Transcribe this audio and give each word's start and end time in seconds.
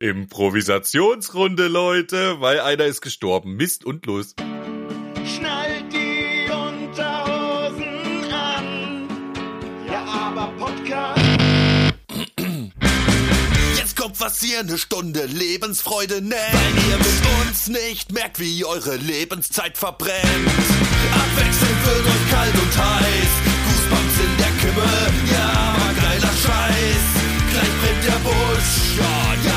Improvisationsrunde, 0.00 1.68
Leute, 1.68 2.40
weil 2.40 2.60
einer 2.60 2.84
ist 2.84 3.00
gestorben. 3.00 3.54
Mist 3.56 3.84
und 3.84 4.04
los. 4.06 4.34
Schnallt 5.24 5.92
die 5.92 6.50
Unterhosen 6.50 8.32
an. 8.32 9.08
Ja, 9.86 10.04
aber 10.04 10.52
Podcast. 10.58 11.22
Jetzt 13.76 13.96
kommt 13.96 14.20
was 14.20 14.40
hier, 14.40 14.60
eine 14.60 14.78
Stunde 14.78 15.26
Lebensfreude 15.26 16.20
nennt. 16.20 16.34
Weil 16.52 16.90
ihr 16.90 16.98
mit 16.98 17.48
uns 17.48 17.68
nicht 17.68 18.12
merkt, 18.12 18.40
wie 18.40 18.64
eure 18.64 18.96
Lebenszeit 18.96 19.78
verbrennt. 19.78 20.24
Abwechselnd 20.24 21.86
wird 21.86 22.06
euch 22.06 22.30
kalt 22.30 22.54
und 22.54 22.78
heiß. 22.78 23.32
Goosebumps 23.64 24.18
in 24.18 24.36
der 24.38 24.52
Kimme, 24.60 24.90
ja, 25.32 25.48
aber 25.76 25.92
geiler 26.00 26.34
Scheiß. 26.42 27.04
Gleich 27.52 27.74
brennt 27.80 28.04
der 28.04 28.20
Busch, 28.24 28.98
ja, 28.98 29.34
ja, 29.48 29.53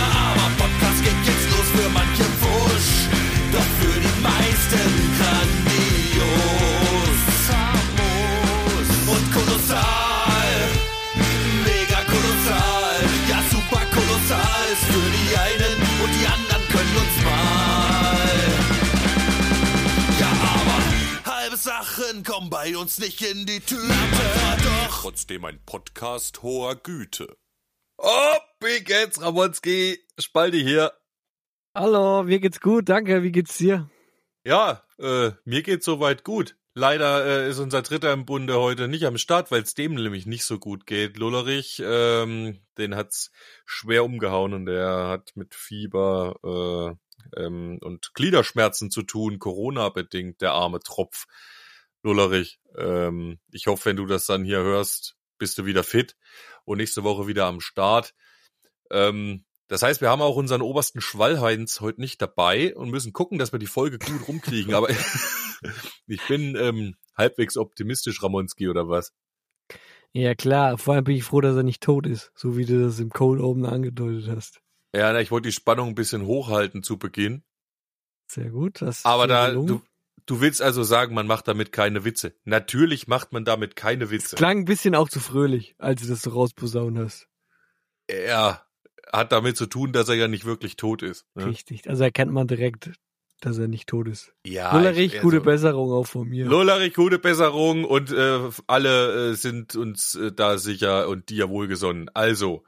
Bei 22.49 22.77
uns 22.77 22.99
nicht 22.99 23.21
in 23.21 23.45
die 23.45 23.59
Tüte. 23.59 23.87
Doch 23.87 25.01
Trotzdem 25.01 25.43
ein 25.43 25.59
Podcast 25.65 26.43
hoher 26.43 26.75
Güte. 26.75 27.37
Oh, 27.97 28.35
wie 28.61 28.83
geht's, 28.83 29.21
Ramonski? 29.21 29.99
Spaldi 30.17 30.63
hier. 30.63 30.93
Hallo, 31.75 32.23
mir 32.23 32.39
geht's 32.39 32.61
gut, 32.61 32.87
danke. 32.87 33.23
Wie 33.23 33.31
geht's 33.31 33.57
dir? 33.57 33.89
Ja, 34.45 34.83
äh, 34.97 35.31
mir 35.43 35.61
geht's 35.61 35.85
soweit 35.85 36.23
gut. 36.23 36.55
Leider 36.73 37.25
äh, 37.25 37.49
ist 37.49 37.59
unser 37.59 37.81
Dritter 37.81 38.13
im 38.13 38.25
Bunde 38.25 38.59
heute 38.59 38.87
nicht 38.87 39.05
am 39.05 39.17
Start, 39.17 39.51
weil 39.51 39.63
es 39.63 39.73
dem 39.73 39.95
nämlich 39.95 40.25
nicht 40.25 40.45
so 40.45 40.57
gut 40.57 40.85
geht. 40.85 41.17
Lullerich, 41.17 41.81
ähm, 41.83 42.59
den 42.77 42.95
hat's 42.95 43.31
schwer 43.65 44.05
umgehauen 44.05 44.53
und 44.53 44.67
der 44.67 45.07
hat 45.07 45.31
mit 45.35 45.53
Fieber 45.53 46.97
äh, 47.35 47.41
ähm, 47.43 47.79
und 47.81 48.13
Gliederschmerzen 48.13 48.89
zu 48.89 49.03
tun, 49.03 49.39
Corona-bedingt, 49.39 50.39
der 50.41 50.53
arme 50.53 50.79
Tropf. 50.79 51.25
Lullerich, 52.03 52.59
ähm, 52.77 53.39
ich 53.51 53.67
hoffe, 53.67 53.85
wenn 53.85 53.95
du 53.95 54.05
das 54.05 54.25
dann 54.25 54.43
hier 54.43 54.59
hörst, 54.59 55.15
bist 55.37 55.57
du 55.57 55.65
wieder 55.65 55.83
fit 55.83 56.15
und 56.65 56.77
nächste 56.77 57.03
Woche 57.03 57.27
wieder 57.27 57.45
am 57.45 57.61
Start. 57.61 58.13
Ähm, 58.91 59.45
das 59.67 59.83
heißt, 59.83 59.99
wir 59.99 60.09
haben 60.09 60.21
auch 60.21 60.35
unseren 60.35 60.61
obersten 60.61 61.01
Schwallheinz 61.01 61.81
heute 61.81 61.99
nicht 61.99 62.21
dabei 62.21 62.75
und 62.75 62.89
müssen 62.89 63.11
gucken, 63.11 63.37
dass 63.37 63.51
wir 63.51 63.59
die 63.59 63.67
Folge 63.67 63.99
gut 63.99 64.27
rumkriegen. 64.27 64.73
Aber 64.73 64.89
ich 66.07 66.25
bin 66.27 66.55
ähm, 66.55 66.95
halbwegs 67.17 67.57
optimistisch, 67.57 68.23
Ramonski, 68.23 68.69
oder 68.69 68.87
was? 68.87 69.13
Ja 70.13 70.35
klar, 70.35 70.77
vor 70.77 70.95
allem 70.95 71.03
bin 71.03 71.17
ich 71.17 71.23
froh, 71.23 71.41
dass 71.41 71.55
er 71.55 71.63
nicht 71.63 71.83
tot 71.83 72.07
ist, 72.07 72.31
so 72.33 72.57
wie 72.57 72.65
du 72.65 72.81
das 72.81 72.99
im 72.99 73.09
Cold 73.09 73.41
oben 73.41 73.65
angedeutet 73.65 74.29
hast. 74.33 74.61
Ja, 74.95 75.11
na, 75.11 75.19
ich 75.19 75.31
wollte 75.31 75.49
die 75.49 75.53
Spannung 75.53 75.89
ein 75.89 75.95
bisschen 75.95 76.25
hochhalten 76.25 76.81
zu 76.81 76.97
Beginn. 76.97 77.43
Sehr 78.27 78.49
gut. 78.49 78.81
Das 78.81 79.05
Aber 79.05 79.27
da, 79.27 79.51
du, 79.51 79.81
du 80.27 80.41
willst 80.41 80.61
also 80.61 80.83
sagen, 80.83 81.15
man 81.15 81.25
macht 81.25 81.47
damit 81.47 81.71
keine 81.71 82.05
Witze. 82.05 82.33
Natürlich 82.43 83.07
macht 83.07 83.33
man 83.33 83.43
damit 83.45 83.75
keine 83.75 84.11
Witze. 84.11 84.35
Klang 84.35 84.59
ein 84.59 84.65
bisschen 84.65 84.93
auch 84.93 85.09
zu 85.09 85.19
fröhlich, 85.19 85.73
als 85.79 86.03
du 86.03 86.07
das 86.07 86.21
so 86.21 86.29
rausposaunen 86.29 87.03
hast. 87.03 87.27
Er 88.05 88.65
hat 89.11 89.31
damit 89.31 89.57
zu 89.57 89.65
tun, 89.65 89.93
dass 89.93 90.09
er 90.09 90.15
ja 90.15 90.27
nicht 90.27 90.45
wirklich 90.45 90.75
tot 90.75 91.01
ist. 91.01 91.25
Ne? 91.33 91.47
Richtig. 91.47 91.89
Also 91.89 92.03
erkennt 92.03 92.31
man 92.31 92.47
direkt, 92.47 92.91
dass 93.39 93.57
er 93.57 93.67
nicht 93.67 93.87
tot 93.87 94.07
ist. 94.07 94.33
Ja, 94.45 94.75
Lullerich, 94.75 95.15
ich- 95.15 95.21
gute 95.21 95.37
also- 95.37 95.45
Besserung 95.45 95.91
auch 95.91 96.07
von 96.07 96.27
mir. 96.27 96.45
Lollerich, 96.45 96.93
gute 96.93 97.19
Besserung 97.19 97.85
und 97.85 98.11
äh, 98.11 98.39
alle 98.67 99.31
äh, 99.31 99.33
sind 99.33 99.75
uns 99.75 100.15
äh, 100.15 100.31
da 100.31 100.57
sicher 100.57 101.07
und 101.07 101.29
dir 101.29 101.49
wohlgesonnen. 101.49 102.09
Also, 102.13 102.63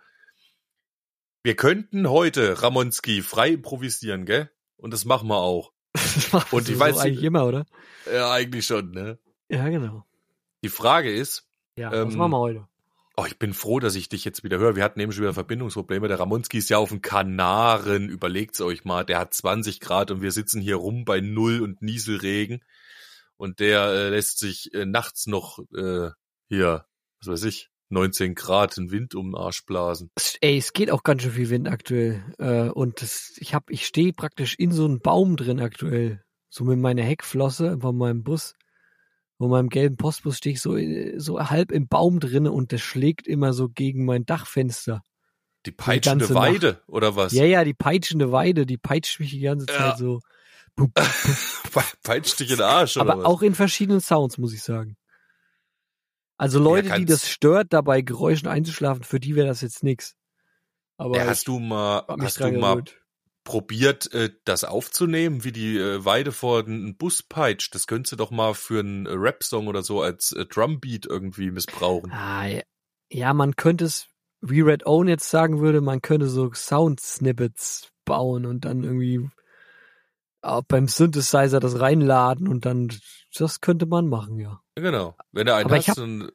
wir 1.44 1.56
könnten 1.56 2.10
heute, 2.10 2.62
Ramonski, 2.62 3.22
frei 3.22 3.50
improvisieren, 3.52 4.26
gell? 4.26 4.50
Und 4.78 4.94
das 4.94 5.06
machen 5.06 5.28
wir 5.30 5.38
auch. 5.38 5.74
Das 6.16 6.32
machst 6.34 6.54
Und 6.54 6.70
ich 6.70 6.78
so 6.78 6.84
weiß- 6.84 6.98
eigentlich 7.00 7.24
immer, 7.24 7.46
oder? 7.46 7.66
Ja, 8.12 8.32
eigentlich 8.32 8.66
schon, 8.66 8.92
ne? 8.92 9.20
Ja, 9.50 9.68
genau. 9.70 10.06
Die 10.64 10.70
Frage 10.70 11.14
ist, 11.14 11.46
Ja, 11.76 11.94
Ähm, 11.94 12.08
was 12.08 12.16
machen 12.16 12.32
wir 12.32 12.38
heute? 12.40 12.68
oh, 13.16 13.26
ich 13.28 13.38
bin 13.38 13.54
froh, 13.54 13.80
dass 13.80 13.96
ich 13.96 14.08
dich 14.10 14.24
jetzt 14.26 14.44
wieder 14.44 14.60
höre. 14.60 14.76
Wir 14.76 14.84
hatten 14.84 15.00
eben 15.00 15.12
schon 15.12 15.24
wieder 15.24 15.34
Verbindungsprobleme. 15.34 16.08
Der 16.08 16.20
Ramonski 16.20 16.58
ist 16.58 16.70
ja 16.70 16.78
auf 16.78 16.90
den 16.90 17.02
Kanaren. 17.02 18.10
Überlegt's 18.10 18.62
euch 18.62 18.86
mal. 18.86 19.04
Der 19.06 19.20
hat 19.20 19.34
20 19.34 19.80
Grad 19.80 20.12
und 20.12 20.22
wir 20.22 20.32
sitzen 20.32 20.62
hier 20.62 20.78
rum 20.78 21.04
bei 21.06 21.20
Null 21.22 21.62
und 21.62 21.82
Nieselregen. 21.82 22.64
Und 23.38 23.60
der 23.60 23.86
äh, 23.86 24.10
lässt 24.10 24.40
sich 24.40 24.74
äh, 24.74 24.86
nachts 24.86 25.28
noch 25.28 25.60
äh, 25.76 26.10
hier, 26.48 26.86
was 27.20 27.28
weiß 27.28 27.44
ich, 27.44 27.70
19 27.90 28.36
Grad 28.36 28.78
in 28.78 28.92
Wind 28.92 29.16
um 29.16 29.32
den 29.32 29.36
Arsch 29.36 29.66
blasen. 29.66 30.12
Ey, 30.42 30.58
es 30.58 30.74
geht 30.74 30.92
auch 30.92 31.04
ganz 31.04 31.24
schön 31.24 31.32
viel 31.32 31.50
Wind 31.50 31.68
aktuell. 31.68 32.24
Äh, 32.38 32.70
und 32.70 33.02
das, 33.02 33.34
ich 33.38 33.54
hab, 33.54 33.70
ich 33.70 33.86
stehe 33.86 34.14
praktisch 34.14 34.56
in 34.58 34.72
so 34.72 34.86
einem 34.86 35.00
Baum 35.00 35.36
drin 35.38 35.60
aktuell. 35.60 36.24
So 36.50 36.64
mit 36.64 36.80
meiner 36.80 37.04
Heckflosse 37.04 37.80
von 37.80 37.98
meinem 37.98 38.24
Bus. 38.24 38.54
Von 39.38 39.50
meinem 39.52 39.70
gelben 39.70 39.96
Postbus 39.98 40.38
stehe 40.38 40.54
ich 40.54 40.62
so, 40.62 40.76
äh, 40.76 41.18
so 41.20 41.40
halb 41.40 41.72
im 41.72 41.88
Baum 41.88 42.20
drin 42.20 42.48
und 42.48 42.74
das 42.74 42.82
schlägt 42.82 43.28
immer 43.28 43.54
so 43.54 43.70
gegen 43.70 44.06
mein 44.06 44.26
Dachfenster. 44.26 45.02
Die 45.66 45.72
peitschende 45.72 46.26
ganze 46.28 46.36
Weide, 46.36 46.82
oder 46.88 47.16
was? 47.16 47.34
Ja, 47.34 47.44
ja, 47.46 47.64
die 47.64 47.74
peitschende 47.74 48.32
Weide, 48.32 48.66
die 48.66 48.78
peitscht 48.78 49.20
mich 49.20 49.32
die 49.32 49.42
ganze 49.42 49.66
Zeit 49.66 49.78
Ja. 49.78 49.98
so. 49.98 50.20
Pup, 50.76 50.94
pup, 50.94 51.06
Pe- 51.74 51.98
Peitscht 52.04 52.40
dich 52.40 52.50
in 52.52 52.58
den 52.58 52.66
Arsch, 52.66 52.96
oder 52.98 53.12
Aber 53.14 53.20
was? 53.24 53.26
auch 53.26 53.42
in 53.42 53.56
verschiedenen 53.56 54.00
Sounds, 54.00 54.38
muss 54.38 54.54
ich 54.54 54.62
sagen. 54.64 54.96
Also 56.40 56.58
Leute, 56.58 56.94
die 56.98 57.04
das 57.04 57.30
stört, 57.30 57.74
dabei 57.74 58.02
Geräuschen 58.02 58.48
einzuschlafen, 58.48 59.04
für 59.04 59.20
die 59.20 59.36
wäre 59.36 59.48
das 59.48 59.60
jetzt 59.60 59.84
nix. 59.84 60.16
Aber 60.96 61.18
ja, 61.18 61.28
hast 61.28 61.50
du 61.50 61.60
mal, 61.60 62.06
hast 62.08 62.40
du 62.40 62.52
mal 62.54 62.76
gewöhnt. 62.76 62.98
probiert, 63.44 64.14
äh, 64.14 64.32
das 64.46 64.64
aufzunehmen, 64.64 65.44
wie 65.44 65.52
die 65.52 65.78
äh, 65.78 66.04
Weide 66.06 66.32
vor 66.32 66.64
den 66.64 66.96
Bus 66.96 67.24
peitscht? 67.24 67.76
Das 67.76 67.88
könntest 67.88 68.14
du 68.14 68.16
doch 68.16 68.32
mal 68.32 68.54
für 68.54 68.80
einen 68.80 69.06
Rap-Song 69.06 69.68
oder 69.68 69.84
so 69.84 70.02
als 70.02 70.32
äh, 70.32 70.46
Drumbeat 70.46 71.06
irgendwie 71.06 71.52
missbrauchen. 71.52 72.12
Ah, 72.12 72.48
ja. 72.48 72.62
ja, 73.12 73.34
man 73.34 73.58
könnte 73.58 73.84
es, 73.84 74.08
wie 74.40 74.62
Red 74.62 74.86
Own 74.86 75.10
jetzt 75.10 75.30
sagen 75.30 75.60
würde, 75.60 75.82
man 75.82 76.02
könnte 76.02 76.30
so 76.30 76.54
Sound-Snippets 76.54 77.92
bauen 78.06 78.46
und 78.46 78.64
dann 78.64 78.86
irgendwie 78.86 79.30
beim 80.68 80.88
Synthesizer 80.88 81.60
das 81.60 81.80
reinladen 81.80 82.48
und 82.48 82.66
dann, 82.66 82.90
das 83.36 83.62
könnte 83.62 83.86
man 83.86 84.08
machen, 84.08 84.40
ja. 84.40 84.62
Genau. 84.76 85.16
Wenn 85.32 85.46
du 85.46 85.56
einen 85.56 85.66
Aber 85.66 85.78
hast, 85.78 85.90
hab- 85.90 85.96
dann 85.96 86.32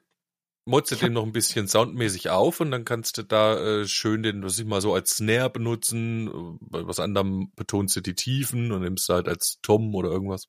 hab- 0.71 0.99
den 1.01 1.13
noch 1.13 1.25
ein 1.25 1.33
bisschen 1.33 1.69
soundmäßig 1.69 2.31
auf 2.31 2.61
und 2.61 2.71
dann 2.71 2.85
kannst 2.85 3.19
du 3.19 3.23
da 3.23 3.59
äh, 3.59 3.87
schön 3.87 4.23
den, 4.23 4.43
was 4.43 4.59
ich 4.59 4.65
mal 4.67 4.81
so 4.81 4.95
als 4.95 5.17
Snare 5.17 5.51
benutzen. 5.51 6.59
Bei 6.61 6.87
was 6.87 7.01
anderem 7.01 7.53
betonst 7.57 7.97
du 7.97 8.01
die 8.01 8.15
Tiefen 8.15 8.73
und 8.73 8.83
nimmst 8.83 9.09
halt 9.09 9.29
als 9.29 9.59
Tom 9.63 9.95
oder 9.95 10.11
irgendwas. 10.11 10.49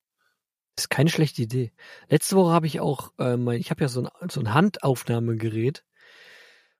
Das 0.75 0.85
ist 0.85 0.89
keine 0.89 1.09
schlechte 1.09 1.41
Idee. 1.41 1.71
Letzte 2.09 2.35
Woche 2.35 2.51
habe 2.51 2.67
ich 2.67 2.81
auch, 2.81 3.13
äh, 3.17 3.37
mein, 3.37 3.59
ich 3.59 3.71
habe 3.71 3.81
ja 3.81 3.87
so 3.87 4.03
ein, 4.03 4.29
so 4.29 4.41
ein 4.41 4.53
Handaufnahmegerät 4.53 5.85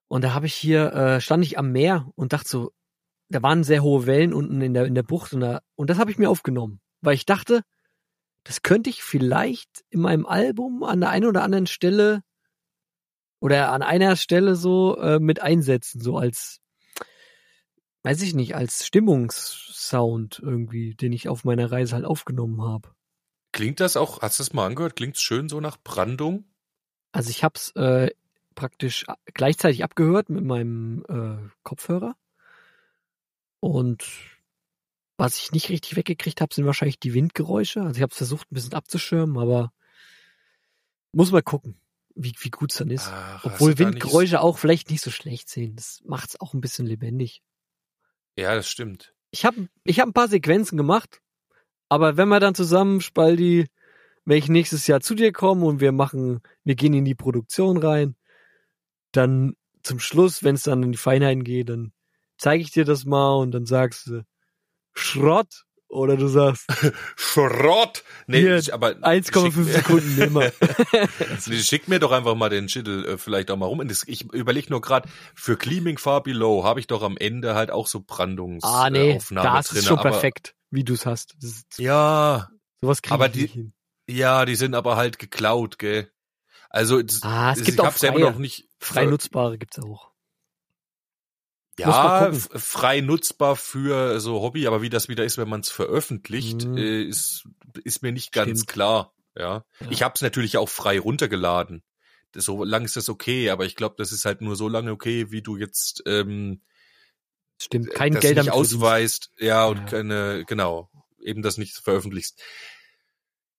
und 0.08 0.24
da 0.24 0.34
habe 0.34 0.46
ich 0.48 0.54
hier, 0.54 0.92
äh, 0.94 1.22
stand 1.22 1.46
ich 1.46 1.58
am 1.58 1.72
Meer 1.72 2.12
und 2.16 2.34
dachte 2.34 2.50
so, 2.50 2.74
da 3.30 3.42
waren 3.42 3.64
sehr 3.64 3.82
hohe 3.84 4.06
Wellen 4.06 4.34
unten 4.34 4.62
in 4.62 4.74
der, 4.74 4.86
in 4.86 4.96
der 4.96 5.04
Bucht 5.04 5.34
und, 5.34 5.42
da, 5.42 5.62
und 5.76 5.90
das 5.90 5.98
habe 5.98 6.12
ich 6.12 6.18
mir 6.18 6.30
aufgenommen, 6.30 6.80
weil 7.02 7.16
ich 7.16 7.26
dachte, 7.26 7.62
das 8.44 8.62
könnte 8.62 8.90
ich 8.90 9.02
vielleicht 9.02 9.84
in 9.90 10.02
meinem 10.02 10.26
Album 10.26 10.84
an 10.84 11.00
der 11.00 11.10
einen 11.10 11.26
oder 11.26 11.44
anderen 11.44 11.66
Stelle 11.68 12.22
oder 13.40 13.72
an 13.72 13.82
einer 13.82 14.16
Stelle 14.16 14.56
so 14.56 14.98
äh, 14.98 15.20
mit 15.20 15.42
einsetzen, 15.42 16.00
so 16.00 16.18
als, 16.18 16.60
weiß 18.04 18.22
ich 18.22 18.36
nicht, 18.36 18.56
als 18.56 18.86
Stimmungssound 18.86 20.40
irgendwie, 20.44 20.96
den 20.96 21.12
ich 21.12 21.28
auf 21.28 21.44
meiner 21.44 21.72
Reise 21.72 21.96
halt 21.96 22.06
aufgenommen 22.06 22.62
habe. 22.62 22.92
Klingt 23.52 23.80
das 23.80 23.98
auch, 23.98 24.22
hast 24.22 24.40
du 24.40 24.44
das 24.44 24.54
mal 24.54 24.68
angehört? 24.68 24.96
Klingt's 24.96 25.22
schön 25.22 25.50
so 25.50 25.60
nach 25.60 25.78
Brandung? 25.84 26.46
Also 27.12 27.30
ich 27.30 27.44
habe 27.44 27.54
es 27.56 27.72
äh, 27.76 28.12
praktisch 28.54 29.08
a- 29.08 29.18
gleichzeitig 29.34 29.84
abgehört 29.84 30.30
mit 30.30 30.44
meinem 30.44 31.04
äh, 31.08 31.50
Kopfhörer. 31.64 32.16
Und 33.66 34.06
was 35.18 35.40
ich 35.40 35.52
nicht 35.52 35.70
richtig 35.70 35.96
weggekriegt 35.96 36.40
habe, 36.40 36.54
sind 36.54 36.68
wahrscheinlich 36.68 37.00
die 37.00 37.16
Windgeräusche. 37.16 37.82
Also 37.82 37.96
ich 37.96 38.04
habe 38.04 38.14
versucht, 38.14 38.52
ein 38.52 38.54
bisschen 38.54 38.76
abzuschirmen, 38.76 39.40
aber 39.40 39.74
muss 41.12 41.32
mal 41.32 41.42
gucken, 41.42 41.76
wie, 42.14 42.36
wie 42.42 42.52
gut 42.52 42.72
es 42.72 42.78
dann 42.78 42.92
ist. 42.92 43.08
Ach, 43.08 43.44
Obwohl 43.44 43.80
Windgeräusche 43.80 44.40
auch 44.40 44.60
vielleicht 44.60 44.92
nicht 44.92 45.02
so 45.02 45.10
schlecht 45.10 45.50
sind. 45.50 45.80
Das 45.80 46.04
macht's 46.06 46.40
auch 46.40 46.54
ein 46.54 46.62
bisschen 46.62 46.86
lebendig. 46.86 47.42
Ja, 48.38 48.54
das 48.54 48.70
stimmt. 48.70 49.16
Ich 49.32 49.46
habe 49.46 49.68
ich 49.84 50.00
hab 50.00 50.10
ein 50.10 50.14
paar 50.14 50.28
Sequenzen 50.28 50.78
gemacht, 50.78 51.24
aber 51.90 52.18
wenn 52.18 52.28
wir 52.28 52.40
dann 52.40 52.54
zusammen, 52.54 53.02
Spaldi, 53.02 53.66
wenn 54.26 54.38
ich 54.38 54.48
nächstes 54.48 54.86
Jahr 54.86 55.02
zu 55.02 55.16
dir 55.16 55.32
komme 55.32 55.66
und 55.66 55.80
wir 55.80 55.92
machen, 55.92 56.42
wir 56.64 56.76
gehen 56.76 56.94
in 56.94 57.06
die 57.06 57.16
Produktion 57.16 57.78
rein, 57.78 58.16
dann 59.12 59.56
zum 59.82 60.00
Schluss, 60.00 60.44
wenn 60.44 60.54
es 60.54 60.64
dann 60.64 60.84
in 60.84 60.92
die 60.92 61.00
Feinheiten 61.00 61.44
geht, 61.44 61.70
dann 61.70 61.95
zeige 62.38 62.62
ich 62.64 62.72
dir 62.72 62.86
das 62.86 63.06
mal 63.06 63.36
und 63.38 63.52
dann 63.52 63.66
sagst 63.66 64.08
du 64.08 64.24
Schrott 64.94 65.66
oder 65.88 66.18
du 66.18 66.28
sagst 66.28 66.66
Schrott! 67.16 68.04
Nee, 68.28 68.42
Hier, 68.42 68.58
ich- 68.58 68.74
aber 68.74 68.90
1,5 68.90 69.52
schick- 69.52 69.64
Sekunden 69.74 70.16
nimmer. 70.16 70.52
Nee, 71.48 71.58
Schick 71.58 71.88
mir 71.88 72.00
doch 72.00 72.12
einfach 72.12 72.36
mal 72.36 72.50
den 72.50 72.70
Schittel 72.70 73.06
äh, 73.06 73.18
vielleicht 73.18 73.52
auch 73.52 73.58
mal 73.58 73.66
rum. 73.68 73.82
Ich 74.08 74.32
überlege 74.34 74.70
nur 74.70 74.82
gerade, 74.82 75.08
für 75.36 75.58
Gleaming 75.58 75.98
Far 75.98 76.24
Below 76.24 76.64
habe 76.64 76.80
ich 76.80 76.88
doch 76.88 77.04
am 77.04 77.18
Ende 77.18 77.56
halt 77.56 77.72
auch 77.72 77.88
so 77.88 78.02
Brandungsaufnahmen 78.02 78.86
ah 78.86 78.90
nee, 78.90 79.16
Aufnahme 79.18 79.58
das 79.58 79.68
drinne, 79.68 79.80
ist 79.80 79.86
schon 79.88 80.00
aber, 80.00 80.10
perfekt, 80.12 80.56
wie 80.72 80.84
du 80.84 80.94
es 80.94 81.06
hast. 81.06 81.36
Ist, 81.42 81.78
Ja, 81.78 82.50
sowas 82.82 83.02
kriege 83.02 83.14
aber 83.14 83.28
ich 83.28 83.32
die- 83.34 83.42
nicht 83.44 83.54
hin. 83.54 83.74
ja, 84.10 84.46
die 84.46 84.56
sind 84.56 84.74
aber 84.76 84.96
halt 84.96 85.20
geklaut, 85.20 85.78
gell? 85.78 86.10
Also 86.70 86.98
Ah, 87.22 87.52
es 87.52 87.60
gibt 87.64 87.70
ich 87.78 87.80
auch 87.80 87.92
freie. 87.92 88.20
noch 88.20 88.38
nicht 88.38 88.68
Frei 88.80 89.06
nutzbare 89.06 89.58
gibt's 89.58 89.80
auch. 89.80 90.12
Ja, 91.78 92.32
frei 92.32 93.02
nutzbar 93.02 93.56
für 93.56 94.20
so 94.22 94.42
Hobby, 94.42 94.66
aber 94.68 94.82
wie 94.82 94.90
das 94.90 95.10
wieder 95.10 95.26
ist, 95.26 95.38
wenn 95.38 95.50
man 95.50 95.60
es 95.60 95.70
veröffentlicht, 95.70 96.64
äh, 96.64 97.04
ist, 97.04 97.48
ist 97.84 98.02
mir 98.02 98.12
nicht 98.14 98.32
ganz 98.32 98.60
Stimmt. 98.62 98.68
klar. 98.68 99.14
Ja. 99.38 99.66
Ja. 99.82 99.88
Ich 99.90 100.02
habe 100.02 100.14
es 100.16 100.22
natürlich 100.22 100.58
auch 100.58 100.70
frei 100.70 101.00
runtergeladen. 101.00 101.84
So 102.34 102.64
lang 102.64 102.86
ist 102.86 102.96
das 102.96 103.10
okay, 103.10 103.50
aber 103.50 103.66
ich 103.66 103.76
glaube, 103.76 103.96
das 103.98 104.12
ist 104.12 104.26
halt 104.26 104.42
nur 104.42 104.56
so 104.56 104.68
lange 104.70 104.92
okay, 104.92 105.32
wie 105.32 105.42
du 105.42 105.58
jetzt 105.58 106.04
ähm, 106.06 106.62
Stimmt, 107.62 107.92
kein 107.92 108.14
das 108.14 108.22
Geld 108.22 108.38
nicht 108.38 108.52
ausweist, 108.52 109.32
ja, 109.38 109.66
und 109.66 109.78
Ja. 109.78 109.86
keine, 109.86 110.44
genau, 110.46 110.90
eben 111.20 111.42
das 111.42 111.58
nicht 111.58 111.76
veröffentlichst. 111.76 112.42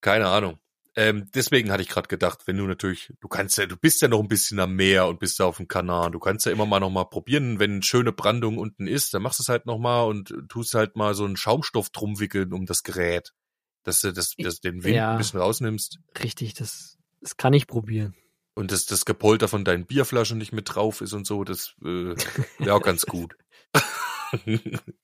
Keine 0.01 0.29
Ahnung. 0.29 0.59
Ähm, 0.99 1.31
deswegen 1.35 1.71
hatte 1.71 1.83
ich 1.83 1.89
gerade 1.91 2.09
gedacht, 2.09 2.47
wenn 2.47 2.57
du 2.57 2.67
natürlich, 2.67 3.13
du 3.21 3.29
kannst 3.29 3.59
ja, 3.59 3.67
du 3.67 3.77
bist 3.77 4.01
ja 4.01 4.09
noch 4.09 4.21
ein 4.21 4.29
bisschen 4.29 4.59
am 4.61 4.75
Meer 4.75 5.07
und 5.09 5.21
bist 5.21 5.39
ja 5.39 5.45
auf 5.45 5.59
dem 5.59 5.69
Kanal, 5.69 6.11
du 6.11 6.19
kannst 6.19 6.47
ja 6.47 6.53
immer 6.53 6.65
mal 6.65 6.81
noch 6.81 6.89
mal 6.89 7.05
probieren, 7.05 7.59
wenn 7.59 7.83
schöne 7.83 8.13
Brandung 8.13 8.57
unten 8.57 8.87
ist, 8.87 9.13
dann 9.13 9.21
machst 9.21 9.39
du 9.39 9.43
es 9.43 9.51
halt 9.51 9.67
noch 9.67 9.79
mal 9.79 10.05
und 10.05 10.35
tust 10.49 10.75
halt 10.75 10.97
mal 10.97 11.15
so 11.15 11.27
einen 11.27 11.37
Schaumstoff 11.37 11.91
drum 11.91 12.19
wickeln 12.19 12.55
um 12.55 12.65
das 12.65 12.83
Gerät, 12.83 13.35
dass 13.83 14.01
du 14.01 14.13
das, 14.13 14.35
das 14.39 14.61
den 14.61 14.85
Wind 14.85 14.97
Ja. 14.97 15.13
ein 15.13 15.19
bisschen 15.19 15.39
rausnimmst 15.39 15.99
Richtig, 16.23 16.55
das, 16.55 16.97
das 17.21 17.37
kann 17.37 17.53
ich 17.53 17.67
probieren. 17.67 18.15
und 18.55 18.73
dass 18.73 18.87
das 18.87 19.05
Gepolter 19.05 19.49
von 19.49 19.67
deinen 19.67 19.85
Bierflaschen 19.85 20.39
nicht 20.39 20.53
mit 20.53 20.75
drauf 20.75 21.03
ist 21.03 21.13
und 21.13 21.27
so, 21.27 21.45
das 21.45 21.75
äh, 21.83 22.15
wäre 22.59 22.75
auch 22.75 22.83
ganz 22.83 23.05
gut. 23.05 23.37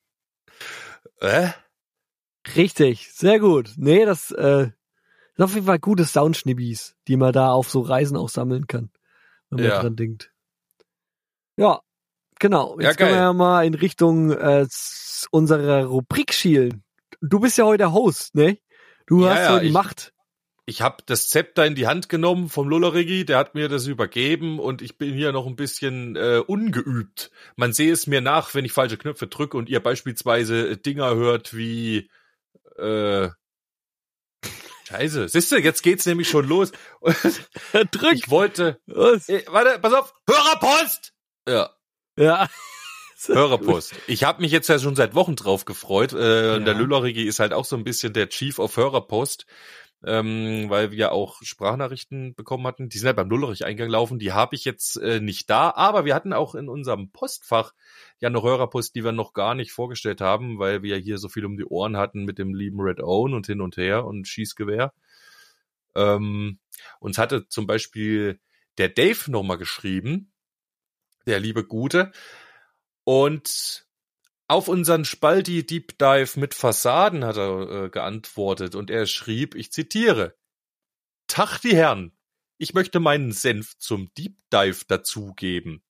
äh? 1.21 1.51
Richtig, 2.57 3.13
sehr 3.13 3.39
gut. 3.39 3.73
Nee, 3.77 4.05
das 4.05 4.31
äh, 4.33 4.71
ist 5.35 5.41
auf 5.43 5.55
jeden 5.55 5.67
Fall 5.67 5.79
gute 5.79 6.05
Soundschnibbis, 6.05 6.95
die 7.09 7.17
man 7.17 7.33
da 7.33 7.53
auf 7.53 7.71
so 7.71 7.81
Reisen 7.81 8.17
auch 8.17 8.29
sammeln 8.29 8.67
kann, 8.67 8.91
wenn 9.51 9.61
man 9.61 9.69
Ja. 9.71 9.81
dran 9.81 9.97
denkt. 9.97 10.31
Ja, 11.57 11.81
genau. 12.39 12.79
Ja, 12.81 12.89
Jetzt 12.89 12.99
können 12.99 13.11
wir 13.11 13.17
ja 13.19 13.33
mal 13.33 13.65
in 13.67 13.75
Richtung 13.75 14.31
äh, 14.33 14.67
unserer 15.31 15.85
Rubrik 15.85 16.33
schielen. 16.33 16.83
Du 17.21 17.41
bist 17.41 17.59
ja 17.59 17.65
heute 17.65 17.93
Host, 17.93 18.35
ne? 18.35 18.59
Du 19.07 19.25
Ja, 19.25 19.31
hast 19.31 19.39
ja, 19.39 19.59
die 19.61 19.67
ich- 19.67 19.73
Macht. 19.73 20.13
ich 20.67 20.81
habe 20.83 21.03
das 21.07 21.29
Zepter 21.29 21.67
in 21.67 21.75
die 21.75 21.87
Hand 21.87 22.09
genommen 22.09 22.49
vom 22.49 22.69
Lullerigi, 22.69 23.25
der 23.25 23.39
hat 23.39 23.55
mir 23.55 23.69
das 23.69 23.87
übergeben 23.87 24.59
und 24.59 24.81
ich 24.83 24.97
bin 24.99 25.13
hier 25.15 25.33
noch 25.33 25.47
ein 25.47 25.57
bisschen 25.57 26.17
äh, 26.17 26.43
ungeübt. 26.47 27.31
Man 27.57 27.73
sehe 27.73 27.93
es 27.93 28.07
mir 28.07 28.21
nach, 28.21 28.55
wenn 28.55 28.65
ich 28.65 28.73
falsche 28.73 28.97
Knöpfe 28.97 29.27
drücke 29.27 29.57
und 29.57 29.69
ihr 29.69 29.81
beispielsweise 29.83 30.77
Dinger 30.77 31.15
hört 31.15 31.55
wie 31.57 32.11
äh, 32.79 33.29
Scheiße, 34.93 35.29
siehst 35.29 35.51
du, 35.53 35.57
jetzt 35.57 35.83
geht's 35.83 36.05
nämlich 36.07 36.29
schon 36.29 36.47
los. 36.47 36.71
Drück! 37.91 38.13
Ich 38.15 38.29
wollte, 38.31 38.79
Was? 38.87 39.29
äh, 39.29 39.43
warte, 39.49 39.79
pass 39.79 39.93
auf, 39.95 40.13
Hörerpost! 40.29 41.13
Ja, 41.49 41.71
Ja. 42.17 42.49
Hörerpost. 43.27 43.95
Ich 44.09 44.25
habe 44.25 44.43
mich 44.43 44.51
jetzt 44.51 44.69
ja 44.69 44.81
schon 44.81 44.97
seit 44.97 45.15
Wochen 45.15 45.37
drauf 45.37 45.65
gefreut. 45.65 46.13
Äh, 46.13 46.57
und 46.57 46.65
Der 46.65 46.75
Ja. 46.75 46.81
Lüllerigi 46.81 47.23
ist 47.23 47.39
halt 47.39 47.53
auch 47.53 47.65
so 47.65 47.77
ein 47.77 47.85
bisschen 47.85 48.13
der 48.13 48.29
Chief 48.29 48.59
of 48.59 48.77
Hörerpost, 48.77 49.47
ähm, 50.05 50.67
weil 50.69 50.91
wir 50.91 51.13
auch 51.13 51.43
Sprachnachrichten 51.43 52.35
bekommen 52.35 52.67
hatten. 52.67 52.89
Die 52.89 52.99
sind 52.99 53.07
halt 53.07 53.17
beim 53.17 53.31
Lullerich 53.31 53.65
eingelaufen. 53.65 54.19
Die 54.19 54.33
habe 54.33 54.57
ich 54.57 54.65
jetzt 54.65 54.97
äh, 54.97 55.21
nicht 55.21 55.49
da, 55.49 55.71
aber 55.71 56.05
wir 56.05 56.15
hatten 56.15 56.33
auch 56.33 56.55
in 56.55 56.69
unserem 56.69 57.11
Postfach 57.11 57.73
ja 58.19 58.31
noch 58.31 58.43
Hörerpost, 58.43 58.95
die 58.95 59.05
wir 59.05 59.13
noch 59.13 59.33
gar 59.33 59.55
nicht 59.55 59.73
vorgestellt 59.73 60.21
haben, 60.21 60.59
weil 60.59 60.83
wir 60.83 60.97
hier 60.97 61.19
so 61.19 61.29
viel 61.29 61.45
um 61.45 61.57
die 61.57 61.65
Ohren 61.65 61.97
hatten 61.97 62.25
mit 62.25 62.39
dem 62.39 62.55
lieben 62.55 62.81
Red 62.81 63.01
Own 63.01 63.35
und 63.35 63.47
hin 63.47 63.61
und 63.61 63.77
her 63.77 64.05
und 64.05 64.27
Schießgewehr. 64.27 64.93
Ähm, 65.95 66.59
uns 67.01 67.19
hatte 67.19 67.49
zum 67.49 67.67
Beispiel 67.67 68.41
der 68.79 68.89
Dave 68.89 69.31
nochmal 69.31 69.59
geschrieben, 69.59 70.33
der 71.27 71.39
liebe 71.39 71.65
Gute, 71.65 72.13
und 73.05 73.87
auf 74.53 74.69
unseren 74.69 75.07
Spalti 75.07 75.65
Deep 75.65 75.99
Dive 75.99 76.39
mit 76.39 76.53
Fassaden 76.53 77.25
hat 77.25 77.39
er 77.39 77.85
äh, 77.85 77.89
geantwortet 77.89 78.75
und 78.75 78.91
er 78.91 79.07
schrieb, 79.07 79.55
ich 79.55 79.73
zitiere, 79.73 80.37
Tag 81.27 81.61
die 81.61 81.75
Herren, 81.75 82.13
ich 82.59 82.75
möchte 82.75 83.01
meinen 83.01 83.33
Senf 83.33 83.79
zum 83.79 84.13
Deep 84.13 84.37
Dive 84.53 84.85
dazugeben. 84.87 85.83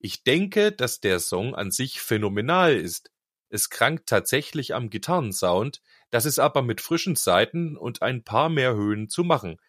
Ich 0.00 0.24
denke, 0.24 0.72
dass 0.72 0.98
der 0.98 1.20
Song 1.20 1.54
an 1.54 1.70
sich 1.70 2.00
phänomenal 2.00 2.74
ist. 2.74 3.12
Es 3.50 3.70
krankt 3.70 4.08
tatsächlich 4.08 4.74
am 4.74 4.90
Gitarrensound, 4.90 5.80
das 6.10 6.24
ist 6.24 6.40
aber 6.40 6.62
mit 6.62 6.80
frischen 6.80 7.14
Seiten 7.14 7.76
und 7.76 8.02
ein 8.02 8.24
paar 8.24 8.48
mehr 8.48 8.74
Höhen 8.74 9.08
zu 9.08 9.22
machen. 9.22 9.60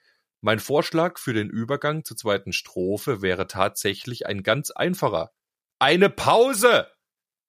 Mein 0.41 0.57
Vorschlag 0.57 1.19
für 1.19 1.33
den 1.33 1.51
Übergang 1.51 2.03
zur 2.03 2.17
zweiten 2.17 2.51
Strophe 2.51 3.21
wäre 3.21 3.45
tatsächlich 3.45 4.25
ein 4.25 4.41
ganz 4.41 4.71
einfacher. 4.71 5.33
Eine 5.77 6.09
Pause! 6.09 6.87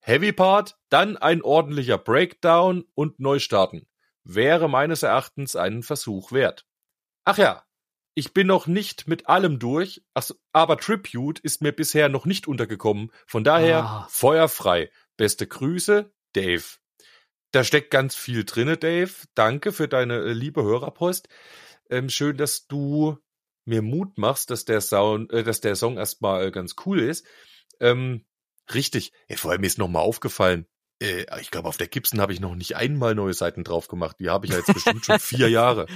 Heavy 0.01 0.31
Part, 0.31 0.77
dann 0.89 1.15
ein 1.17 1.41
ordentlicher 1.41 1.97
Breakdown 1.97 2.85
und 2.95 3.19
Neustarten. 3.19 3.87
Wäre 4.23 4.67
meines 4.69 5.03
Erachtens 5.03 5.55
einen 5.55 5.83
Versuch 5.83 6.31
wert. 6.31 6.65
Ach 7.23 7.37
ja, 7.37 7.63
ich 8.13 8.33
bin 8.33 8.47
noch 8.47 8.67
nicht 8.67 9.07
mit 9.07 9.29
allem 9.29 9.57
durch, 9.59 10.03
so, 10.19 10.35
aber 10.51 10.77
Tribute 10.77 11.39
ist 11.39 11.61
mir 11.61 11.71
bisher 11.71 12.09
noch 12.09 12.25
nicht 12.25 12.47
untergekommen. 12.47 13.11
Von 13.25 13.43
daher 13.43 13.83
Ah. 13.83 14.07
feuerfrei. 14.09 14.91
Beste 15.17 15.47
Grüße, 15.47 16.11
Dave. 16.33 16.63
Da 17.51 17.63
steckt 17.63 17.91
ganz 17.91 18.15
viel 18.15 18.43
drinne, 18.43 18.77
Dave. 18.77 19.11
Danke 19.35 19.71
für 19.71 19.87
deine 19.87 20.17
äh, 20.19 20.33
liebe 20.33 20.63
Hörerpost. 20.63 21.27
Ähm, 21.89 22.09
schön, 22.09 22.37
dass 22.37 22.67
du 22.67 23.17
mir 23.65 23.81
Mut 23.81 24.17
machst, 24.17 24.49
dass 24.49 24.65
der 24.65 24.81
Sound, 24.81 25.31
äh, 25.31 25.43
dass 25.43 25.61
der 25.61 25.75
Song 25.75 25.97
erstmal 25.97 26.47
äh, 26.47 26.51
ganz 26.51 26.75
cool 26.85 26.99
ist. 27.01 27.25
Ähm, 27.79 28.25
richtig. 28.73 29.11
Ja, 29.29 29.37
vor 29.37 29.51
allem 29.51 29.63
ist 29.63 29.77
noch 29.77 29.87
mal 29.87 29.99
aufgefallen. 29.99 30.65
Äh, 31.01 31.25
ich 31.41 31.49
glaube, 31.51 31.67
auf 31.67 31.77
der 31.77 31.87
Gibson 31.87 32.21
habe 32.21 32.33
ich 32.33 32.39
noch 32.39 32.55
nicht 32.55 32.75
einmal 32.75 33.15
neue 33.15 33.33
Seiten 33.33 33.63
drauf 33.63 33.87
gemacht. 33.87 34.17
Die 34.19 34.29
habe 34.29 34.45
ich 34.45 34.51
ja 34.51 34.59
jetzt 34.59 34.73
bestimmt 34.73 35.05
schon 35.05 35.19
vier 35.19 35.49
Jahre. 35.49 35.87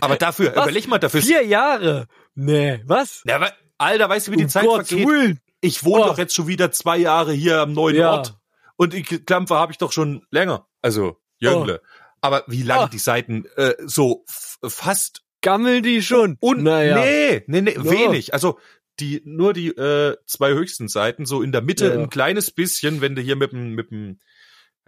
Aber 0.00 0.16
dafür, 0.16 0.54
Was? 0.56 0.64
überleg 0.64 0.88
mal, 0.88 0.98
dafür. 0.98 1.20
Vier 1.22 1.44
Jahre? 1.44 2.06
Nee, 2.34 2.82
was? 2.86 3.22
Ja, 3.26 3.36
aber, 3.36 3.52
Alter, 3.78 4.08
weißt 4.08 4.28
du, 4.28 4.32
wie 4.32 4.36
die 4.36 4.44
Um 4.44 4.48
Zeit 4.50 4.64
Gottes 4.64 4.88
vergeht? 4.88 5.06
Willen. 5.08 5.40
Ich 5.60 5.84
wohne 5.84 6.04
Oh. 6.04 6.06
doch 6.08 6.18
jetzt 6.18 6.34
schon 6.34 6.46
wieder 6.46 6.70
zwei 6.70 6.96
Jahre 6.98 7.32
hier 7.32 7.60
am 7.60 7.72
neuen 7.72 7.96
Ja. 7.96 8.12
Ort. 8.12 8.38
Und 8.76 8.92
die 8.92 9.02
Klampfe 9.02 9.54
habe 9.56 9.72
ich 9.72 9.78
doch 9.78 9.92
schon 9.92 10.26
länger. 10.30 10.66
Also, 10.82 11.18
Jöngle. 11.38 11.80
Aber 12.20 12.44
wie 12.46 12.62
lange 12.62 12.84
Oh. 12.84 12.88
die 12.88 12.98
Seiten 12.98 13.46
äh, 13.56 13.74
so 13.84 14.24
fast 14.66 15.22
Gammeln 15.42 15.82
die 15.82 16.02
schon? 16.02 16.36
und 16.40 16.62
naja. 16.62 16.96
nee, 16.96 17.44
nee, 17.46 17.60
nee, 17.60 17.74
wenig. 17.76 18.32
Also 18.34 18.58
die 19.00 19.22
nur 19.24 19.52
die 19.52 19.68
äh, 19.68 20.16
zwei 20.26 20.52
höchsten 20.52 20.88
Seiten, 20.88 21.26
so 21.26 21.42
in 21.42 21.52
der 21.52 21.62
Mitte 21.62 21.88
Ja. 21.88 21.94
ein 21.94 22.10
kleines 22.10 22.50
bisschen, 22.50 23.00
wenn 23.00 23.14
du 23.14 23.22
hier 23.22 23.36
mit 23.36 23.52
dem 23.52 23.74
mit 23.74 23.90
dem 23.90 24.20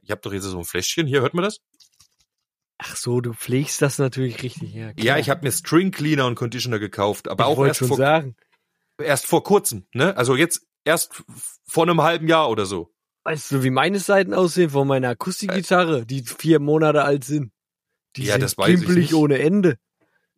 ich 0.02 0.10
habe 0.10 0.20
doch 0.22 0.32
jetzt 0.32 0.44
so 0.44 0.58
ein 0.58 0.64
Fläschchen 0.64 1.06
hier, 1.06 1.20
hört 1.20 1.34
man 1.34 1.44
das? 1.44 1.60
Ach 2.78 2.94
so, 2.96 3.20
du 3.20 3.32
pflegst 3.34 3.82
das 3.82 3.98
natürlich 3.98 4.42
richtig. 4.42 4.72
Ja, 4.72 4.92
klar. 4.92 5.04
Ja, 5.04 5.18
ich 5.18 5.30
habe 5.30 5.44
mir 5.44 5.50
String 5.52 5.90
Cleaner 5.90 6.26
und 6.26 6.36
Conditioner 6.36 6.78
gekauft, 6.78 7.28
aber 7.28 7.44
ich 7.44 7.50
auch 7.50 7.66
erst 7.66 7.78
schon 7.80 7.88
vor, 7.88 7.96
sagen. 7.96 8.36
erst 9.02 9.26
vor 9.26 9.42
kurzem, 9.42 9.86
ne? 9.92 10.16
Also 10.16 10.36
jetzt 10.36 10.66
erst 10.84 11.22
vor 11.66 11.82
einem 11.84 12.00
halben 12.02 12.28
Jahr 12.28 12.48
oder 12.48 12.66
so. 12.66 12.94
Weißt 13.24 13.50
du, 13.50 13.62
wie 13.64 13.70
meine 13.70 13.98
Seiten 13.98 14.32
aussehen 14.32 14.70
von 14.70 14.86
meiner 14.86 15.08
Akustikgitarre, 15.10 16.06
die 16.06 16.22
vier 16.22 16.60
Monate 16.60 17.02
alt 17.02 17.24
sind? 17.24 17.52
Die 18.16 18.22
Ja, 18.22 18.34
sind 18.34 18.42
das 18.42 18.56
weiß 18.56 18.80
ich 18.80 18.88
nicht. 18.88 19.12
ohne 19.14 19.38
Ende. 19.38 19.76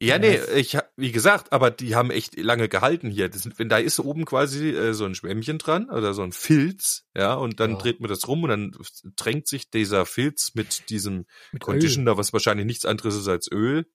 Ja, 0.01 0.19
nee, 0.19 0.41
ich 0.57 0.77
wie 1.01 1.13
gesagt, 1.13 1.53
aber 1.53 1.71
die 1.71 1.95
haben 1.95 2.11
echt 2.11 2.39
lange 2.39 2.69
gehalten 2.69 3.11
hier. 3.11 3.29
Das, 3.29 3.49
wenn 3.59 3.69
da 3.69 3.79
ist 3.79 3.99
oben 4.01 4.25
quasi 4.25 4.71
äh, 4.71 4.95
so 4.95 5.05
ein 5.05 5.15
Schwämmchen 5.15 5.59
dran 5.59 5.91
oder 5.91 6.15
so 6.15 6.23
ein 6.23 6.33
Filz, 6.33 7.05
ja, 7.17 7.35
und 7.35 7.61
dann 7.61 7.73
Ja. 7.73 7.79
dreht 7.79 8.01
man 8.01 8.09
das 8.09 8.27
rum 8.29 8.45
und 8.45 8.51
dann 8.51 8.77
tränkt 9.17 9.49
sich 9.49 9.71
dieser 9.71 10.07
Filz 10.07 10.55
mit 10.55 10.89
diesem 10.91 11.27
Mit 11.53 11.63
Conditioner, 11.63 12.17
was 12.17 12.33
wahrscheinlich 12.33 12.67
nichts 12.67 12.85
anderes 12.85 13.17
ist 13.17 13.29
als 13.29 13.51
Öl. 13.51 13.87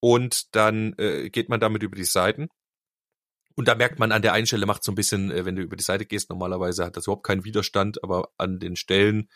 Und 0.00 0.54
dann 0.56 0.94
äh, 0.98 1.30
geht 1.30 1.48
man 1.48 1.60
damit 1.60 1.82
über 1.82 1.96
die 1.96 2.04
Seiten. 2.04 2.48
Und 3.54 3.68
da 3.68 3.74
merkt 3.74 3.98
man 3.98 4.12
an 4.12 4.22
der 4.22 4.32
einen 4.32 4.46
Stelle 4.46 4.66
macht 4.66 4.82
so 4.82 4.92
ein 4.92 4.96
bisschen, 4.96 5.30
äh, 5.30 5.44
wenn 5.44 5.56
du 5.56 5.62
über 5.62 5.76
die 5.76 5.84
Seite 5.84 6.06
gehst, 6.06 6.30
normalerweise 6.30 6.84
hat 6.84 6.96
das 6.96 7.06
überhaupt 7.06 7.26
keinen 7.26 7.44
Widerstand, 7.44 8.02
aber 8.02 8.30
an 8.38 8.58
den 8.58 8.76
Stellen, 8.76 9.28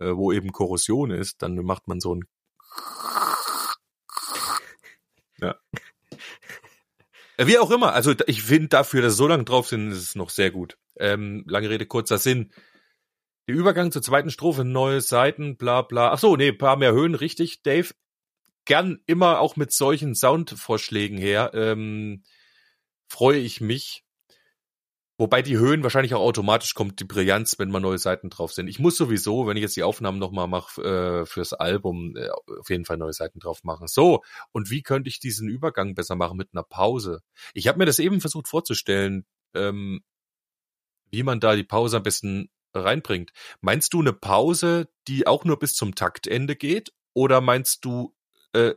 äh, 0.00 0.10
wo 0.14 0.32
eben 0.32 0.50
Korrosion 0.52 1.10
ist, 1.10 1.42
dann 1.42 1.56
macht 1.56 1.86
man 1.86 2.00
so 2.00 2.14
ein 2.14 2.24
ja. 5.40 5.54
Äh, 7.40 7.46
Wie 7.46 7.58
auch 7.58 7.70
immer, 7.70 7.94
also 7.94 8.12
ich 8.26 8.42
finde 8.42 8.68
dafür, 8.68 9.00
dass 9.00 9.16
so 9.16 9.26
lange 9.26 9.44
drauf 9.44 9.66
sind, 9.66 9.90
ist 9.90 9.98
es 9.98 10.14
noch 10.14 10.28
sehr 10.28 10.50
gut. 10.50 10.76
Ähm, 10.98 11.42
lange 11.46 11.70
Rede, 11.70 11.86
kurzer 11.86 12.18
Sinn. 12.18 12.52
Der 13.48 13.54
Übergang 13.54 13.90
zur 13.90 14.02
zweiten 14.02 14.30
Strophe, 14.30 14.62
neue 14.62 15.00
Seiten, 15.00 15.56
bla 15.56 15.80
bla. 15.80 16.12
Ach 16.12 16.18
so, 16.18 16.36
nee, 16.36 16.52
paar 16.52 16.76
mehr 16.76 16.92
Höhen, 16.92 17.14
richtig, 17.14 17.62
Dave. 17.62 17.94
Gern 18.66 19.00
immer 19.06 19.40
auch 19.40 19.56
mit 19.56 19.72
solchen 19.72 20.14
Soundvorschlägen 20.14 21.16
her. 21.16 21.52
Ähm, 21.54 22.24
freue 23.08 23.38
ich 23.38 23.62
mich. 23.62 24.04
Wobei 25.20 25.42
die 25.42 25.58
Höhen 25.58 25.82
wahrscheinlich 25.82 26.14
auch 26.14 26.22
automatisch 26.22 26.72
kommt, 26.72 26.98
die 26.98 27.04
Brillanz, 27.04 27.58
wenn 27.58 27.70
mal 27.70 27.78
neue 27.78 27.98
Seiten 27.98 28.30
drauf 28.30 28.54
sind. 28.54 28.68
Ich 28.68 28.78
muss 28.78 28.96
sowieso, 28.96 29.46
wenn 29.46 29.54
ich 29.54 29.60
jetzt 29.60 29.76
die 29.76 29.82
Aufnahmen 29.82 30.18
nochmal 30.18 30.48
mache 30.48 30.80
äh, 30.82 31.26
fürs 31.26 31.52
Album, 31.52 32.16
äh, 32.16 32.30
auf 32.58 32.70
jeden 32.70 32.86
Fall 32.86 32.96
neue 32.96 33.12
Seiten 33.12 33.38
drauf 33.38 33.62
machen. 33.62 33.86
So, 33.86 34.22
und 34.52 34.70
wie 34.70 34.80
könnte 34.80 35.10
ich 35.10 35.20
diesen 35.20 35.46
Übergang 35.46 35.94
besser 35.94 36.16
machen 36.16 36.38
mit 36.38 36.48
einer 36.54 36.62
Pause? 36.62 37.20
Ich 37.52 37.68
habe 37.68 37.76
mir 37.76 37.84
das 37.84 37.98
eben 37.98 38.22
versucht 38.22 38.48
vorzustellen, 38.48 39.26
ähm, 39.52 40.02
wie 41.10 41.22
man 41.22 41.38
da 41.38 41.54
die 41.54 41.64
Pause 41.64 41.98
am 41.98 42.02
besten 42.02 42.48
reinbringt. 42.72 43.32
Meinst 43.60 43.92
du 43.92 44.00
eine 44.00 44.14
Pause, 44.14 44.88
die 45.06 45.26
auch 45.26 45.44
nur 45.44 45.58
bis 45.58 45.74
zum 45.74 45.94
Taktende 45.94 46.56
geht? 46.56 46.94
Oder 47.12 47.42
meinst 47.42 47.84
du 47.84 48.16
äh, 48.54 48.72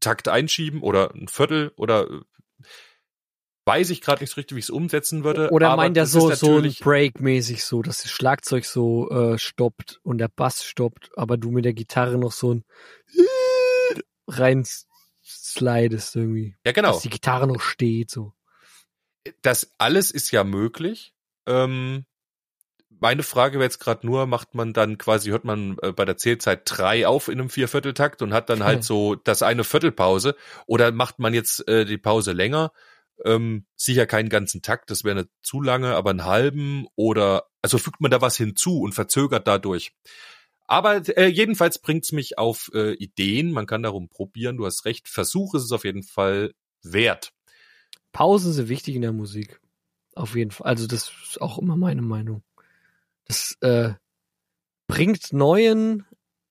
Takt 0.00 0.26
einschieben 0.26 0.82
oder 0.82 1.14
ein 1.14 1.28
Viertel 1.28 1.72
oder 1.76 2.10
äh, 2.10 2.20
weiß 3.64 3.90
ich 3.90 4.00
gerade 4.00 4.22
nicht 4.22 4.30
so 4.30 4.36
richtig, 4.36 4.56
wie 4.56 4.60
ich 4.60 4.66
es 4.66 4.70
umsetzen 4.70 5.24
würde. 5.24 5.50
Oder 5.50 5.76
meint 5.76 5.96
er 5.96 6.06
so, 6.06 6.30
so 6.32 6.58
ein 6.58 6.74
Break-mäßig 6.80 7.64
so, 7.64 7.82
dass 7.82 8.02
das 8.02 8.10
Schlagzeug 8.10 8.64
so 8.64 9.08
äh, 9.10 9.38
stoppt 9.38 10.00
und 10.02 10.18
der 10.18 10.28
Bass 10.28 10.64
stoppt, 10.64 11.10
aber 11.16 11.36
du 11.36 11.50
mit 11.50 11.64
der 11.64 11.74
Gitarre 11.74 12.18
noch 12.18 12.32
so 12.32 12.54
ein 12.54 12.64
rein 14.26 14.64
slidest 15.24 16.16
irgendwie. 16.16 16.56
Ja, 16.64 16.72
genau. 16.72 16.92
Dass 16.92 17.02
die 17.02 17.10
Gitarre 17.10 17.46
noch 17.46 17.60
steht, 17.60 18.10
so. 18.10 18.32
das 19.42 19.72
alles 19.78 20.10
ist 20.10 20.30
ja 20.30 20.44
möglich. 20.44 21.14
Ähm, 21.46 22.04
meine 22.88 23.22
Frage 23.22 23.54
wäre 23.54 23.64
jetzt 23.64 23.80
gerade 23.80 24.06
nur, 24.06 24.26
macht 24.26 24.54
man 24.54 24.72
dann 24.72 24.98
quasi, 24.98 25.30
hört 25.30 25.44
man 25.44 25.76
äh, 25.82 25.92
bei 25.92 26.04
der 26.04 26.16
Zählzeit 26.16 26.62
drei 26.64 27.06
auf 27.06 27.28
in 27.28 27.40
einem 27.40 27.50
Viervierteltakt 27.50 28.22
und 28.22 28.32
hat 28.32 28.48
dann 28.48 28.62
halt 28.64 28.84
so 28.84 29.14
das 29.14 29.42
eine 29.42 29.64
Viertelpause 29.64 30.36
oder 30.66 30.92
macht 30.92 31.18
man 31.18 31.34
jetzt 31.34 31.66
äh, 31.68 31.84
die 31.84 31.98
Pause 31.98 32.32
länger? 32.32 32.72
Ähm, 33.24 33.66
sicher 33.76 34.06
keinen 34.06 34.28
ganzen 34.28 34.62
Takt, 34.62 34.90
das 34.90 35.04
wäre 35.04 35.28
zu 35.42 35.60
lange, 35.60 35.94
aber 35.94 36.10
einen 36.10 36.24
halben 36.24 36.86
oder 36.96 37.44
also 37.62 37.78
fügt 37.78 38.00
man 38.00 38.10
da 38.10 38.20
was 38.20 38.36
hinzu 38.36 38.80
und 38.80 38.94
verzögert 38.94 39.46
dadurch. 39.46 39.92
Aber 40.66 41.06
äh, 41.16 41.26
jedenfalls 41.26 41.78
bringt's 41.78 42.12
mich 42.12 42.38
auf 42.38 42.70
äh, 42.74 42.94
Ideen, 42.94 43.52
man 43.52 43.66
kann 43.66 43.82
darum 43.82 44.08
probieren, 44.08 44.56
du 44.56 44.66
hast 44.66 44.84
recht, 44.84 45.08
Versuch 45.08 45.54
ist 45.54 45.64
es 45.64 45.72
auf 45.72 45.84
jeden 45.84 46.02
Fall 46.02 46.54
wert. 46.82 47.32
Pausen 48.12 48.52
sind 48.52 48.68
wichtig 48.68 48.96
in 48.96 49.02
der 49.02 49.12
Musik. 49.12 49.60
Auf 50.14 50.34
jeden 50.34 50.50
Fall. 50.50 50.66
Also 50.66 50.86
das 50.86 51.10
ist 51.24 51.40
auch 51.40 51.58
immer 51.58 51.76
meine 51.76 52.02
Meinung. 52.02 52.42
Das 53.24 53.56
äh, 53.60 53.94
bringt 54.86 55.32
neuen 55.32 56.04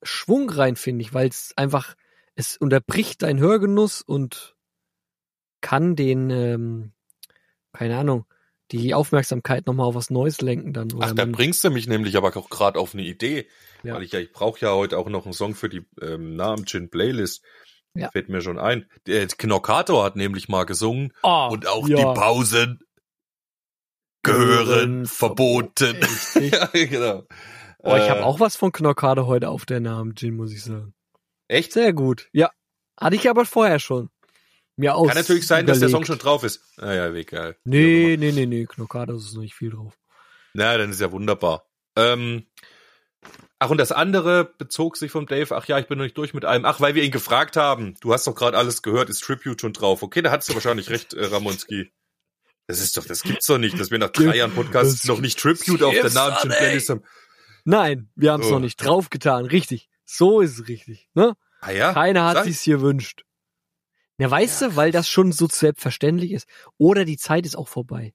Schwung 0.03 0.50
rein, 0.50 0.75
finde 0.75 1.03
ich, 1.03 1.13
weil 1.13 1.27
es 1.27 1.53
einfach, 1.56 1.96
es 2.36 2.58
unterbricht 2.58 3.22
deinen 3.22 3.39
Hörgenuss 3.39 4.01
und 4.01 4.56
kann 5.62 5.96
den, 5.96 6.30
ähm, 6.30 6.91
keine 7.74 7.98
Ahnung, 7.98 8.25
die 8.72 8.94
Aufmerksamkeit 8.94 9.68
nochmal 9.68 9.88
auf 9.88 9.96
was 9.96 10.10
Neues 10.10 10.41
lenken 10.41 10.74
dann. 10.74 10.89
Ach, 11.00 11.13
da 11.13 11.25
bringst 11.25 11.63
du 11.63 11.70
mich 11.72 11.88
nämlich 11.88 12.15
aber 12.15 12.36
auch 12.38 12.50
gerade 12.50 12.80
auf 12.80 12.94
eine 12.94 13.03
Idee. 13.03 13.48
Ja. 13.84 13.96
Weil 13.96 14.03
ich 14.03 14.12
ja, 14.12 14.20
ich 14.20 14.32
brauche 14.32 14.60
ja 14.62 14.74
heute 14.74 14.98
auch 14.98 15.10
noch 15.10 15.25
einen 15.25 15.34
Song 15.34 15.56
für 15.56 15.70
die 15.70 15.86
ähm, 16.01 16.36
Namen 16.36 16.65
Playlist. 16.65 17.44
Ja. 17.94 18.10
Fällt 18.12 18.30
mir 18.30 18.41
schon 18.41 18.58
ein. 18.58 18.89
Der 19.06 19.27
Knockator 19.27 20.06
hat 20.06 20.15
nämlich 20.15 20.48
mal 20.48 20.65
gesungen 20.65 21.13
Oh, 21.24 21.50
und 21.51 21.68
auch 21.68 21.88
ja. 21.89 21.98
die 21.98 22.20
Pausen 22.20 22.80
gehören 24.24 25.06
verboten. 25.06 25.98
Ja, 26.39 26.68
genau. 26.68 27.24
Oh, 27.80 27.96
ich 27.96 28.03
Äh, 28.03 28.10
habe 28.10 28.25
auch 28.25 28.39
was 28.39 28.56
von 28.56 28.72
Knockade 28.72 29.25
heute 29.25 29.50
auf 29.50 29.65
der 29.65 29.80
Namen, 29.80 30.15
Gin, 30.15 30.36
muss 30.36 30.53
ich 30.53 30.63
sagen. 30.63 30.94
Echt? 31.48 31.74
Sehr 31.74 31.91
gut. 31.94 32.30
Ja. 32.32 32.51
Hatte 33.00 33.15
ich 33.15 33.30
aber 33.30 33.46
vorher 33.46 33.80
schon. 33.80 34.10
Mir 34.82 34.96
aus. 34.96 35.08
Kann 35.10 35.18
natürlich 35.18 35.46
sein, 35.48 35.66
dass 35.68 35.80
der 35.80 35.90
Song 35.90 36.02
überlegt. 36.02 36.08
schon 36.08 36.18
drauf 36.18 36.44
ist. 36.44 36.62
Ah 36.78 36.92
ja, 36.92 37.14
egal. 37.14 37.56
Nee, 37.64 38.18
nee, 38.20 38.32
nee, 38.32 38.48
nee. 38.48 38.66
Knockade 38.66 39.14
ist 39.14 39.34
noch 39.36 39.42
nicht 39.44 39.54
viel 39.54 39.70
drauf. 39.70 39.94
Na, 40.54 40.76
dann 40.78 40.90
ist 40.90 41.00
ja 41.00 41.12
wunderbar. 41.12 41.68
Ähm, 41.96 42.48
ach, 43.60 43.70
und 43.70 43.78
das 43.78 43.92
andere 43.92 44.44
bezog 44.58 44.98
sich 44.98 45.12
vom 45.12 45.28
Dave. 45.28 45.56
Ach 45.56 45.66
ja, 45.68 45.78
ich 45.78 45.88
bin 45.88 45.98
noch 46.00 46.04
nicht 46.04 46.18
durch 46.18 46.34
mit 46.34 46.46
allem. 46.46 46.66
Ach, 46.66 46.82
weil 46.82 46.96
wir 46.96 47.04
ihn 47.04 47.12
gefragt 47.12 47.58
haben. 47.58 47.94
Du 48.02 48.12
hast 48.12 48.26
doch 48.26 48.34
gerade 48.34 48.58
alles 48.58 48.82
gehört, 48.82 49.10
ist 49.10 49.22
Tribute 49.24 49.62
schon 49.62 49.74
drauf. 49.74 50.02
Okay, 50.02 50.22
da 50.24 50.32
hattest 50.32 50.50
du 50.50 50.56
wahrscheinlich 50.56 50.90
recht, 50.90 51.14
äh, 51.14 51.26
Ramonski. 51.26 51.92
Das 52.68 52.80
ist 52.82 52.98
doch, 52.98 53.06
das 53.06 53.22
gibt's 53.22 53.46
doch 53.46 53.58
nicht, 53.60 53.80
dass 53.80 53.92
wir 53.92 54.00
nach 54.00 54.10
drei 54.10 54.36
Jahren 54.38 54.52
Podcast 54.54 55.08
noch 55.08 55.20
nicht 55.20 55.38
Tribute 55.40 55.84
auf 55.84 55.94
der 55.94 56.10
Namen. 56.12 56.38
Playlist 56.50 56.90
haben. 56.90 57.04
Nein, 57.66 58.10
wir 58.16 58.32
haben 58.32 58.42
es 58.42 58.48
Oh. 58.48 58.54
noch 58.54 58.60
nicht 58.60 58.78
draufgetan. 58.78 59.46
Richtig. 59.46 59.90
So 60.06 60.42
ist 60.42 60.58
es 60.60 60.68
richtig. 60.68 61.08
Ne? 61.14 61.36
Ah 61.60 61.72
ja? 61.72 61.94
Keiner 61.94 62.26
hat 62.26 62.38
sag- 62.38 62.46
sich's 62.46 62.64
gewünscht. 62.66 63.24
Ja, 64.22 64.30
weißt 64.30 64.62
du, 64.62 64.75
weil 64.75 64.92
das 64.92 65.10
schon 65.10 65.32
so 65.32 65.48
selbstverständlich 65.48 66.32
ist. 66.32 66.48
Oder 66.78 67.06
die 67.06 67.18
Zeit 67.18 67.48
ist 67.48 67.56
auch 67.56 67.68
vorbei. 67.68 68.13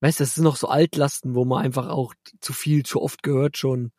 Weißt 0.00 0.18
du, 0.18 0.24
das 0.24 0.34
sind 0.34 0.44
noch 0.44 0.56
so 0.56 0.68
Altlasten, 0.68 1.34
wo 1.34 1.44
man 1.44 1.62
einfach 1.62 1.88
auch 1.88 2.14
zu 2.40 2.54
viel, 2.54 2.82
zu 2.82 3.02
oft 3.02 3.22
gehört 3.22 3.58
schon. 3.58 3.92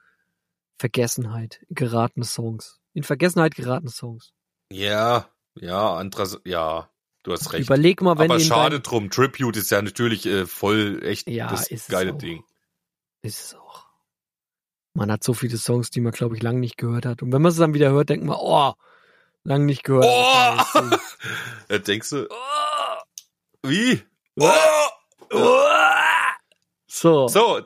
Vergessenheit, 0.80 1.64
geratene 1.70 2.26
Songs. 2.26 2.80
In 2.94 3.04
Vergessenheit 3.04 3.54
geratene 3.54 3.92
Songs. 3.92 4.34
Ja, 4.72 5.30
ja, 5.54 5.94
anderes, 5.98 6.40
ja, 6.46 6.90
du 7.22 7.32
hast 7.32 7.54
recht. 7.54 7.68
Überleg 7.68 8.02
mal, 8.02 8.18
wenn 8.18 8.32
Aber 8.32 8.40
schade 8.40 8.80
drum. 8.80 9.12
Tribute 9.12 9.58
ist 9.58 9.70
ja 9.70 9.84
natürlich 9.84 10.26
äh, 10.26 10.48
voll 10.48 11.00
echt 11.04 11.30
Ja, 11.30 11.52
das 11.52 11.70
ist 11.70 11.84
es 11.84 11.88
geile. 11.90 12.16
Ding. 12.16 12.44
Ist 13.22 13.40
es 13.40 13.54
auch. 13.54 13.86
Man 14.96 15.12
hat 15.12 15.24
so 15.24 15.36
viele 15.36 15.58
Songs, 15.58 15.92
die 15.92 16.02
man, 16.02 16.12
glaube 16.12 16.36
ich, 16.36 16.42
lange 16.42 16.60
nicht 16.60 16.78
gehört 16.78 17.06
hat. 17.06 17.22
Und 17.22 17.32
wenn 17.32 17.44
man 17.44 17.52
es 17.52 17.58
dann 17.60 17.76
wieder 17.76 17.92
hört, 17.92 18.10
denkt 18.10 18.26
man, 18.26 18.38
oh, 18.40 18.74
lange 19.50 19.66
nicht 19.66 19.84
gehört. 19.84 20.06
Oh! 20.08 20.98
Da 21.68 21.78
denkst 21.78 22.10
du, 22.10 22.28
wie? 23.64 24.02
Oh! 24.40 24.50
So. 26.88 27.28
So. 27.28 27.62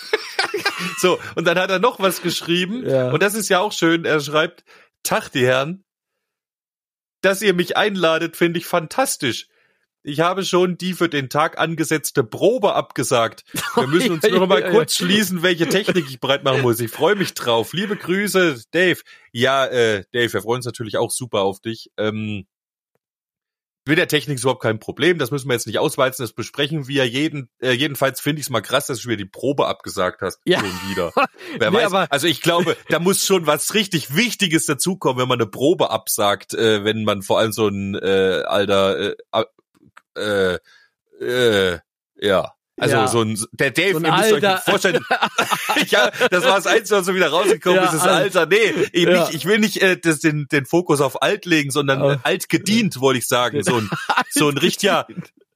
so, 0.98 1.18
und 1.34 1.44
dann 1.44 1.58
hat 1.58 1.70
er 1.70 1.78
noch 1.78 2.00
was 2.00 2.22
geschrieben. 2.22 2.88
Ja. 2.88 3.10
Und 3.10 3.22
das 3.22 3.34
ist 3.34 3.50
ja 3.50 3.58
auch 3.58 3.72
schön. 3.72 4.06
Er 4.06 4.20
schreibt, 4.20 4.64
Tag, 5.02 5.28
die 5.30 5.44
Herren. 5.44 5.84
Dass 7.20 7.42
ihr 7.42 7.52
mich 7.52 7.76
einladet, 7.76 8.36
finde 8.36 8.58
ich 8.58 8.66
fantastisch. 8.66 9.49
Ich 10.02 10.20
habe 10.20 10.44
schon 10.44 10.78
die 10.78 10.94
für 10.94 11.08
den 11.08 11.28
Tag 11.28 11.58
angesetzte 11.58 12.24
Probe 12.24 12.74
abgesagt. 12.74 13.44
Wir 13.74 13.86
müssen 13.86 14.12
uns 14.12 14.22
nur 14.22 14.40
noch 14.40 14.46
mal 14.46 14.70
kurz 14.70 14.96
schließen, 14.96 15.42
welche 15.42 15.68
Technik 15.68 16.06
ich 16.08 16.20
bereit 16.20 16.42
machen 16.42 16.62
muss. 16.62 16.80
Ich 16.80 16.90
freue 16.90 17.16
mich 17.16 17.34
drauf. 17.34 17.74
Liebe 17.74 17.96
Grüße, 17.96 18.62
Dave. 18.70 19.00
Ja, 19.32 19.66
äh, 19.66 20.04
Dave, 20.12 20.32
wir 20.32 20.42
freuen 20.42 20.58
uns 20.58 20.66
natürlich 20.66 20.96
auch 20.96 21.10
super 21.10 21.40
auf 21.40 21.60
dich. 21.60 21.90
Ähm, 21.98 22.46
mit 23.86 23.98
der 23.98 24.08
Technik 24.08 24.36
ist 24.36 24.42
überhaupt 24.44 24.62
kein 24.62 24.78
Problem. 24.78 25.18
Das 25.18 25.30
müssen 25.30 25.48
wir 25.48 25.54
jetzt 25.54 25.66
nicht 25.66 25.78
auswalzen. 25.78 26.22
Das 26.22 26.32
besprechen 26.32 26.86
wir 26.86 27.06
jeden. 27.06 27.50
Äh, 27.60 27.72
jedenfalls 27.72 28.20
finde 28.20 28.40
ich 28.40 28.46
es 28.46 28.50
mal 28.50 28.60
krass, 28.60 28.86
dass 28.86 29.00
du 29.00 29.08
mir 29.08 29.16
die 29.16 29.24
Probe 29.24 29.66
abgesagt 29.66 30.22
hast. 30.22 30.38
Ja. 30.44 30.60
Schon 30.60 30.70
wieder. 30.90 31.12
Wer 31.58 31.70
Nee, 31.70 31.90
weiß. 31.90 32.10
Also 32.10 32.26
ich 32.26 32.40
glaube, 32.40 32.76
da 32.88 33.00
muss 33.00 33.26
schon 33.26 33.46
was 33.46 33.74
richtig 33.74 34.14
Wichtiges 34.14 34.66
dazukommen, 34.66 35.20
wenn 35.20 35.28
man 35.28 35.40
eine 35.40 35.50
Probe 35.50 35.90
absagt, 35.90 36.54
äh, 36.54 36.84
wenn 36.84 37.04
man 37.04 37.22
vor 37.22 37.38
allem 37.38 37.52
so 37.52 37.68
ein 37.68 37.94
äh, 37.96 38.42
alter 38.46 39.10
äh, 39.10 39.44
äh, 40.16 40.58
äh, 41.20 41.78
ja. 42.20 42.52
Also 42.78 42.96
Ja. 42.96 43.08
so 43.08 43.20
ein 43.22 43.38
der 43.52 43.72
Dave, 43.72 43.92
So 43.92 43.98
ein 43.98 44.04
ihr 44.06 44.12
müsst 44.12 44.32
euch 44.32 44.34
Alter. 44.48 44.58
vorstellen, 44.70 45.04
ja, 45.88 46.10
das 46.30 46.44
war 46.44 46.56
das 46.56 46.66
Einzige, 46.66 46.98
was 46.98 47.06
so 47.06 47.14
wieder 47.14 47.28
rausgekommen 47.28 47.76
Ja, 47.76 47.84
ist, 47.84 47.92
das 47.94 48.02
alt. 48.02 48.36
Alter. 48.36 48.46
Nee, 48.46 48.88
ich, 48.92 49.04
Ja. 49.04 49.20
nicht, 49.26 49.34
ich 49.34 49.44
will 49.44 49.58
nicht 49.58 49.82
äh, 49.82 49.98
das, 49.98 50.20
den, 50.20 50.46
den 50.50 50.64
Fokus 50.64 51.02
auf 51.02 51.20
alt 51.22 51.44
legen, 51.44 51.70
sondern 51.70 52.00
Ja. 52.02 52.12
äh, 52.14 52.18
alt 52.22 52.48
gedient, 52.48 52.98
wollte 53.00 53.18
ich 53.18 53.28
sagen. 53.28 53.62
So 53.62 53.76
ein, 53.76 53.90
so 54.30 54.48
ein 54.48 54.56
richtiger, 54.56 55.06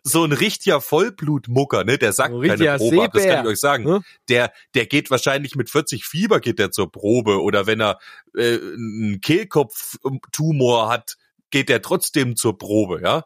so 0.03 0.23
ein 0.25 0.33
richtiger 0.33 0.83
Vollblutmucker, 0.83 1.85
ne? 1.85 1.97
Der 1.97 2.13
sagt 2.13 2.35
keine 2.35 2.77
Probe 2.77 3.05
ab, 3.05 3.13
das 3.15 3.25
kann 3.25 3.45
ich 3.47 3.51
euch 3.53 3.61
sagen. 3.61 3.85
ne? 3.85 4.03
Der, 4.29 4.53
der 4.75 4.85
geht 4.85 5.11
wahrscheinlich 5.11 5.55
mit 5.57 5.71
40 5.71 6.05
Fieber 6.05 6.41
geht 6.41 6.59
der 6.59 6.73
zur 6.73 6.93
Probe 6.93 7.41
oder 7.41 7.67
wenn 7.67 7.81
er 7.81 7.99
äh, 8.37 8.57
einen 8.59 9.23
Kehlkopftumor 9.23 10.91
hat, 10.91 11.17
geht 11.51 11.71
der 11.71 11.81
trotzdem 11.81 12.37
zur 12.37 12.59
Probe, 12.59 13.01
ja? 13.03 13.25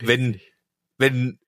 Wenn 0.00 0.38
wenn 0.98 1.38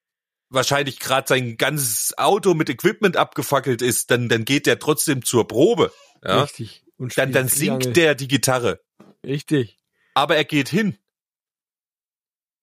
wahrscheinlich 0.49 0.99
gerade 0.99 1.29
sein 1.29 1.57
ganzes 1.57 2.17
Auto 2.19 2.55
mit 2.55 2.69
Equipment 2.71 3.17
abgefackelt 3.17 3.83
ist, 3.83 4.11
dann 4.11 4.29
dann 4.29 4.45
geht 4.45 4.67
der 4.67 4.79
trotzdem 4.79 5.25
zur 5.25 5.47
Probe, 5.47 5.93
ja? 6.25 6.43
Richtig. 6.43 6.85
Und 6.97 7.17
Dann 7.17 7.33
dann 7.33 7.49
singt 7.49 7.97
der 7.97 8.15
die 8.15 8.29
Gitarre, 8.29 8.81
Richtig. 9.25 9.79
aber 10.15 10.37
er 10.37 10.45
geht 10.45 10.69
hin. 10.69 10.99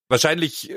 Wahrscheinlich 0.09 0.69
äh, 0.69 0.75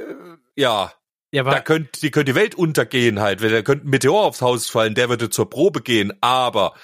ja, 0.57 0.93
Ja, 1.33 1.43
da 1.45 1.51
aber 1.51 1.61
könnte 1.61 2.01
die 2.01 2.11
könnte 2.11 2.33
die 2.33 2.37
Welt 2.39 2.55
untergehen 2.55 3.21
halt, 3.21 3.43
da 3.43 3.63
könnte 3.63 3.87
ein 3.87 3.91
Meteor 3.91 4.25
aufs 4.25 4.41
Haus 4.41 4.69
fallen, 4.69 4.95
der 4.95 5.09
würde 5.09 5.31
zur 5.31 5.51
Probe 5.51 5.83
gehen, 5.83 6.13
aber 6.21 6.75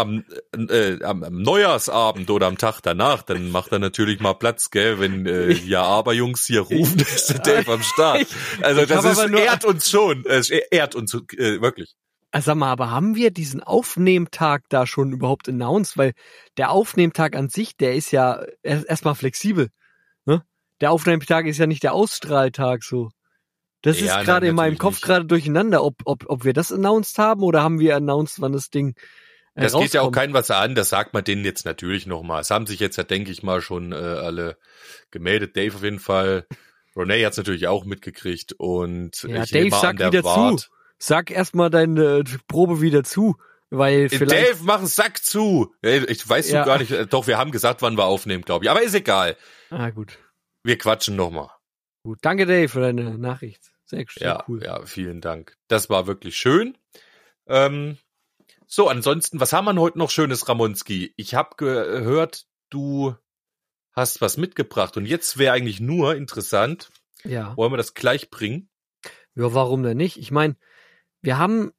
am, 0.00 0.24
äh, 0.56 1.02
am, 1.04 1.22
am 1.22 1.42
Neujahrsabend 1.42 2.30
oder 2.30 2.46
am 2.46 2.58
Tag 2.58 2.80
danach, 2.82 3.22
dann 3.22 3.50
macht 3.50 3.72
er 3.72 3.78
natürlich 3.78 4.20
mal 4.20 4.34
Platz, 4.34 4.70
gell, 4.70 4.98
wenn 5.00 5.26
äh, 5.26 5.52
ja 5.66 5.82
aber 5.82 6.12
Jungs 6.14 6.46
hier 6.46 6.60
rufen, 6.62 6.98
ist 7.00 7.26
der 7.28 7.38
Dave 7.40 7.72
am 7.72 7.82
Start. 7.82 8.26
Also 8.62 8.86
das 8.86 9.04
ist 9.04 9.28
nur- 9.28 9.40
ehrt 9.40 9.64
uns 9.64 9.88
schon, 9.90 10.24
es 10.26 10.50
ehrt 10.50 10.94
uns 10.94 11.14
äh, 11.14 11.60
wirklich. 11.60 11.94
Ah, 12.30 12.42
Sag 12.42 12.56
mal, 12.56 12.70
aber 12.70 12.90
haben 12.90 13.14
wir 13.14 13.30
diesen 13.30 13.62
Aufnehmtag 13.62 14.64
da 14.68 14.86
schon 14.86 15.12
überhaupt 15.12 15.48
announced? 15.48 15.96
Weil 15.96 16.12
der 16.58 16.70
Aufnehmtag 16.70 17.34
an 17.34 17.48
sich, 17.48 17.76
der 17.76 17.94
ist 17.94 18.10
ja 18.10 18.42
erst- 18.62 18.86
erstmal 18.86 19.14
flexibel. 19.14 19.68
Ne? 20.26 20.42
Der 20.82 20.90
Aufnehmtag 20.92 21.46
ist 21.46 21.56
ja 21.58 21.66
nicht 21.66 21.82
der 21.82 21.94
Ausstrahltag 21.94 22.84
so. 22.84 23.08
Das 23.82 24.00
Ja, 24.00 24.18
ist 24.18 24.26
gerade 24.26 24.48
in 24.48 24.56
meinem 24.56 24.76
Kopf 24.76 25.00
gerade 25.00 25.24
durcheinander, 25.24 25.82
ob, 25.84 26.02
ob, 26.04 26.24
ob 26.28 26.44
wir 26.44 26.52
das 26.52 26.72
announced 26.72 27.16
haben 27.16 27.42
oder 27.42 27.62
haben 27.62 27.78
wir 27.78 27.96
announced, 27.96 28.40
wann 28.40 28.52
das 28.52 28.70
Ding 28.70 28.94
äh, 29.58 29.62
Das 29.62 29.72
geht 29.72 29.92
ja 29.94 30.00
auch 30.00 30.06
rauskommt. 30.06 30.14
kein 30.16 30.32
was 30.34 30.50
an, 30.50 30.74
das 30.74 30.88
sagt 30.88 31.14
man 31.14 31.24
denen 31.24 31.44
jetzt 31.44 31.64
natürlich 31.64 32.06
nochmal. 32.06 32.40
Es 32.40 32.50
haben 32.50 32.66
sich 32.66 32.80
jetzt 32.80 32.96
ja, 32.96 33.04
denke 33.04 33.30
ich 33.30 33.42
mal, 33.42 33.60
schon 33.60 33.92
äh, 33.92 33.96
alle 33.96 34.56
gemeldet. 35.10 35.56
Dave 35.56 35.74
auf 35.76 35.82
jeden 35.82 35.98
Fall. 36.00 36.46
Renee 36.96 37.24
hat's 37.24 37.36
natürlich 37.36 37.66
auch 37.68 37.84
mitgekriegt 37.84 38.54
und 38.58 39.22
Ja, 39.22 39.44
ich 39.44 39.50
Dave, 39.50 39.74
an, 39.74 39.80
sag 39.82 39.96
der 39.98 40.12
wieder 40.12 40.24
Wart. 40.24 40.60
zu. 40.60 40.68
Sag 40.98 41.30
erstmal 41.30 41.70
deine 41.70 42.24
Probe 42.48 42.80
wieder 42.80 43.04
zu, 43.04 43.36
weil 43.70 44.06
Äh, 44.06 44.08
vielleicht 44.08 44.48
Dave, 44.54 44.58
mach 44.64 44.78
einen 44.78 44.86
Sack 44.88 45.22
zu. 45.24 45.72
Ey, 45.82 46.04
Ich 46.06 46.28
weiß 46.28 46.50
Ja. 46.50 46.64
gar 46.64 46.78
nicht. 46.78 46.90
äh, 46.90 47.06
Doch, 47.06 47.26
wir 47.28 47.38
haben 47.38 47.52
gesagt, 47.52 47.82
wann 47.82 47.96
wir 47.96 48.04
aufnehmen, 48.06 48.42
glaube 48.42 48.64
ich. 48.64 48.70
Aber 48.70 48.82
ist 48.82 48.94
egal. 48.94 49.36
Ah, 49.70 49.90
gut. 49.90 50.18
Wir 50.64 50.76
quatschen 50.76 51.14
nochmal. 51.14 51.50
Gut. 52.02 52.18
Danke, 52.22 52.46
Dave, 52.46 52.68
für 52.68 52.80
deine 52.80 53.16
Nachricht. 53.18 53.62
Sehr, 53.84 54.04
sehr 54.12 54.26
Ja, 54.26 54.44
cool. 54.48 54.62
ja, 54.64 54.84
vielen 54.84 55.20
Dank. 55.20 55.56
Das 55.68 55.88
war 55.88 56.06
wirklich 56.08 56.36
schön. 56.36 56.76
Ähm, 57.46 57.96
so, 58.70 58.88
ansonsten, 58.88 59.40
was 59.40 59.52
haben 59.54 59.64
wir 59.64 59.74
heute 59.80 59.98
noch 59.98 60.10
Schönes, 60.10 60.46
Ramonski? 60.48 61.14
Ich 61.16 61.34
habe 61.34 61.56
gehört, 61.56 62.46
du 62.68 63.14
hast 63.92 64.20
was 64.20 64.36
mitgebracht 64.36 64.96
und 64.98 65.06
jetzt 65.06 65.38
wäre 65.38 65.54
eigentlich 65.54 65.80
nur 65.80 66.14
interessant, 66.14 66.90
Ja. 67.24 67.56
wollen 67.56 67.72
wir 67.72 67.78
das 67.78 67.94
gleich 67.94 68.30
bringen? 68.30 68.68
Ja, 69.34 69.54
warum 69.54 69.82
denn 69.82 69.96
nicht? 69.96 70.18
Ich 70.18 70.30
meine, 70.30 70.56
wir 71.22 71.38
haben, 71.38 71.72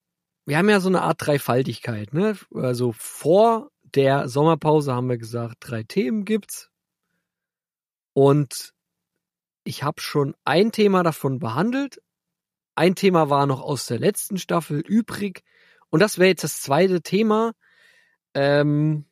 wir 0.46 0.58
haben 0.58 0.68
ja 0.68 0.80
so 0.80 0.90
eine 0.90 1.04
Art 1.04 1.26
Dreifaltigkeit, 1.26 2.12
ne? 2.14 2.36
Also 2.56 2.92
vor 2.98 3.70
der 3.84 4.28
Sommerpause 4.28 4.94
haben 4.94 5.10
wir 5.10 5.18
gesagt, 5.20 5.58
drei 5.60 5.84
Themen 5.84 6.26
gibt's. 6.26 6.70
Und 8.14 8.74
ich 9.64 9.84
habe 9.84 10.02
schon 10.02 10.36
ein 10.44 10.72
Thema 10.72 11.04
davon 11.04 11.38
behandelt. 11.40 12.02
Ein 12.76 12.96
Thema 12.96 13.30
war 13.30 13.46
noch 13.46 13.62
aus 13.62 13.86
der 13.86 14.00
letzten 14.00 14.38
Staffel 14.40 14.80
übrig. 14.80 15.44
Und 15.90 16.00
das 16.02 16.18
wäre 16.18 16.30
jetzt 16.30 16.44
das 16.44 16.62
zweite 16.62 17.02
Thema, 17.02 17.54
ähm, 18.34 19.06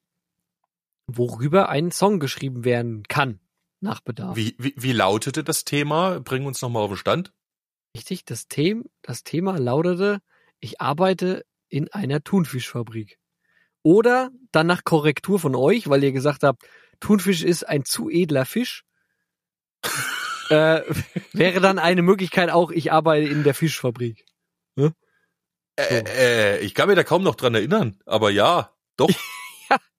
worüber 1.07 1.69
ein 1.69 1.91
Song 1.91 2.19
geschrieben 2.19 2.65
werden 2.65 3.03
kann, 3.03 3.39
nach 3.79 4.01
Bedarf. 4.01 4.35
Wie, 4.35 4.55
wie, 4.59 4.73
wie 4.77 4.91
lautete 4.91 5.43
das 5.43 5.63
Thema? 5.63 6.19
Bring 6.19 6.45
uns 6.45 6.61
nochmal 6.61 6.83
auf 6.83 6.91
den 6.91 6.97
Stand. 6.97 7.33
Richtig, 7.95 8.25
das, 8.25 8.47
Thema, 8.47 8.83
das 9.01 9.23
Thema 9.23 9.57
lautete, 9.57 10.19
ich 10.59 10.81
arbeite 10.81 11.45
in 11.69 11.91
einer 11.91 12.23
Thunfischfabrik. 12.23 13.17
Oder 13.81 14.29
dann 14.51 14.67
nach 14.67 14.83
Korrektur 14.83 15.39
von 15.39 15.55
euch, 15.55 15.89
weil 15.89 16.03
ihr 16.03 16.11
gesagt 16.11 16.43
habt, 16.43 16.63
Thunfisch 16.99 17.43
ist 17.43 17.63
ein 17.63 17.85
zu 17.85 18.09
edler 18.09 18.45
Fisch. 18.45 18.83
äh, 20.49 20.81
wäre 21.33 21.61
dann 21.61 21.79
eine 21.79 22.01
Möglichkeit 22.01 22.49
auch, 22.49 22.71
ich 22.71 22.91
arbeite 22.91 23.27
in 23.27 23.43
der 23.43 23.53
Fischfabrik. 23.53 24.25
Äh, 25.77 26.03
äh, 26.07 26.59
ich 26.59 26.73
kann 26.73 26.89
mir 26.89 26.95
da 26.95 27.03
kaum 27.03 27.23
noch 27.23 27.35
dran 27.35 27.55
erinnern, 27.55 27.99
aber 28.05 28.29
ja, 28.31 28.73
doch. 28.97 29.09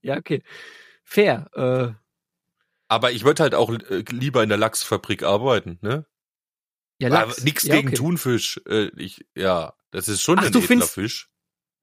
Ja, 0.00 0.16
okay. 0.16 0.42
Fair. 1.04 1.50
Äh, 1.54 1.92
aber 2.86 3.12
ich 3.12 3.24
würde 3.24 3.42
halt 3.42 3.54
auch 3.54 3.70
äh, 3.70 4.04
lieber 4.08 4.42
in 4.42 4.48
der 4.48 4.56
Lachsfabrik 4.56 5.22
arbeiten, 5.22 5.78
ne? 5.82 6.06
ja, 6.98 7.08
Lachs. 7.08 7.42
nix 7.44 7.64
ja, 7.64 7.76
gegen 7.76 7.88
okay. 7.88 7.96
Thunfisch. 7.96 8.60
Äh, 8.66 8.90
ich, 8.96 9.26
ja, 9.34 9.74
das 9.90 10.08
ist 10.08 10.22
schon 10.22 10.38
Ach, 10.38 10.46
ein 10.46 10.52
du 10.52 10.60
edler 10.60 10.86
Fisch. 10.86 11.30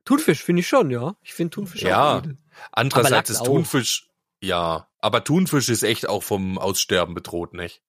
Thunfisch 0.03 0.43
finde 0.43 0.61
ich 0.61 0.67
schon, 0.67 0.91
ja. 0.91 1.15
Ich 1.21 1.33
finde 1.33 1.51
Thunfisch 1.51 1.81
Ja. 1.81 2.15
auch 2.15 2.19
edel. 2.19 2.37
Andererseits 2.71 3.29
ist. 3.29 3.43
Thunfisch, 3.43 4.09
ja, 4.41 4.87
aber 4.99 5.23
Thunfisch 5.23 5.69
ist 5.69 5.83
echt 5.83 6.07
auch 6.07 6.23
vom 6.23 6.57
Aussterben 6.57 7.15
bedroht, 7.15 7.53
nicht? 7.53 7.81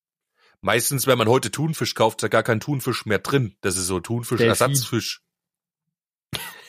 Meistens, 0.61 1.07
wenn 1.07 1.19
man 1.19 1.29
heute 1.29 1.51
Thunfisch 1.51 1.95
kauft, 1.95 2.19
ist 2.19 2.23
da 2.25 2.29
gar 2.29 2.43
kein 2.43 2.61
Thunfisch 2.61 3.07
mehr 3.07 3.19
drin. 3.19 3.57
Das 3.61 3.77
ist 3.77 3.87
so 3.87 4.01
Thunfisch, 4.01 4.39
Delfin. 4.39 4.49
Ersatzfisch. 4.49 5.23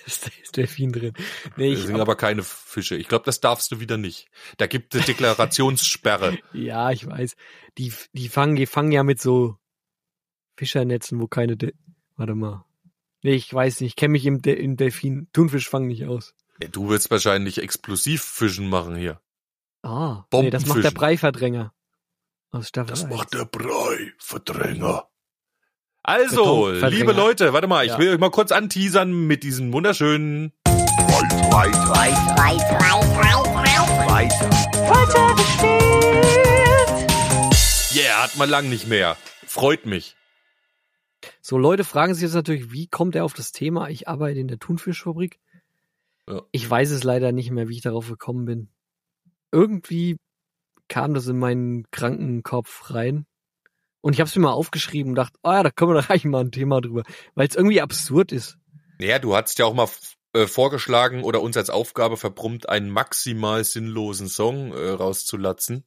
Ist, 0.07 0.31
ist 0.41 0.55
Delfin 0.55 0.93
drin. 0.93 1.13
Nee, 1.57 1.71
Das 1.71 1.81
ich, 1.81 1.85
sind 1.85 1.99
aber 1.99 2.15
keine 2.15 2.41
Fische. 2.41 2.95
Ich 2.95 3.09
glaube, 3.09 3.25
das 3.25 3.41
darfst 3.41 3.71
du 3.73 3.81
wieder 3.81 3.97
nicht. 3.97 4.29
Da 4.55 4.65
gibt 4.65 4.95
es 4.95 5.05
Deklarationssperre. 5.05 6.37
Ja, 6.53 6.91
ich 6.91 7.05
weiß. 7.05 7.35
Die, 7.77 7.93
die 8.13 8.29
fangen, 8.29 8.55
die 8.55 8.65
fangen 8.65 8.93
ja 8.93 9.03
mit 9.03 9.21
so 9.21 9.57
Fischernetzen, 10.55 11.19
wo 11.19 11.27
keine, 11.27 11.57
De 11.57 11.73
warte 12.15 12.35
mal. 12.35 12.65
Nee, 13.21 13.33
ich 13.33 13.53
weiß 13.53 13.81
nicht, 13.81 13.91
ich 13.91 13.95
kenne 13.97 14.13
mich 14.13 14.25
im, 14.25 14.41
De 14.41 14.55
im 14.55 14.77
Delfin, 14.77 15.27
Thunfischfang 15.33 15.85
nicht 15.87 16.05
aus. 16.05 16.33
Ja, 16.61 16.69
du 16.69 16.89
willst 16.89 17.11
wahrscheinlich 17.11 17.61
Explosivfischen 17.61 18.69
machen 18.69 18.95
hier. 18.95 19.21
Ah, 19.83 20.23
nee, 20.33 20.49
das 20.49 20.65
macht 20.65 20.83
der. 20.83 20.91
Breiverdränger. 20.91 21.73
Aus 22.51 22.69
Staffel 22.69 22.93
1. 22.93 23.27
der 23.27 23.45
Brei-Verdränger. 23.45 25.09
Also, 26.09 26.69
liebe 26.87 27.11
Leute, 27.11 27.51
warte 27.51 27.67
mal, 27.67 27.83
ich 27.85 27.91
Ja. 27.91 27.99
will 27.99 28.13
euch 28.13 28.17
mal 28.17 28.31
kurz 28.31 28.53
anteasern 28.53 29.27
mit 29.27 29.43
diesem 29.43 29.73
wunderschönen 29.73 30.53
Yeah, 37.93 38.23
hat 38.23 38.37
man 38.37 38.49
lang 38.49 38.69
nicht 38.69 38.87
mehr. 38.87 39.17
Freut 39.45 39.85
mich. 39.85 40.15
So, 41.41 41.57
Leute 41.57 41.83
fragen 41.83 42.13
sich 42.13 42.23
jetzt 42.23 42.35
natürlich, 42.35 42.71
wie 42.71 42.87
kommt 42.87 43.13
er 43.15 43.25
auf 43.25 43.33
das 43.33 43.51
Thema? 43.51 43.89
Ich 43.89 44.07
arbeite 44.07 44.39
in 44.39 44.47
der 44.47 44.59
Thunfischfabrik. 44.59 45.41
Ja. 46.25 46.41
Ich 46.53 46.69
weiß 46.69 46.91
es 46.91 47.03
leider 47.03 47.33
nicht 47.33 47.51
mehr, 47.51 47.67
wie 47.67 47.75
ich 47.75 47.81
darauf 47.81 48.07
gekommen 48.07 48.45
bin. 48.45 48.69
Irgendwie 49.51 50.15
kam 50.87 51.13
das 51.13 51.27
in 51.27 51.37
meinen 51.37 51.83
kranken 51.91 52.43
Kopf 52.43 52.93
rein. 52.93 53.25
Und 54.01 54.13
ich 54.13 54.19
habe 54.19 54.27
es 54.27 54.35
mir 54.35 54.43
mal 54.43 54.51
aufgeschrieben 54.51 55.11
und 55.11 55.15
dachte, 55.15 55.39
ah 55.43 55.55
ja, 55.55 55.63
da 55.63 55.71
können 55.71 55.93
wir 55.93 56.01
doch 56.01 56.09
eigentlich 56.09 56.25
mal 56.25 56.41
ein 56.41 56.51
Thema 56.51 56.81
drüber. 56.81 57.03
Weil 57.35 57.47
es 57.47 57.55
irgendwie 57.55 57.81
absurd 57.81 58.31
ist. 58.31 58.57
Naja, 58.99 59.19
du 59.19 59.35
hattest 59.35 59.59
ja 59.59 59.65
auch 59.65 59.73
mal 59.73 59.89
äh, 60.33 60.47
vorgeschlagen 60.47 61.23
oder 61.23 61.41
uns 61.41 61.57
als 61.57 61.69
Aufgabe 61.69 62.17
verbrummt, 62.17 62.69
einen 62.69 62.89
maximal 62.89 63.63
sinnlosen 63.63 64.27
Song 64.27 64.71
äh, 64.71 64.89
rauszulatzen. 64.89 65.85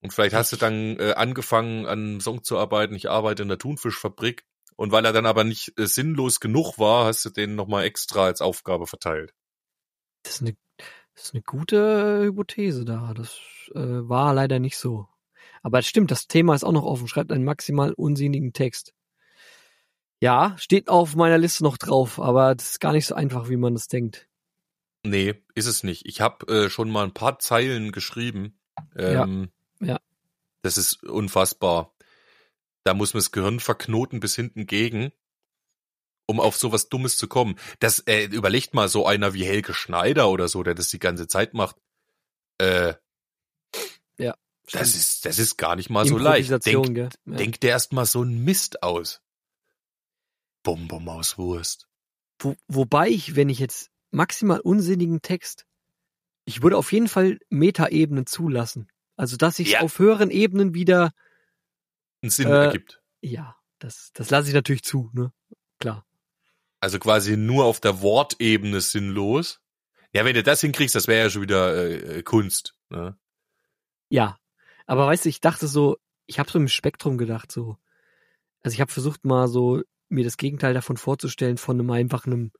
Und 0.00 0.12
vielleicht 0.12 0.34
hast 0.34 0.52
du 0.52 0.56
dann 0.56 0.98
äh, 0.98 1.12
angefangen, 1.16 1.86
an 1.86 1.98
einem 1.98 2.20
Song 2.20 2.42
zu 2.42 2.58
arbeiten. 2.58 2.94
Ich 2.94 3.08
arbeite 3.08 3.42
in 3.42 3.48
der 3.48 3.58
Thunfischfabrik. 3.58 4.44
Und 4.76 4.90
weil 4.90 5.04
er 5.04 5.12
dann 5.12 5.26
aber 5.26 5.44
nicht 5.44 5.78
äh, 5.78 5.86
sinnlos 5.86 6.40
genug 6.40 6.78
war, 6.78 7.06
hast 7.06 7.24
du 7.24 7.30
den 7.30 7.54
nochmal 7.54 7.84
extra 7.84 8.24
als 8.24 8.40
Aufgabe 8.40 8.86
verteilt. 8.86 9.32
Das 10.22 10.36
ist 10.36 10.40
eine, 10.42 10.56
das 11.14 11.24
ist 11.24 11.34
eine 11.34 11.42
gute 11.42 12.22
Hypothese 12.22 12.84
da. 12.84 13.14
Das 13.14 13.38
äh, 13.74 13.80
war 14.08 14.34
leider 14.34 14.58
nicht 14.58 14.76
so. 14.76 15.08
Aber 15.62 15.78
es 15.78 15.86
stimmt, 15.86 16.10
das 16.10 16.26
Thema 16.26 16.54
ist 16.54 16.64
auch 16.64 16.72
noch 16.72 16.84
offen. 16.84 17.08
Schreibt 17.08 17.32
einen 17.32 17.44
maximal 17.44 17.92
unsinnigen 17.92 18.52
Text. 18.52 18.92
Ja, 20.20 20.56
steht 20.58 20.88
auf 20.88 21.16
meiner 21.16 21.38
Liste 21.38 21.64
noch 21.64 21.76
drauf, 21.76 22.20
aber 22.20 22.54
das 22.54 22.72
ist 22.72 22.80
gar 22.80 22.92
nicht 22.92 23.06
so 23.06 23.14
einfach, 23.14 23.48
wie 23.48 23.56
man 23.56 23.74
das 23.74 23.88
denkt. 23.88 24.28
Nee, 25.04 25.34
ist 25.54 25.66
es 25.66 25.82
nicht. 25.82 26.06
Ich 26.06 26.20
habe 26.20 26.46
äh, 26.46 26.70
schon 26.70 26.90
mal 26.90 27.04
ein 27.04 27.14
paar 27.14 27.38
Zeilen 27.40 27.90
geschrieben. 27.90 28.58
Ähm, 28.96 29.50
Ja. 29.80 29.98
Das 30.62 30.78
ist 30.78 31.02
unfassbar. 31.02 31.92
Da 32.84 32.94
muss 32.94 33.14
man 33.14 33.20
das 33.20 33.32
Gehirn 33.32 33.58
verknoten 33.58 34.20
bis 34.20 34.36
hinten 34.36 34.66
gegen, 34.66 35.10
um 36.26 36.38
auf 36.38 36.56
sowas 36.56 36.88
Dummes 36.88 37.16
zu 37.18 37.26
kommen. 37.26 37.56
Das 37.80 37.98
äh, 38.06 38.26
überlegt 38.26 38.74
mal 38.74 38.88
so 38.88 39.06
einer 39.06 39.34
wie 39.34 39.44
Helge 39.44 39.74
Schneider 39.74 40.30
oder 40.30 40.46
so, 40.46 40.62
der 40.62 40.74
das 40.74 40.88
die 40.88 41.00
ganze 41.00 41.26
Zeit 41.26 41.52
macht. 41.52 41.76
Äh, 42.58 42.94
das 44.70 44.94
ist 44.94 45.24
das 45.24 45.38
ist 45.38 45.56
gar 45.56 45.76
nicht 45.76 45.90
mal 45.90 46.06
so 46.06 46.16
leicht. 46.16 46.50
Improvisation, 46.50 46.82
Denk, 46.84 46.94
gell? 46.94 47.08
Ja. 47.26 47.36
denk 47.36 47.60
dir 47.60 47.70
erst 47.70 47.92
mal 47.92 48.06
so 48.06 48.20
einen 48.22 48.44
Mist 48.44 48.82
aus. 48.82 49.20
Bum 50.62 50.86
bum 50.88 51.08
aus 51.08 51.38
Wurst. 51.38 51.88
Wo, 52.38 52.56
wobei 52.68 53.08
ich, 53.08 53.34
wenn 53.36 53.48
ich 53.48 53.58
jetzt 53.58 53.90
maximal 54.10 54.60
unsinnigen 54.60 55.22
Text, 55.22 55.66
ich 56.44 56.62
würde 56.62 56.76
auf 56.76 56.92
jeden 56.92 57.08
Fall 57.08 57.38
Metaebenen 57.50 58.26
zulassen. 58.26 58.88
Also, 59.16 59.36
dass 59.36 59.58
ich 59.58 59.72
Ja. 59.72 59.80
auf 59.80 59.98
höheren 59.98 60.30
Ebenen 60.30 60.74
wieder, 60.74 61.12
Einen 62.22 62.30
Sinn 62.30 62.48
Äh, 62.48 62.66
ergibt. 62.66 63.00
ja, 63.20 63.56
das, 63.78 64.10
das 64.14 64.30
lasse 64.30 64.48
ich 64.48 64.54
natürlich 64.54 64.82
zu, 64.84 65.10
ne? 65.12 65.32
Klar. 65.80 66.06
Also 66.80 66.98
quasi 66.98 67.36
nur 67.36 67.64
auf 67.64 67.80
der 67.80 68.00
Wortebene 68.00 68.80
sinnlos. 68.80 69.60
Ja, 70.12 70.24
wenn 70.24 70.34
du 70.34 70.42
das 70.42 70.60
hinkriegst, 70.60 70.94
das 70.94 71.06
wäre 71.08 71.24
ja 71.24 71.30
schon 71.30 71.42
wieder 71.42 71.74
äh, 71.76 72.18
äh, 72.18 72.22
Kunst. 72.22 72.74
Ne? 72.90 73.16
Ja. 74.08 74.38
Aber 74.86 75.06
weißt 75.06 75.24
du, 75.24 75.28
ich 75.28 75.40
dachte 75.40 75.66
so, 75.66 75.96
ich 76.26 76.38
habe 76.38 76.50
so 76.50 76.58
im 76.58 76.68
Spektrum 76.68 77.18
gedacht, 77.18 77.52
so. 77.52 77.76
Also 78.62 78.74
ich 78.74 78.80
habe 78.80 78.92
versucht 78.92 79.24
mal 79.24 79.48
so, 79.48 79.82
mir 80.08 80.24
das 80.24 80.36
Gegenteil 80.36 80.74
davon 80.74 80.96
vorzustellen, 80.96 81.56
von 81.56 81.78
einem 81.80 81.90
einfachen, 81.90 82.52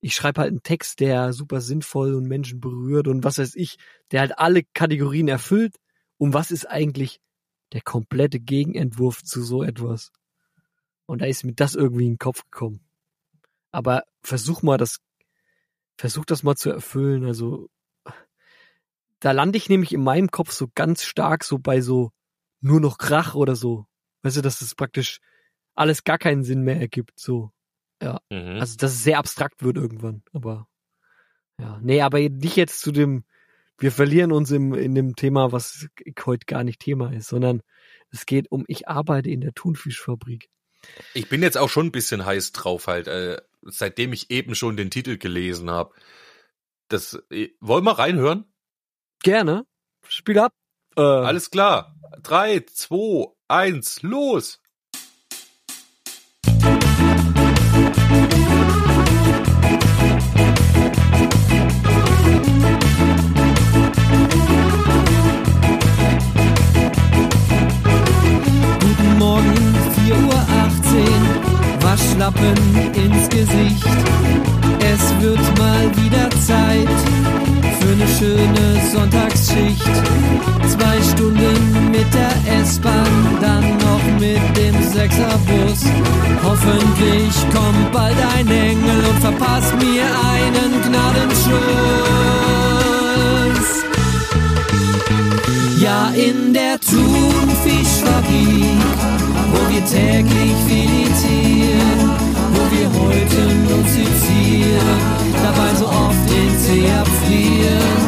ich 0.00 0.14
schreibe 0.14 0.40
halt 0.40 0.50
einen 0.50 0.62
Text, 0.62 1.00
der 1.00 1.32
super 1.32 1.60
sinnvoll 1.60 2.14
und 2.14 2.26
Menschen 2.26 2.60
berührt 2.60 3.08
und 3.08 3.24
was 3.24 3.38
weiß 3.38 3.56
ich, 3.56 3.78
der 4.10 4.20
halt 4.20 4.38
alle 4.38 4.62
Kategorien 4.74 5.28
erfüllt. 5.28 5.76
Und 6.18 6.34
was 6.34 6.50
ist 6.50 6.66
eigentlich 6.66 7.20
der 7.72 7.80
komplette 7.80 8.40
Gegenentwurf 8.40 9.22
zu 9.22 9.42
so 9.42 9.62
etwas? 9.62 10.12
Und 11.06 11.22
da 11.22 11.26
ist 11.26 11.44
mir 11.44 11.54
das 11.54 11.74
irgendwie 11.74 12.06
in 12.06 12.12
den 12.12 12.18
Kopf 12.18 12.42
gekommen. 12.50 12.80
Aber 13.70 14.04
versuch 14.22 14.62
mal 14.62 14.78
das, 14.78 14.98
versuch 15.96 16.24
das 16.24 16.42
mal 16.42 16.56
zu 16.56 16.70
erfüllen. 16.70 17.24
Also 17.24 17.68
da 19.20 19.32
lande 19.32 19.58
ich 19.58 19.68
nämlich 19.68 19.92
in 19.92 20.02
meinem 20.02 20.30
Kopf 20.30 20.52
so 20.52 20.68
ganz 20.74 21.04
stark 21.04 21.44
so 21.44 21.58
bei 21.58 21.80
so 21.80 22.12
nur 22.60 22.80
noch 22.80 22.98
Krach 22.98 23.34
oder 23.34 23.56
so. 23.56 23.86
Weißt 24.22 24.36
du, 24.36 24.42
dass 24.42 24.60
es 24.60 24.74
praktisch 24.74 25.20
alles 25.74 26.04
gar 26.04 26.18
keinen 26.18 26.42
Sinn 26.42 26.62
mehr 26.62 26.80
ergibt. 26.80 27.18
So, 27.18 27.52
ja. 28.02 28.20
Mhm. 28.30 28.58
Also 28.60 28.76
dass 28.76 28.92
es 28.92 29.04
sehr 29.04 29.18
abstrakt 29.18 29.62
wird 29.62 29.76
irgendwann. 29.76 30.22
Aber 30.32 30.68
ja, 31.60 31.78
nee, 31.82 32.00
aber 32.00 32.18
nicht 32.20 32.56
jetzt 32.56 32.80
zu 32.80 32.92
dem. 32.92 33.24
Wir 33.80 33.92
verlieren 33.92 34.32
uns 34.32 34.50
im, 34.50 34.74
in 34.74 34.96
dem 34.96 35.14
Thema, 35.14 35.52
was 35.52 35.86
heute 36.26 36.46
gar 36.46 36.64
nicht 36.64 36.80
Thema 36.80 37.12
ist, 37.12 37.28
sondern 37.28 37.62
es 38.10 38.26
geht 38.26 38.50
um, 38.50 38.64
ich 38.66 38.88
arbeite 38.88 39.30
in 39.30 39.40
der 39.40 39.54
Thunfischfabrik. 39.54 40.48
Ich 41.14 41.28
bin 41.28 41.42
jetzt 41.42 41.56
auch 41.56 41.68
schon 41.68 41.86
ein 41.86 41.92
bisschen 41.92 42.24
heiß 42.26 42.52
drauf 42.52 42.88
halt, 42.88 43.06
äh, 43.06 43.40
seitdem 43.62 44.12
ich 44.12 44.30
eben 44.32 44.56
schon 44.56 44.76
den 44.76 44.90
Titel 44.90 45.16
gelesen 45.16 45.70
habe. 45.70 45.94
Das 46.88 47.22
äh, 47.30 47.50
wollen 47.60 47.84
wir 47.84 47.98
reinhören? 47.98 48.46
Gerne. 49.22 49.64
Spiel 50.08 50.38
ab. 50.38 50.52
Äh, 50.96 51.00
Alles 51.02 51.50
klar. 51.50 51.94
Drei, 52.22 52.60
zwei, 52.72 53.26
eins, 53.48 54.02
los. 54.02 54.60
Guten 68.80 69.18
Morgen, 69.18 69.74
4.18 70.06 70.14
Uhr, 70.14 71.82
Waschlappen 71.82 72.56
ins 72.94 73.28
Gesicht. 73.28 73.84
Es 74.94 75.04
wird 75.20 75.44
mal 75.58 75.84
wieder 75.96 76.30
Zeit 76.46 76.96
für 77.78 77.92
eine 77.92 78.08
schöne 78.18 78.66
Sonntagsschicht. 78.90 79.94
Zwei 80.66 80.96
Stunden 81.12 81.90
mit 81.90 82.08
der 82.14 82.34
S-Bahn, 82.62 83.38
dann 83.40 83.76
noch 83.78 84.04
mit 84.18 84.40
dem 84.56 84.82
Sechserbus. 84.90 85.84
Hoffentlich 86.42 87.34
kommt 87.54 87.92
bald 87.92 88.16
ein 88.36 88.48
Engel 88.48 89.04
und 89.10 89.20
verpasst 89.20 89.74
mir 89.78 90.06
einen 90.32 90.80
Gnadenschuss. 90.82 91.48
Ja, 95.78 96.10
in 96.14 96.54
der 96.54 96.80
Thunfischfabrik, 96.80 98.82
wo 99.52 99.60
wir 99.70 99.84
täglich 99.84 100.56
filetieren, 100.66 102.27
wir 102.70 102.88
heute 103.00 103.40
uns 103.74 103.92
sezieren, 103.92 104.98
dabei 105.42 105.74
so 105.78 105.86
oft 105.86 106.24
den 106.28 106.58
See 106.58 106.90
abfrieren, 106.92 107.98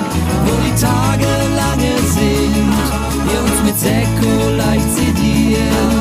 wo 0.45 0.53
die 0.65 0.75
Tage 0.81 1.31
lange 1.57 1.95
sind, 2.17 2.55
wir 3.27 3.41
uns 3.41 3.59
mit 3.65 3.79
Sekko 3.79 4.33
leicht 4.57 4.91
sedieren 4.97 6.01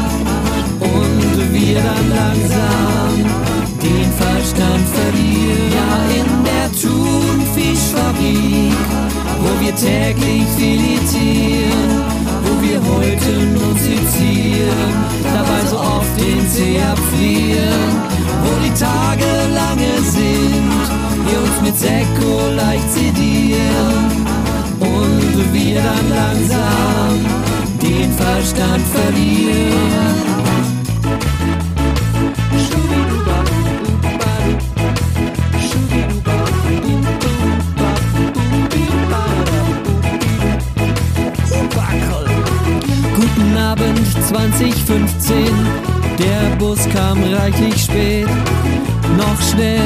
und 0.79 1.53
wir 1.53 1.75
dann 1.75 2.09
langsam 2.09 3.13
den 3.81 4.11
Verstand 4.13 4.85
verlieren. 4.93 5.71
Ja, 5.77 5.91
in 6.19 6.29
der 6.43 6.67
Thunfischfabrik, 6.81 8.77
wo 9.41 9.49
wir 9.63 9.75
täglich 9.75 10.47
filetieren, 10.57 12.03
wo 12.43 12.51
wir 12.61 12.79
heute 12.79 13.31
uns 13.69 13.81
sezieren, 13.83 14.38
dabei 15.33 15.65
so 15.69 15.77
oft 15.77 16.19
den 16.19 16.49
See 16.49 16.79
abfrieren, 16.81 17.91
wo 18.43 18.51
die 18.63 18.73
Tage 18.73 19.25
lange 19.53 20.01
sind, 20.01 20.71
wir 21.25 21.39
uns 21.41 21.61
mit 21.61 21.77
Sekko 21.77 22.51
leicht 22.55 22.91
sedieren 22.91 24.25
und 24.79 25.53
wir 25.53 25.75
dann 25.75 26.09
langsam 26.09 27.25
den 27.81 28.11
Verstand 28.13 28.83
verlieren. 28.93 30.48
2015, 44.59 45.45
der 46.19 46.55
Bus 46.57 46.79
kam 46.93 47.17
reichlich 47.33 47.81
spät. 47.81 48.27
Noch 49.15 49.41
schnell 49.41 49.79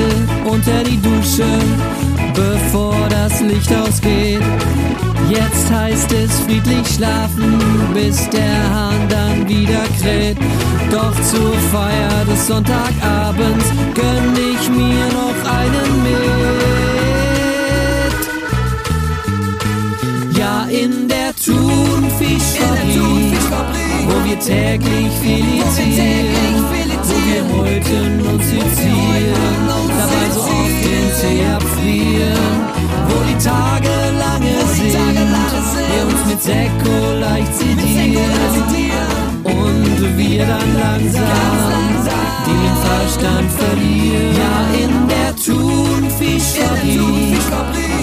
unter 0.45 0.83
die 0.83 0.99
Dusche, 0.99 1.45
bevor 2.33 2.95
das 3.07 3.39
Licht 3.41 3.71
ausgeht. 3.71 4.41
Jetzt 5.29 5.71
heißt 5.71 6.11
es 6.13 6.39
friedlich 6.39 6.87
schlafen, 6.87 7.59
bis 7.93 8.27
der 8.31 8.71
Hahn 8.73 9.07
dann 9.09 9.47
wieder 9.47 9.83
kräht. 10.01 10.37
Doch 10.89 11.13
zur 11.21 11.53
Feier 11.71 12.25
des 12.25 12.47
Sonntagabends 12.47 13.65
gönn 13.93 14.35
ich 14.55 14.69
mir 14.71 15.05
noch 15.13 15.37
einen 15.51 16.03
mit. 16.03 16.73
Ja, 20.35 20.63
in 20.63 21.07
der 21.07 21.32
Thunfischfabrik, 22.23 24.07
wo 24.07 24.15
wir 24.23 24.39
täglich 24.39 25.11
filetieren, 25.21 26.55
wo 27.07 27.15
wir 27.27 27.43
heute 27.57 27.97
uns 28.31 28.45
sezieren, 28.45 29.67
dabei 29.67 30.27
so 30.33 30.39
oft 30.39 30.79
den 30.83 31.07
See 31.19 31.43
abfrieren, 31.45 32.55
wo 33.09 33.17
die 33.27 33.39
Tage 33.43 33.93
lange 34.17 34.55
sind, 34.73 34.95
wir 35.93 36.03
uns 36.07 36.21
mit 36.27 36.41
Sekko 36.41 36.95
leicht 37.19 37.53
sedieren. 37.55 38.63
Und 39.43 40.17
wir 40.17 40.45
dann 40.45 40.75
langsam 40.79 41.23
den 42.47 42.75
Verstand 42.85 43.51
verlieren. 43.51 44.37
Ja, 44.37 44.55
in 44.81 44.93
der 45.09 45.31
Thunfischfabrik, 45.35 47.43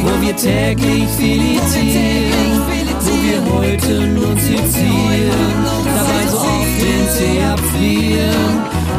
wo 0.03 0.11
wir 0.21 0.37
täglich 0.37 1.09
filetieren, 1.17 2.90
wo 3.11 3.23
wir 3.23 3.41
heute 3.55 4.07
nur 4.09 4.37
sezieren, 4.37 5.65
dabei 5.85 6.27
so 6.31 6.37
oft 6.39 6.77
den 6.81 7.05
See 7.17 7.43
abfrieren, 7.45 8.55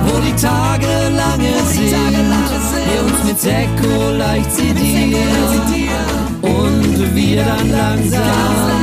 wo 0.06 0.20
die 0.20 0.36
Tage 0.42 0.88
lange 1.16 1.54
sind, 1.68 1.92
wir 1.92 3.04
uns 3.06 3.24
mit 3.26 3.40
Sekko 3.40 4.12
leicht 4.18 4.52
sedieren 4.52 5.62
und 6.42 7.16
wir 7.16 7.44
dann 7.44 7.72
langsam 7.72 8.82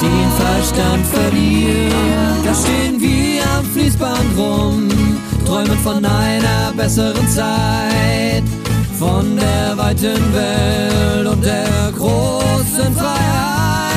den 0.00 0.30
Verstand 0.36 1.06
verlieren. 1.06 2.44
Da 2.44 2.54
stehen 2.54 3.00
wir 3.00 3.42
am 3.58 3.64
Fließband 3.64 4.36
rum, 4.36 4.88
träumen 5.46 5.78
von 5.78 6.04
einer 6.04 6.72
besseren 6.76 7.28
Zeit, 7.28 8.44
von 8.98 9.36
der 9.36 9.76
weiten 9.76 10.22
Welt 10.34 11.26
und 11.26 11.44
der 11.44 11.92
großen 11.96 12.94
Freiheit. 12.94 13.87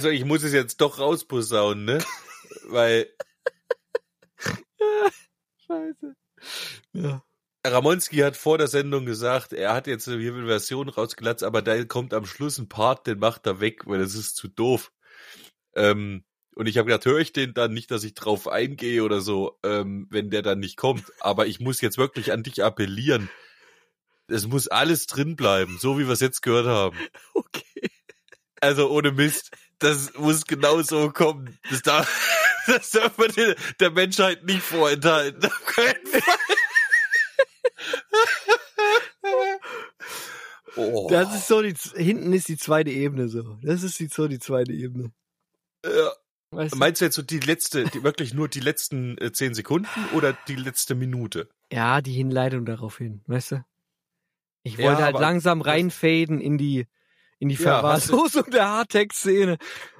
Also 0.00 0.08
ich 0.08 0.24
muss 0.24 0.42
es 0.42 0.54
jetzt 0.54 0.80
doch 0.80 0.98
rausposaunen, 0.98 1.84
ne? 1.84 1.98
Weil 2.68 3.06
Scheiße. 5.66 6.16
Ja. 6.94 7.22
Ramonski 7.66 8.16
hat 8.16 8.34
vor 8.34 8.56
der 8.56 8.68
Sendung 8.68 9.04
gesagt, 9.04 9.52
er 9.52 9.74
hat 9.74 9.86
jetzt 9.86 10.06
hier 10.06 10.14
eine 10.14 10.46
Version 10.46 10.88
rausgelatzt, 10.88 11.44
aber 11.44 11.60
da 11.60 11.84
kommt 11.84 12.14
am 12.14 12.24
Schluss 12.24 12.56
ein 12.56 12.70
Part, 12.70 13.06
den 13.06 13.18
macht 13.18 13.46
er 13.46 13.60
weg, 13.60 13.82
weil 13.84 13.98
das 13.98 14.14
ist 14.14 14.36
zu 14.36 14.48
doof. 14.48 14.90
Ähm, 15.74 16.24
und 16.54 16.66
ich 16.66 16.78
habe 16.78 16.86
gedacht, 16.86 17.04
höre 17.04 17.18
ich 17.18 17.34
den 17.34 17.52
dann 17.52 17.74
nicht, 17.74 17.90
dass 17.90 18.02
ich 18.02 18.14
drauf 18.14 18.48
eingehe 18.48 19.04
oder 19.04 19.20
so, 19.20 19.58
ähm, 19.62 20.06
wenn 20.08 20.30
der 20.30 20.40
dann 20.40 20.60
nicht 20.60 20.78
kommt. 20.78 21.12
Aber 21.20 21.46
ich 21.46 21.60
muss 21.60 21.82
jetzt 21.82 21.98
wirklich 21.98 22.32
an 22.32 22.42
dich 22.42 22.64
appellieren. 22.64 23.28
Es 24.28 24.46
muss 24.46 24.66
alles 24.66 25.04
drin 25.04 25.36
bleiben, 25.36 25.76
so 25.78 25.98
wie 25.98 26.06
wir 26.06 26.14
es 26.14 26.20
jetzt 26.20 26.40
gehört 26.40 26.68
haben. 26.68 26.96
Okay. 27.34 27.90
Also 28.62 28.90
ohne 28.90 29.10
Mist, 29.10 29.50
das 29.80 30.14
muss 30.14 30.44
genau 30.44 30.80
so 30.82 31.10
kommen. 31.10 31.58
Das 31.70 31.82
darf, 31.82 32.38
das 32.66 32.90
darf 32.90 33.18
man 33.18 33.28
der- 33.80 33.90
Menschheit 33.90 34.44
nicht 34.44 34.62
vorenthalten. 34.62 35.44
Auf 35.44 35.64
keinen 35.66 36.06
Fall. 36.06 36.22
Oh. 40.76 41.08
Das 41.10 41.34
ist 41.34 41.48
so 41.48 41.62
die, 41.62 41.74
hinten 41.96 42.32
ist 42.32 42.48
die 42.48 42.56
zweite 42.56 42.90
Ebene 42.90 43.28
so. 43.28 43.58
Das 43.62 43.82
ist 43.82 43.98
die, 43.98 44.06
so 44.06 44.28
die 44.28 44.38
zweite 44.38 44.72
Ebene. 44.72 45.12
Ja. 45.84 46.12
Weißt 46.52 46.74
du? 46.74 46.78
Meinst 46.78 47.00
du 47.00 47.04
jetzt 47.04 47.14
so 47.14 47.22
die 47.22 47.38
letzte, 47.40 47.84
die, 47.84 48.02
wirklich 48.02 48.34
nur 48.34 48.48
die 48.48 48.60
letzten 48.60 49.16
äh, 49.18 49.32
zehn 49.32 49.54
Sekunden 49.54 49.88
oder 50.14 50.36
die 50.48 50.56
letzte 50.56 50.94
Minute? 50.94 51.48
Ja, 51.72 52.00
die 52.00 52.12
Hinleitung 52.12 52.64
darauf 52.66 52.98
hin, 52.98 53.22
weißt 53.26 53.52
du? 53.52 53.64
Ich 54.62 54.76
Ja, 54.76 54.84
wollte 54.86 55.04
halt 55.04 55.14
aber 55.14 55.20
langsam 55.22 55.60
reinfaden 55.60 56.40
in 56.40 56.58
die, 56.58 56.86
in 57.40 57.48
die 57.48 57.56
Ja, 57.56 57.82
hast 57.82 58.04
du- 58.08 58.12
Verwahrlosung 58.12 58.50
der 58.52 58.68
Hardtext-Szene. 58.68 59.58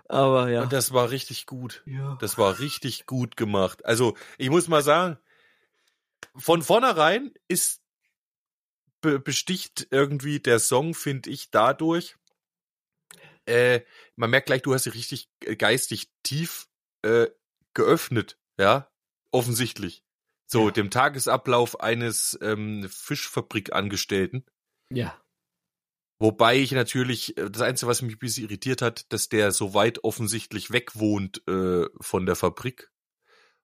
Aber 0.09 0.48
ja. 0.48 0.62
Und 0.62 0.72
das 0.72 0.92
war 0.92 1.11
richtig 1.11 1.46
gut. 1.46 1.83
ja. 1.87 2.16
Das 2.20 2.38
war 2.38 2.59
richtig 2.61 3.07
gut 3.07 3.37
gemacht. 3.37 3.85
Also, 3.85 4.16
ich 4.38 4.50
muss 4.50 4.68
mal 4.68 4.83
sagen, 4.83 5.18
von 6.37 6.62
vornherein 6.62 7.33
ist 7.48 7.81
be 9.00 9.18
besticht 9.18 9.88
irgendwie 9.90 10.38
der 10.40 10.59
Song, 10.61 10.94
finde 10.94 11.31
ich, 11.31 11.50
dadurch. 11.50 12.16
Äh, 13.46 13.81
man 14.16 14.31
merkt 14.31 14.46
gleich, 14.46 14.62
du 14.62 14.74
hast 14.74 14.87
dich 14.87 14.94
richtig 14.94 15.31
geistig 15.59 16.11
tief 16.22 16.68
äh, 17.03 17.29
geöffnet, 17.72 18.38
ja, 18.59 18.90
offensichtlich. 19.31 20.05
So, 20.46 20.66
Ja. 20.66 20.70
dem 20.72 20.90
Tagesablauf 20.90 21.81
eines 21.81 22.38
ähm, 22.42 22.87
Fischfabrikangestellten. 22.90 24.44
ja. 24.90 25.16
Wobei 26.20 26.59
ich 26.59 26.72
natürlich, 26.72 27.37
äh, 27.38 27.50
das 27.50 27.62
Einzige, 27.62 27.90
was 27.90 28.02
mich 28.02 28.14
ein 28.14 28.18
bisschen 28.18 28.44
irritiert 28.44 28.83
hat, 28.83 29.12
dass 29.12 29.28
der 29.28 29.50
so 29.50 29.74
weit 29.74 30.04
offensichtlich 30.04 30.70
weg 30.70 30.94
wohnt 30.94 31.42
äh, 31.48 31.87
von 32.00 32.26
der 32.26 32.37
Fabrik. 32.37 32.90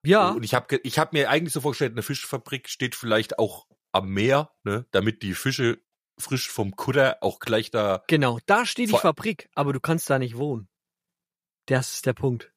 Ja, 0.03 0.31
Und 0.31 0.43
ich 0.43 0.53
habe 0.53 0.79
ich 0.83 0.99
hab 0.99 1.13
mir 1.13 1.29
eigentlich 1.29 1.53
so 1.53 1.61
vorgestellt, 1.61 1.93
eine 1.93 2.03
Fischfabrik 2.03 2.67
steht 2.69 2.95
vielleicht 2.95 3.39
auch 3.39 3.67
am 3.91 4.09
Meer, 4.09 4.51
ne, 4.63 4.85
damit 4.91 5.21
die 5.21 5.33
Fische 5.33 5.79
frisch 6.19 6.49
vom 6.49 6.75
Kutter 6.75 7.17
auch 7.21 7.39
gleich 7.39 7.69
da. 7.71 8.03
genau. 8.07 8.39
Da 8.47 8.65
steht 8.65 8.89
die 8.89 8.97
Fabrik, 8.97 9.49
aber 9.53 9.71
du 9.71 9.79
kannst 9.79 10.09
da 10.09 10.17
nicht 10.17 10.37
wohnen. 10.37 10.67
Das 11.67 11.93
ist 11.93 12.05
der 12.05 12.13
Punkt. 12.13 12.51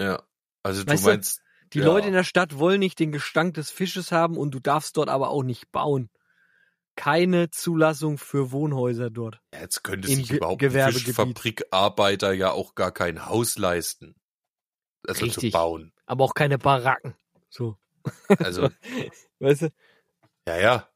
Ja. 0.00 0.22
Also 0.62 0.86
Weißt 0.86 1.04
du 1.04 1.08
du, 1.08 1.14
meinst, 1.14 1.42
Die 1.72 1.80
Ja. 1.80 1.86
Leute 1.86 2.06
in 2.06 2.14
der 2.14 2.24
Stadt 2.24 2.58
wollen 2.58 2.80
nicht 2.80 2.98
den 2.98 3.12
Gestank 3.12 3.54
des 3.54 3.70
Fisches 3.70 4.12
haben 4.12 4.36
und 4.36 4.52
du 4.52 4.60
darfst 4.60 4.96
dort 4.96 5.08
aber 5.08 5.30
auch 5.30 5.42
nicht 5.42 5.70
bauen. 5.72 6.08
Keine 6.96 7.50
Zulassung 7.50 8.18
für 8.18 8.52
Wohnhäuser 8.52 9.10
dort. 9.10 9.40
ja, 9.52 9.60
jetzt 9.62 9.82
könnte 9.82 10.08
sich 10.08 10.28
Ge- 10.28 10.36
überhaupt 10.36 10.62
ein. 10.62 10.92
Fischfabrikarbeiter 10.92 12.32
ja 12.32 12.52
auch 12.52 12.74
gar 12.74 12.92
kein 12.92 13.26
Haus 13.26 13.58
leisten. 13.58 14.14
Also 15.06 15.20
zu 15.20 15.26
Richtig. 15.40 15.52
bauen. 15.52 15.92
Aber 16.06 16.24
auch 16.24 16.34
keine 16.34 16.56
Baracken. 16.58 17.14
So. 17.50 17.76
Also, 18.38 18.70
Weißt 19.40 19.62
du? 19.62 19.68
ja, 20.48 20.56
ja. 20.58 20.88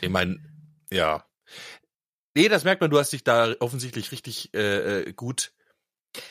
Ich 0.00 0.08
meine, 0.08 0.38
ja. 0.90 1.24
Nee, 2.34 2.48
das 2.48 2.64
merkt 2.64 2.80
man, 2.80 2.90
du 2.90 2.98
hast 2.98 3.12
dich 3.12 3.24
da 3.24 3.54
offensichtlich 3.60 4.12
richtig 4.12 4.52
äh, 4.54 5.00
äh, 5.02 5.12
gut 5.12 5.52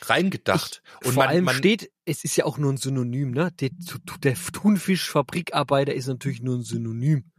reingedacht. 0.02 0.82
Und 1.04 1.12
Vor 1.14 1.22
man, 1.24 1.28
allem 1.28 1.44
man, 1.44 1.54
steht, 1.56 1.90
es 2.04 2.24
ist 2.24 2.36
ja 2.36 2.44
auch 2.44 2.58
nur 2.58 2.72
ein 2.72 2.76
Synonym, 2.76 3.30
ne? 3.30 3.50
Der, 3.52 3.70
der 4.22 4.34
Thunfischfabrikarbeiter 4.34 5.94
ist 5.94 6.06
natürlich 6.06 6.42
nur 6.42 6.56
ein 6.56 6.62
Synonym 6.62 7.30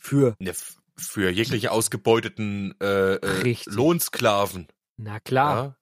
für, 0.00 0.34
Ne, 0.40 0.52
für 0.96 1.30
jegliche 1.30 1.70
ausgebeuteten 1.70 2.74
äh, 2.80 3.14
äh. 3.14 3.56
Lohnsklaven. 3.66 4.66
na 4.96 5.20
klar, 5.20 5.64
Ja? 5.64 5.76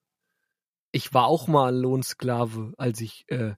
ich 0.92 1.14
war 1.14 1.26
auch 1.26 1.48
mal 1.48 1.74
Lohnsklave, 1.74 2.72
als 2.76 3.00
ich 3.00 3.24
äh, 3.28 3.54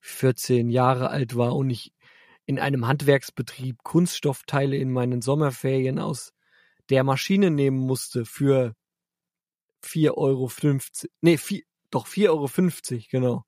14 0.00 0.70
Jahre 0.70 1.10
alt 1.10 1.36
war 1.36 1.54
und 1.54 1.70
ich 1.70 1.92
in 2.46 2.58
einem 2.58 2.86
Handwerksbetrieb 2.86 3.82
Kunststoffteile 3.82 4.76
in 4.76 4.90
meinen 4.90 5.20
Sommerferien 5.20 5.98
aus 5.98 6.32
der 6.88 7.04
Maschine 7.04 7.50
nehmen 7.50 7.78
musste 7.78 8.24
für 8.24 8.74
4,50 9.84 10.16
Euro. 10.16 10.50
Nee, 11.20 11.36
vier, 11.36 11.62
doch 11.90 12.06
4,50 12.06 12.28
Euro, 12.30 13.04
genau. 13.10 13.44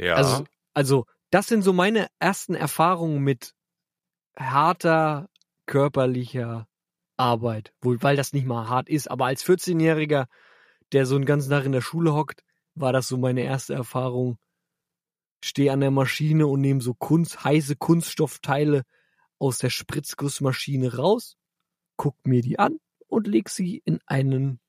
ja. 0.00 0.14
Also, 0.14 0.44
also, 0.74 1.06
das 1.30 1.46
sind 1.46 1.62
so 1.62 1.72
meine 1.72 2.08
ersten 2.18 2.54
Erfahrungen 2.54 3.22
mit 3.22 3.54
harter 4.38 5.28
körperlicher 5.66 6.68
Arbeit. 7.16 7.72
Wohl, 7.80 8.02
weil 8.02 8.16
das 8.16 8.32
nicht 8.32 8.46
mal 8.46 8.68
hart 8.68 8.88
ist. 8.88 9.10
Aber 9.10 9.26
als 9.26 9.44
14-Jähriger, 9.44 10.26
der 10.92 11.06
so 11.06 11.16
einen 11.16 11.24
ganzen 11.24 11.50
Tag 11.50 11.64
in 11.64 11.72
der 11.72 11.80
Schule 11.80 12.14
hockt, 12.14 12.44
war 12.74 12.92
das 12.92 13.08
so 13.08 13.16
meine 13.16 13.42
erste 13.42 13.74
Erfahrung. 13.74 14.38
Stehe 15.42 15.72
an 15.72 15.80
der 15.80 15.90
Maschine 15.90 16.46
und 16.46 16.60
nehme 16.60 16.80
so 16.80 16.94
Kunst, 16.94 17.44
heiße 17.44 17.76
Kunststoffteile 17.76 18.82
aus 19.38 19.58
der 19.58 19.70
Spritzgussmaschine 19.70 20.96
raus, 20.96 21.36
guck 21.96 22.16
mir 22.26 22.42
die 22.42 22.58
an 22.58 22.78
und 23.08 23.26
leg 23.26 23.48
sie 23.48 23.82
in 23.84 24.00
einen 24.06 24.60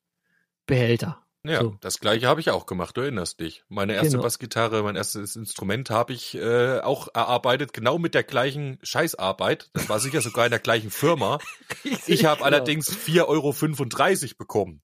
Behälter. 0.65 1.25
Ja, 1.43 1.61
so. 1.61 1.77
das 1.81 1.99
gleiche 1.99 2.27
habe 2.27 2.41
ich 2.41 2.49
auch 2.51 2.65
gemacht, 2.65 2.97
du 2.97 3.01
erinnerst 3.01 3.39
dich. 3.39 3.63
Meine 3.69 3.93
erste 3.93 4.11
Genau. 4.11 4.23
Bassgitarre, 4.23 4.83
mein 4.83 4.95
erstes 4.95 5.35
Instrument 5.35 5.89
habe 5.89 6.13
ich 6.13 6.35
äh, 6.35 6.79
auch 6.79 7.07
erarbeitet, 7.13 7.73
genau 7.73 7.97
mit 7.99 8.13
der 8.13 8.23
gleichen 8.23 8.79
Scheißarbeit. 8.83 9.69
Das 9.73 9.87
war 9.89 9.99
sicher 9.99 10.21
sogar 10.21 10.45
in 10.45 10.51
der 10.51 10.59
gleichen 10.59 10.91
Firma. 10.91 11.39
Ich 12.07 12.25
habe 12.25 12.37
Genau. 12.37 12.45
allerdings 12.45 12.89
4,35 12.91 13.25
Euro 13.27 14.35
bekommen. 14.37 14.81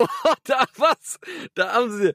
da 0.44 0.64
was? 0.76 1.18
Da 1.54 1.72
haben 1.72 1.90
sie. 1.96 2.14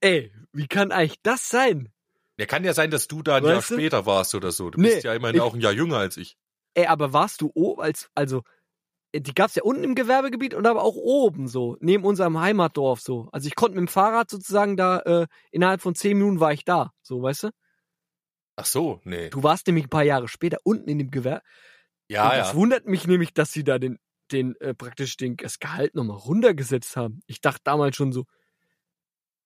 Ey, 0.00 0.32
wie 0.52 0.66
kann 0.68 0.92
eigentlich 0.92 1.20
das 1.22 1.48
sein? 1.48 1.92
Ja, 2.38 2.46
kann 2.46 2.64
ja 2.64 2.72
sein, 2.74 2.90
dass 2.90 3.08
du 3.08 3.22
da 3.22 3.36
ein 3.36 3.44
Jahr 3.44 3.56
Weißt 3.58 3.70
du? 3.70 3.74
später 3.74 4.06
warst 4.06 4.34
oder 4.34 4.52
so. 4.52 4.70
Du 4.70 4.80
Nee, 4.80 4.94
bist 4.94 5.04
ja 5.04 5.14
immerhin 5.14 5.36
ich- 5.36 5.42
auch 5.42 5.54
ein 5.54 5.60
Jahr 5.60 5.72
jünger 5.72 5.98
als 5.98 6.16
ich. 6.16 6.36
Ey, 6.74 6.86
aber 6.86 7.12
warst 7.12 7.40
du 7.42 7.50
oben 7.54 7.82
als 7.82 8.08
also 8.14 8.42
die 9.14 9.34
gab's 9.34 9.54
ja 9.54 9.62
unten 9.62 9.84
im 9.84 9.94
Gewerbegebiet 9.94 10.54
und 10.54 10.66
aber 10.66 10.82
auch 10.82 10.96
oben 10.96 11.46
so 11.46 11.76
neben 11.80 12.04
unserem 12.04 12.40
Heimatdorf 12.40 13.00
so. 13.00 13.28
Also 13.32 13.46
ich 13.46 13.54
konnte 13.54 13.78
mit 13.78 13.88
dem 13.88 13.92
Fahrrad 13.92 14.30
sozusagen 14.30 14.76
da 14.76 15.00
äh, 15.00 15.26
innerhalb 15.50 15.82
von 15.82 15.94
zehn 15.94 16.16
Minuten 16.16 16.40
war 16.40 16.52
ich 16.52 16.64
da, 16.64 16.92
so 17.02 17.22
weißt 17.22 17.44
du. 17.44 17.50
Ach 18.56 18.66
so, 18.66 19.00
nee. 19.04 19.30
Du 19.30 19.42
warst 19.42 19.66
nämlich 19.66 19.86
ein 19.86 19.90
paar 19.90 20.02
Jahre 20.02 20.28
später 20.28 20.58
unten 20.64 20.88
in 20.88 20.98
dem 20.98 21.10
Gewerbe. 21.10 21.42
Ja, 22.08 22.30
und 22.30 22.38
das 22.38 22.48
ja. 22.48 22.54
wundert 22.54 22.86
mich 22.86 23.06
nämlich, 23.06 23.32
dass 23.34 23.52
sie 23.52 23.64
da 23.64 23.78
den 23.78 23.98
den 24.30 24.56
äh, 24.60 24.74
praktisch 24.74 25.16
den 25.16 25.36
das 25.36 25.58
Gehalt 25.58 25.94
nochmal 25.94 26.16
runtergesetzt 26.16 26.96
haben. 26.96 27.20
Ich 27.26 27.40
dachte 27.40 27.60
damals 27.64 27.96
schon 27.96 28.12
so. 28.12 28.24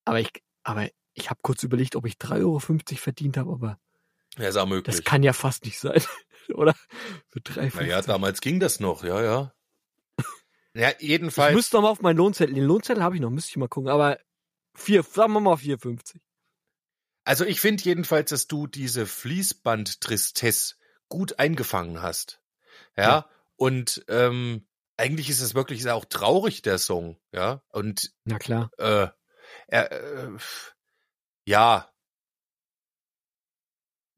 Aber 0.05 0.20
ich 0.20 0.31
aber 0.62 0.88
ich 1.14 1.31
habe 1.31 1.40
kurz 1.42 1.62
überlegt, 1.62 1.96
ob 1.96 2.07
ich 2.07 2.14
3,50 2.14 2.40
Euro 2.40 2.61
verdient 2.61 3.37
habe, 3.37 3.52
aber 3.52 3.79
Ja, 4.37 4.48
ist 4.48 4.57
auch 4.57 4.66
möglich. 4.66 4.94
Das 4.94 5.05
kann 5.05 5.22
ja 5.22 5.33
fast 5.33 5.64
nicht 5.64 5.79
sein, 5.79 6.02
oder? 6.55 6.74
Für 7.29 7.40
3,50. 7.40 7.76
Naja, 7.76 8.02
damals 8.02 8.40
ging 8.40 8.61
das 8.61 8.81
noch, 8.81 9.02
ja, 9.02 9.22
ja. 9.22 9.52
Ja, 10.77 10.91
ich 10.91 11.09
jedenfalls. 11.09 11.55
müsste 11.55 11.77
noch 11.77 11.83
mal 11.85 11.89
auf 11.91 12.03
meinen 12.03 12.19
Lohnzettel. 12.19 12.55
Den 12.55 12.65
Lohnzettel 12.65 13.03
habe 13.03 13.15
ich 13.15 13.23
noch, 13.23 13.31
müsste 13.31 13.51
ich 13.51 13.57
mal 13.57 13.69
gucken. 13.69 13.89
Aber 13.89 14.19
vier, 14.75 15.03
sagen 15.03 15.33
wir 15.33 15.41
mal 15.41 15.55
4,50. 15.55 16.21
Also 17.25 17.45
ich 17.45 17.61
finde 17.61 17.83
jedenfalls, 17.83 18.31
dass 18.31 18.47
du 18.47 18.67
diese 18.67 19.07
Fließband-Tristesse 19.07 20.75
gut 21.09 21.39
eingefangen 21.39 22.03
hast. 22.03 22.41
Ja. 22.97 23.03
Ja. 23.03 23.31
Und 23.57 24.05
ähm, 24.09 24.67
eigentlich 24.99 25.31
ist 25.31 25.41
es 25.41 25.55
wirklich 25.55 25.81
ist 25.81 25.89
auch 25.89 26.05
traurig, 26.05 26.61
der 26.61 26.79
Song, 26.79 27.19
ja. 27.33 27.62
Und 27.71 28.12
Na 28.25 28.39
klar. 28.39 28.71
äh, 28.77 29.09
er, 29.69 29.93
äh, 29.93 30.37
ja. 31.47 31.91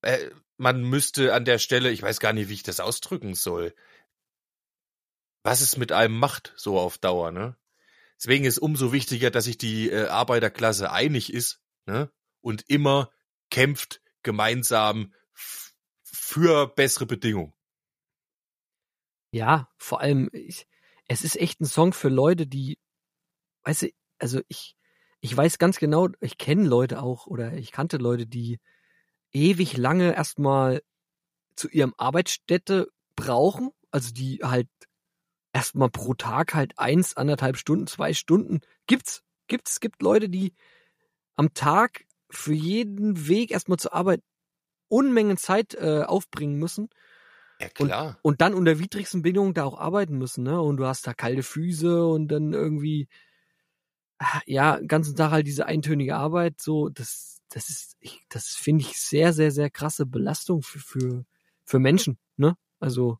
Äh, 0.02 0.30
man 0.56 0.82
müsste 0.82 1.34
an 1.34 1.44
der 1.44 1.58
Stelle, 1.58 1.90
ich 1.90 2.02
weiß 2.02 2.18
gar 2.18 2.32
nicht, 2.32 2.48
wie 2.48 2.54
ich 2.54 2.62
das 2.64 2.80
ausdrücken 2.80 3.34
soll, 3.34 3.74
was 5.48 5.62
es 5.62 5.78
mit 5.78 5.92
einem 5.92 6.18
macht, 6.18 6.52
so 6.56 6.78
auf 6.78 6.98
Dauer, 6.98 7.30
ne? 7.30 7.56
Deswegen 8.18 8.44
ist 8.44 8.58
umso 8.58 8.92
wichtiger, 8.92 9.30
dass 9.30 9.44
sich 9.44 9.56
die 9.56 9.88
äh, 9.88 10.08
Arbeiterklasse 10.08 10.92
einig 10.92 11.32
ist, 11.32 11.62
ne? 11.86 12.12
Und 12.42 12.68
immer 12.68 13.10
kämpft 13.48 14.02
gemeinsam 14.22 15.14
für 16.02 16.66
bessere 16.66 17.06
Bedingungen. 17.06 17.54
Ja, 19.30 19.70
vor 19.78 20.02
allem, 20.02 20.28
ich, 20.34 20.66
es 21.06 21.24
ist 21.24 21.36
echt 21.36 21.62
ein 21.62 21.64
Song 21.64 21.94
für 21.94 22.10
Leute, 22.10 22.46
die, 22.46 22.78
weißt 23.62 23.82
du, 23.82 23.88
also 24.18 24.42
ich, 24.48 24.76
ich 25.20 25.34
weiß 25.34 25.56
ganz 25.58 25.78
genau, 25.78 26.08
ich 26.20 26.36
kenne 26.36 26.68
Leute 26.68 27.02
auch 27.02 27.26
oder 27.26 27.54
ich 27.54 27.72
kannte 27.72 27.96
Leute, 27.96 28.26
die 28.26 28.60
ewig 29.32 29.78
lange 29.78 30.14
erstmal 30.14 30.82
zu 31.56 31.70
ihrem 31.70 31.94
Arbeitsstätte 31.96 32.90
brauchen, 33.16 33.70
also 33.90 34.12
die 34.12 34.40
halt 34.42 34.68
erstmal 35.52 35.90
pro 35.90 36.14
Tag 36.14 36.54
halt 36.54 36.78
eins, 36.78 37.16
anderthalb 37.16 37.56
Stunden, 37.56 37.86
zwei 37.86 38.12
Stunden 38.12 38.60
gibt's, 38.86 39.22
gibt's, 39.48 39.80
gibt 39.80 40.02
Leute, 40.02 40.28
die 40.28 40.54
am 41.36 41.54
Tag 41.54 42.04
für 42.30 42.54
jeden 42.54 43.28
Weg 43.28 43.50
erstmal 43.50 43.78
zur 43.78 43.94
Arbeit 43.94 44.22
Unmengen 44.88 45.36
Zeit 45.36 45.74
äh, 45.74 46.02
aufbringen 46.02 46.56
müssen 46.56 46.90
Ja, 47.60 47.68
und, 47.78 47.94
klar. 47.94 48.18
und 48.22 48.40
dann 48.40 48.54
unter 48.54 48.78
widrigsten 48.78 49.22
Bedingungen 49.22 49.54
da 49.54 49.64
auch 49.64 49.78
arbeiten 49.78 50.18
müssen, 50.18 50.44
ne? 50.44 50.60
Und 50.60 50.78
du 50.78 50.86
hast 50.86 51.06
da 51.06 51.14
kalte 51.14 51.42
Füße 51.42 52.06
und 52.06 52.28
dann 52.28 52.52
irgendwie, 52.54 53.08
ja, 54.46 54.76
den 54.76 54.88
ganzen 54.88 55.16
Tag 55.16 55.30
halt 55.30 55.46
diese 55.46 55.66
eintönige 55.66 56.16
Arbeit, 56.16 56.60
so, 56.60 56.88
das, 56.88 57.40
das 57.50 57.68
ist, 57.70 57.96
ich, 58.00 58.20
das 58.28 58.48
finde 58.48 58.82
ich 58.84 58.98
sehr, 59.00 59.32
sehr, 59.32 59.50
sehr 59.50 59.70
krasse 59.70 60.06
Belastung 60.06 60.62
für, 60.62 60.78
für, 60.80 61.24
für 61.64 61.78
Menschen, 61.78 62.18
ne? 62.36 62.56
Also, 62.80 63.18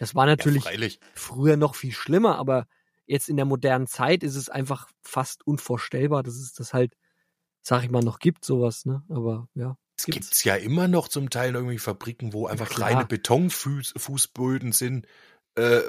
das 0.00 0.14
war 0.14 0.24
natürlich 0.24 0.64
ja, 0.64 0.88
früher 1.14 1.58
noch 1.58 1.74
viel 1.74 1.92
schlimmer, 1.92 2.38
aber 2.38 2.66
jetzt 3.04 3.28
in 3.28 3.36
der 3.36 3.44
modernen 3.44 3.86
Zeit 3.86 4.22
ist 4.22 4.34
es 4.34 4.48
einfach 4.48 4.88
fast 5.02 5.46
unvorstellbar, 5.46 6.22
dass 6.22 6.36
es 6.36 6.54
das 6.54 6.72
halt, 6.72 6.94
sag 7.60 7.84
ich 7.84 7.90
mal, 7.90 8.02
noch 8.02 8.18
gibt, 8.18 8.46
sowas, 8.46 8.86
ne? 8.86 9.02
Aber 9.10 9.48
ja. 9.52 9.76
Es 9.98 10.06
gibt's 10.06 10.42
ja 10.44 10.54
immer 10.54 10.88
noch 10.88 11.08
zum 11.08 11.28
Teil 11.28 11.54
irgendwie 11.54 11.76
Fabriken, 11.76 12.32
wo 12.32 12.46
einfach 12.46 12.70
klar. 12.70 12.88
reine 12.88 13.04
Betonfußböden 13.04 14.72
sind, 14.72 15.06
äh, 15.56 15.82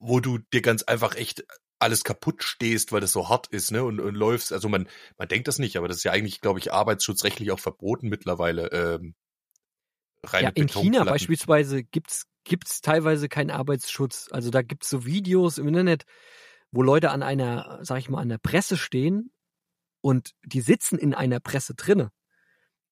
wo 0.00 0.18
du 0.18 0.38
dir 0.38 0.60
ganz 0.60 0.82
einfach 0.82 1.14
echt 1.14 1.44
alles 1.78 2.02
kaputt 2.02 2.42
stehst, 2.42 2.90
weil 2.90 3.00
das 3.00 3.12
so 3.12 3.28
hart 3.28 3.46
ist, 3.46 3.70
ne? 3.70 3.84
Und, 3.84 4.00
und 4.00 4.16
läufst. 4.16 4.52
Also 4.52 4.68
man, 4.68 4.88
man 5.18 5.28
denkt 5.28 5.46
das 5.46 5.60
nicht, 5.60 5.76
aber 5.76 5.86
das 5.86 5.98
ist 5.98 6.02
ja 6.02 6.10
eigentlich, 6.10 6.40
glaube 6.40 6.58
ich, 6.58 6.72
arbeitsschutzrechtlich 6.72 7.52
auch 7.52 7.60
verboten 7.60 8.08
mittlerweile. 8.08 8.72
Ähm, 8.72 9.14
reine 10.24 10.48
Ja, 10.48 10.52
in 10.56 10.66
China 10.66 11.04
beispielsweise 11.04 11.84
gibt's 11.84 12.26
gibt's 12.44 12.80
teilweise 12.80 13.28
keinen 13.28 13.50
Arbeitsschutz. 13.50 14.28
Also 14.30 14.50
da 14.50 14.62
gibt's 14.62 14.90
so 14.90 15.04
Videos 15.04 15.58
im 15.58 15.68
Internet, 15.68 16.04
wo 16.70 16.82
Leute 16.82 17.10
an 17.10 17.22
einer, 17.22 17.78
sag 17.82 17.98
ich 17.98 18.08
mal, 18.08 18.20
an 18.20 18.28
der 18.28 18.38
Presse 18.38 18.76
stehen 18.76 19.30
und 20.00 20.34
die 20.44 20.60
sitzen 20.60 20.98
in 20.98 21.14
einer 21.14 21.40
Presse 21.40 21.74
drinne 21.74 22.10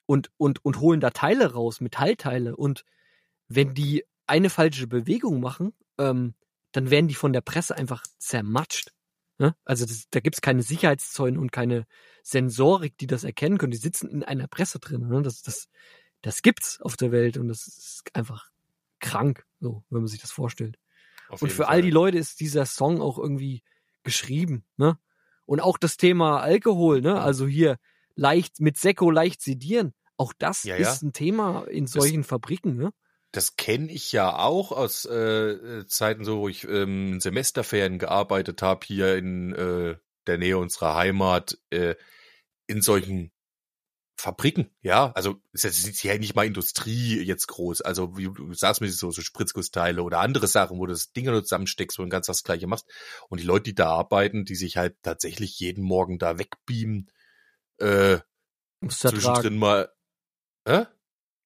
und 0.06 0.30
und 0.36 0.64
und 0.64 0.80
holen 0.80 1.00
da 1.00 1.10
Teile 1.10 1.52
raus, 1.52 1.80
Metallteile 1.80 2.56
und 2.56 2.84
wenn 3.48 3.74
die 3.74 4.04
eine 4.26 4.50
falsche 4.50 4.86
Bewegung 4.86 5.40
machen, 5.40 5.72
ähm, 5.98 6.34
dann 6.72 6.90
werden 6.90 7.08
die 7.08 7.14
von 7.14 7.32
der 7.32 7.40
Presse 7.40 7.76
einfach 7.76 8.04
zermatscht. 8.18 8.92
Ne? 9.38 9.56
Also 9.64 9.86
das, 9.86 10.04
da 10.10 10.20
gibt's 10.20 10.40
keine 10.40 10.62
Sicherheitszäune 10.62 11.40
und 11.40 11.50
keine 11.50 11.86
Sensorik, 12.22 12.96
die 12.98 13.06
das 13.06 13.24
erkennen 13.24 13.58
können. 13.58 13.72
Die 13.72 13.78
sitzen 13.78 14.08
in 14.08 14.22
einer 14.22 14.46
Presse 14.46 14.78
drin. 14.78 15.08
Ne? 15.08 15.22
Das, 15.22 15.42
das, 15.42 15.68
das 16.22 16.42
gibt's 16.42 16.80
auf 16.80 16.96
der 16.96 17.10
Welt 17.10 17.38
und 17.38 17.48
das 17.48 17.66
ist 17.66 18.02
einfach 18.14 18.49
krank, 19.00 19.44
so, 19.60 19.84
wenn 19.90 20.00
man 20.00 20.08
sich 20.08 20.20
das 20.20 20.30
vorstellt. 20.32 20.78
Auf 21.28 21.42
Und 21.42 21.50
für 21.50 21.64
Fall. 21.64 21.66
all 21.66 21.82
die 21.82 21.90
Leute 21.90 22.18
ist 22.18 22.40
dieser 22.40 22.66
Song 22.66 23.00
auch 23.00 23.18
irgendwie 23.18 23.62
geschrieben, 24.02 24.64
ne? 24.76 24.98
Und 25.46 25.60
auch 25.60 25.78
das 25.78 25.96
Thema 25.96 26.40
Alkohol, 26.40 27.00
ne? 27.00 27.20
Also 27.20 27.46
hier 27.46 27.76
leicht 28.14 28.60
mit 28.60 28.76
Sekko 28.78 29.10
leicht 29.10 29.40
sedieren. 29.42 29.94
Auch 30.16 30.32
das 30.38 30.64
Ja, 30.64 30.76
ja. 30.76 30.90
ist 30.90 31.02
ein 31.02 31.12
Thema 31.12 31.64
in 31.68 31.86
solchen 31.86 32.24
Fabriken, 32.24 32.76
ne? 32.76 32.92
Das 33.32 33.56
kenne 33.56 33.90
ich 33.92 34.10
ja 34.12 34.36
auch 34.38 34.72
aus 34.72 35.04
äh, 35.06 35.14
äh, 35.14 35.86
Zeiten, 35.86 36.24
so 36.24 36.40
wo 36.40 36.48
ich 36.48 36.64
ähm, 36.68 37.20
Semesterferien 37.20 37.98
gearbeitet 37.98 38.60
habe 38.60 38.84
hier 38.84 39.16
in 39.16 39.52
äh, 39.54 39.96
der 40.26 40.38
Nähe 40.38 40.58
unserer 40.58 40.96
Heimat 40.96 41.58
äh, 41.70 41.94
in 42.66 42.82
solchen 42.82 43.30
Fabriken. 44.20 44.70
Ja, 44.83 45.12
also 45.12 45.37
es 45.52 45.64
ist 45.64 46.02
ja 46.02 46.16
nicht 46.18 46.35
mal 46.35 46.46
Industrie 46.46 47.20
jetzt 47.22 47.46
groß. 47.48 47.80
Also 47.80 48.16
wie 48.16 48.24
du 48.24 48.52
sagst 48.54 48.80
mir 48.80 48.90
so, 48.90 49.11
so 49.11 49.22
Spritzgussteile 49.22 50.02
oder 50.02 50.20
andere 50.20 50.46
Sachen, 50.46 50.78
wo 50.78 50.87
du 50.87 50.92
das 50.92 51.12
Ding 51.12 51.24
nur 51.26 51.42
zusammensteckst 51.42 51.98
und 51.98 52.11
ganz 52.11 52.26
das 52.26 52.42
Gleiche 52.44 52.66
machst. 52.66 52.87
Und 53.28 53.40
die 53.40 53.46
Leute, 53.46 53.64
die 53.64 53.74
da 53.74 53.88
arbeiten, 53.90 54.44
die 54.44 54.54
sich 54.54 54.76
halt 54.76 54.96
tatsächlich 55.02 55.59
jeden 55.59 55.83
Morgen 55.85 56.18
da 56.18 56.38
wegbeamen, 56.38 57.11
äh, 57.78 58.18
Um 58.83 58.88
ertragen. 58.88 58.90
zwischendrin 58.90 59.59
mal. 59.59 59.90
Hä? 60.66 60.87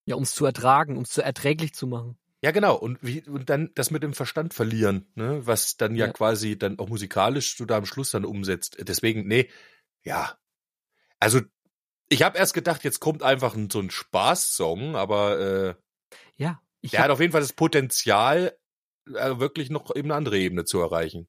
Ja, 0.06 0.16
um 0.16 0.24
es 0.24 0.34
zu 0.34 0.44
ertragen, 0.44 0.96
um 0.96 1.04
es 1.04 1.10
zu 1.10 1.22
erträglich 1.22 1.74
zu 1.74 1.86
machen. 1.86 2.18
Ja, 2.42 2.50
genau. 2.50 2.76
Und, 2.76 2.98
wie, 3.00 3.22
und 3.22 3.48
dann 3.48 3.70
das 3.74 3.90
mit 3.90 4.02
dem 4.02 4.12
Verstand 4.12 4.52
verlieren, 4.52 5.06
ne? 5.14 5.46
was 5.46 5.76
dann 5.78 5.94
ja, 5.96 6.06
Ja. 6.06 6.12
quasi 6.12 6.58
dann 6.58 6.78
auch 6.78 6.88
musikalisch 6.88 7.56
du 7.56 7.64
da 7.64 7.78
am 7.78 7.86
Schluss 7.86 8.10
dann 8.10 8.26
umsetzt. 8.26 8.76
Deswegen, 8.80 9.26
nee, 9.26 9.48
ja. 10.02 10.36
Also, 11.20 11.40
ich 12.08 12.22
habe 12.22 12.38
erst 12.38 12.54
gedacht, 12.54 12.84
jetzt 12.84 13.00
kommt 13.00 13.22
einfach 13.22 13.54
ein, 13.54 13.70
so 13.70 13.80
ein 13.80 13.90
Spaßsong, 13.90 14.96
aber 14.96 15.40
äh, 15.40 15.74
Ja, 16.36 16.60
ich 16.80 16.92
der 16.92 17.02
hat 17.02 17.10
habe 17.10 17.12
auf 17.12 17.20
jeden 17.20 17.32
Fall 17.32 17.40
das 17.40 17.52
Potenzial, 17.52 18.56
äh, 19.06 19.38
wirklich 19.38 19.70
noch 19.70 19.94
eben 19.94 20.10
eine 20.10 20.16
andere 20.16 20.38
Ebene 20.38 20.64
zu 20.64 20.80
erreichen. 20.80 21.28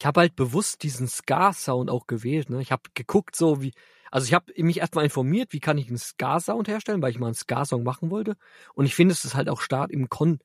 ich 0.00 0.06
hab 0.06 0.16
halt 0.16 0.36
bewusst 0.36 0.82
diesen 0.82 1.08
Ska-Sound 1.08 1.90
auch 1.90 2.06
gewählt. 2.06 2.50
Ne? 2.50 2.60
Ich 2.60 2.72
habe 2.72 2.82
geguckt, 2.94 3.36
so 3.36 3.62
wie, 3.62 3.72
also 4.10 4.26
ich 4.26 4.34
habe 4.34 4.52
mich 4.62 4.78
erstmal 4.78 5.04
informiert, 5.04 5.52
wie 5.52 5.60
kann 5.60 5.78
ich 5.78 5.88
einen 5.88 5.98
Ska-Sound 5.98 6.68
herstellen, 6.68 7.00
weil 7.02 7.10
ich 7.10 7.18
mal 7.18 7.26
einen 7.26 7.34
Ska-Song 7.34 7.82
machen 7.82 8.10
wollte. 8.10 8.36
Und 8.74 8.86
ich 8.86 8.94
finde, 8.94 9.14
dass 9.14 9.24
es 9.24 9.34
halt 9.34 9.48
auch 9.48 9.60
stark 9.60 9.90
im, 9.90 10.08
Kon 10.08 10.40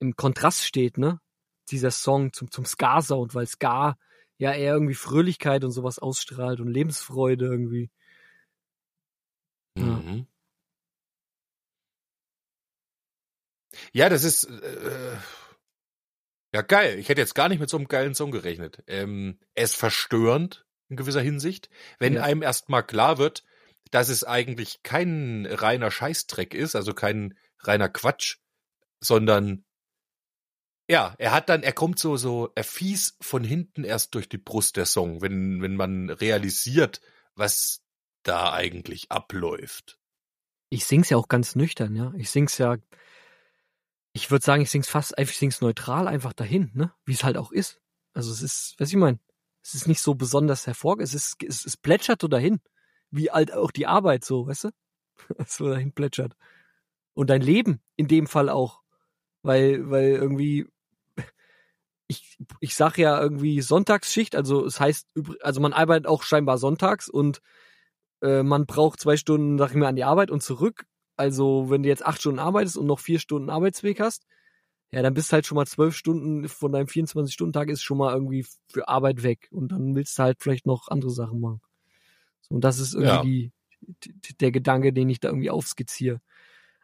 im 0.00 0.16
Kontrast 0.16 0.64
steht, 0.64 0.98
ne? 0.98 1.20
Dieser 1.70 1.90
Song 1.90 2.32
zum, 2.32 2.50
zum 2.50 2.64
Ska-Sound, 2.66 3.34
weil 3.34 3.46
Ska 3.46 3.96
ja 4.38 4.52
eher 4.52 4.74
irgendwie 4.74 4.94
Fröhlichkeit 4.94 5.64
und 5.64 5.70
sowas 5.72 5.98
ausstrahlt 5.98 6.60
und 6.60 6.68
Lebensfreude 6.68 7.46
irgendwie. 7.46 7.90
Ja. 9.76 9.82
Mhm. 9.82 10.26
Ja, 13.92 14.08
das 14.08 14.24
ist 14.24 14.44
äh, 14.44 15.16
ja 16.54 16.62
geil. 16.62 16.98
Ich 16.98 17.08
hätte 17.08 17.20
jetzt 17.20 17.34
gar 17.34 17.48
nicht 17.48 17.58
mit 17.60 17.70
so 17.70 17.76
einem 17.76 17.88
geilen 17.88 18.14
Song 18.14 18.30
gerechnet. 18.30 18.82
Ähm, 18.86 19.38
er 19.54 19.64
ist 19.64 19.76
verstörend 19.76 20.66
in 20.88 20.96
gewisser 20.96 21.22
Hinsicht, 21.22 21.70
wenn 21.98 22.14
Ja. 22.14 22.22
einem 22.22 22.42
erstmal 22.42 22.84
klar 22.86 23.18
wird, 23.18 23.44
dass 23.90 24.08
es 24.08 24.24
eigentlich 24.24 24.82
kein 24.82 25.46
reiner 25.46 25.90
Scheißdreck 25.90 26.54
ist, 26.54 26.76
also 26.76 26.94
kein 26.94 27.36
reiner 27.60 27.88
Quatsch, 27.88 28.38
sondern 29.00 29.64
ja, 30.88 31.14
er 31.18 31.32
hat 31.32 31.48
dann, 31.48 31.62
er 31.62 31.72
kommt 31.72 31.98
so, 31.98 32.16
so, 32.16 32.50
er 32.54 32.64
fies 32.64 33.16
von 33.20 33.44
hinten 33.44 33.84
erst 33.84 34.14
durch 34.14 34.28
die 34.28 34.38
Brust 34.38 34.76
der 34.76 34.84
Song, 34.86 35.22
wenn, 35.22 35.62
wenn 35.62 35.76
man 35.76 36.10
realisiert, 36.10 37.00
was 37.34 37.81
da 38.22 38.52
eigentlich 38.52 39.10
abläuft. 39.10 39.98
Ich 40.70 40.86
sing's 40.86 41.10
ja 41.10 41.16
auch 41.16 41.28
ganz 41.28 41.54
nüchtern, 41.54 41.94
ja. 41.94 42.12
Ich 42.16 42.30
sing's 42.30 42.58
ja, 42.58 42.76
ich 44.12 44.30
würde 44.30 44.44
sagen, 44.44 44.62
ich 44.62 44.70
sing's 44.70 44.88
fast, 44.88 45.18
ich 45.18 45.36
sing's 45.36 45.60
neutral 45.60 46.08
einfach 46.08 46.32
dahin, 46.32 46.70
ne? 46.74 46.92
Wie 47.04 47.12
es 47.12 47.24
halt 47.24 47.36
auch 47.36 47.52
ist. 47.52 47.80
Also 48.14 48.32
es 48.32 48.42
ist, 48.42 48.74
was 48.78 48.90
ich 48.90 48.96
meine, 48.96 49.18
es 49.62 49.74
ist 49.74 49.86
nicht 49.86 50.00
so 50.00 50.14
besonders 50.14 50.66
hervorge, 50.66 51.02
es 51.02 51.14
ist, 51.14 51.36
es, 51.42 51.64
es 51.64 51.76
plätschert 51.76 52.20
so 52.20 52.28
dahin. 52.28 52.60
Wie 53.10 53.30
halt 53.30 53.52
auch 53.52 53.70
die 53.70 53.86
Arbeit 53.86 54.24
so, 54.24 54.46
weißt 54.46 54.64
du? 54.64 54.70
so 55.46 55.68
dahin 55.68 55.92
plätschert. 55.92 56.34
Und 57.14 57.28
dein 57.28 57.42
Leben 57.42 57.80
in 57.96 58.08
dem 58.08 58.26
Fall 58.26 58.48
auch. 58.48 58.80
Weil, 59.42 59.90
weil 59.90 60.12
irgendwie, 60.12 60.66
ich, 62.06 62.38
ich 62.60 62.74
sag 62.74 62.96
ja 62.96 63.20
irgendwie 63.20 63.60
Sonntagsschicht, 63.60 64.36
also 64.36 64.64
es 64.64 64.78
heißt, 64.80 65.08
also 65.40 65.60
man 65.60 65.72
arbeitet 65.72 66.06
auch 66.06 66.22
scheinbar 66.22 66.58
sonntags 66.58 67.08
und 67.08 67.42
äh, 68.22 68.42
man 68.42 68.66
braucht 68.66 69.00
zwei 69.00 69.16
Stunden, 69.16 69.58
sag 69.58 69.70
ich 69.70 69.76
mal, 69.76 69.88
an 69.88 69.96
die 69.96 70.04
Arbeit 70.04 70.30
und 70.30 70.42
zurück. 70.42 70.86
Also, 71.16 71.68
wenn 71.68 71.82
du 71.82 71.88
jetzt 71.88 72.04
acht 72.04 72.20
Stunden 72.20 72.38
arbeitest 72.38 72.76
und 72.76 72.86
noch 72.86 73.00
vier 73.00 73.18
Stunden 73.18 73.50
Arbeitsweg 73.50 74.00
hast, 74.00 74.26
ja, 74.92 75.02
dann 75.02 75.14
bist 75.14 75.32
halt 75.32 75.46
schon 75.46 75.56
mal 75.56 75.66
zwölf 75.66 75.96
Stunden 75.96 76.48
von 76.48 76.72
deinem 76.72 76.86
24-Stunden-Tag 76.86 77.70
ist 77.70 77.82
schon 77.82 77.98
mal 77.98 78.12
irgendwie 78.12 78.46
für 78.68 78.88
Arbeit 78.88 79.22
weg. 79.22 79.48
Und 79.50 79.72
dann 79.72 79.94
willst 79.94 80.18
du 80.18 80.22
halt 80.22 80.38
vielleicht 80.40 80.66
noch 80.66 80.88
andere 80.88 81.10
Sachen 81.10 81.40
machen. 81.40 81.60
So, 82.42 82.54
und 82.54 82.62
das 82.62 82.78
ist 82.78 82.94
irgendwie 82.94 83.52
die, 84.04 84.12
die, 84.20 84.36
der 84.36 84.52
Gedanke, 84.52 84.92
den 84.92 85.08
ich 85.08 85.18
da 85.18 85.28
irgendwie 85.28 85.50
aufskizziere. 85.50 86.20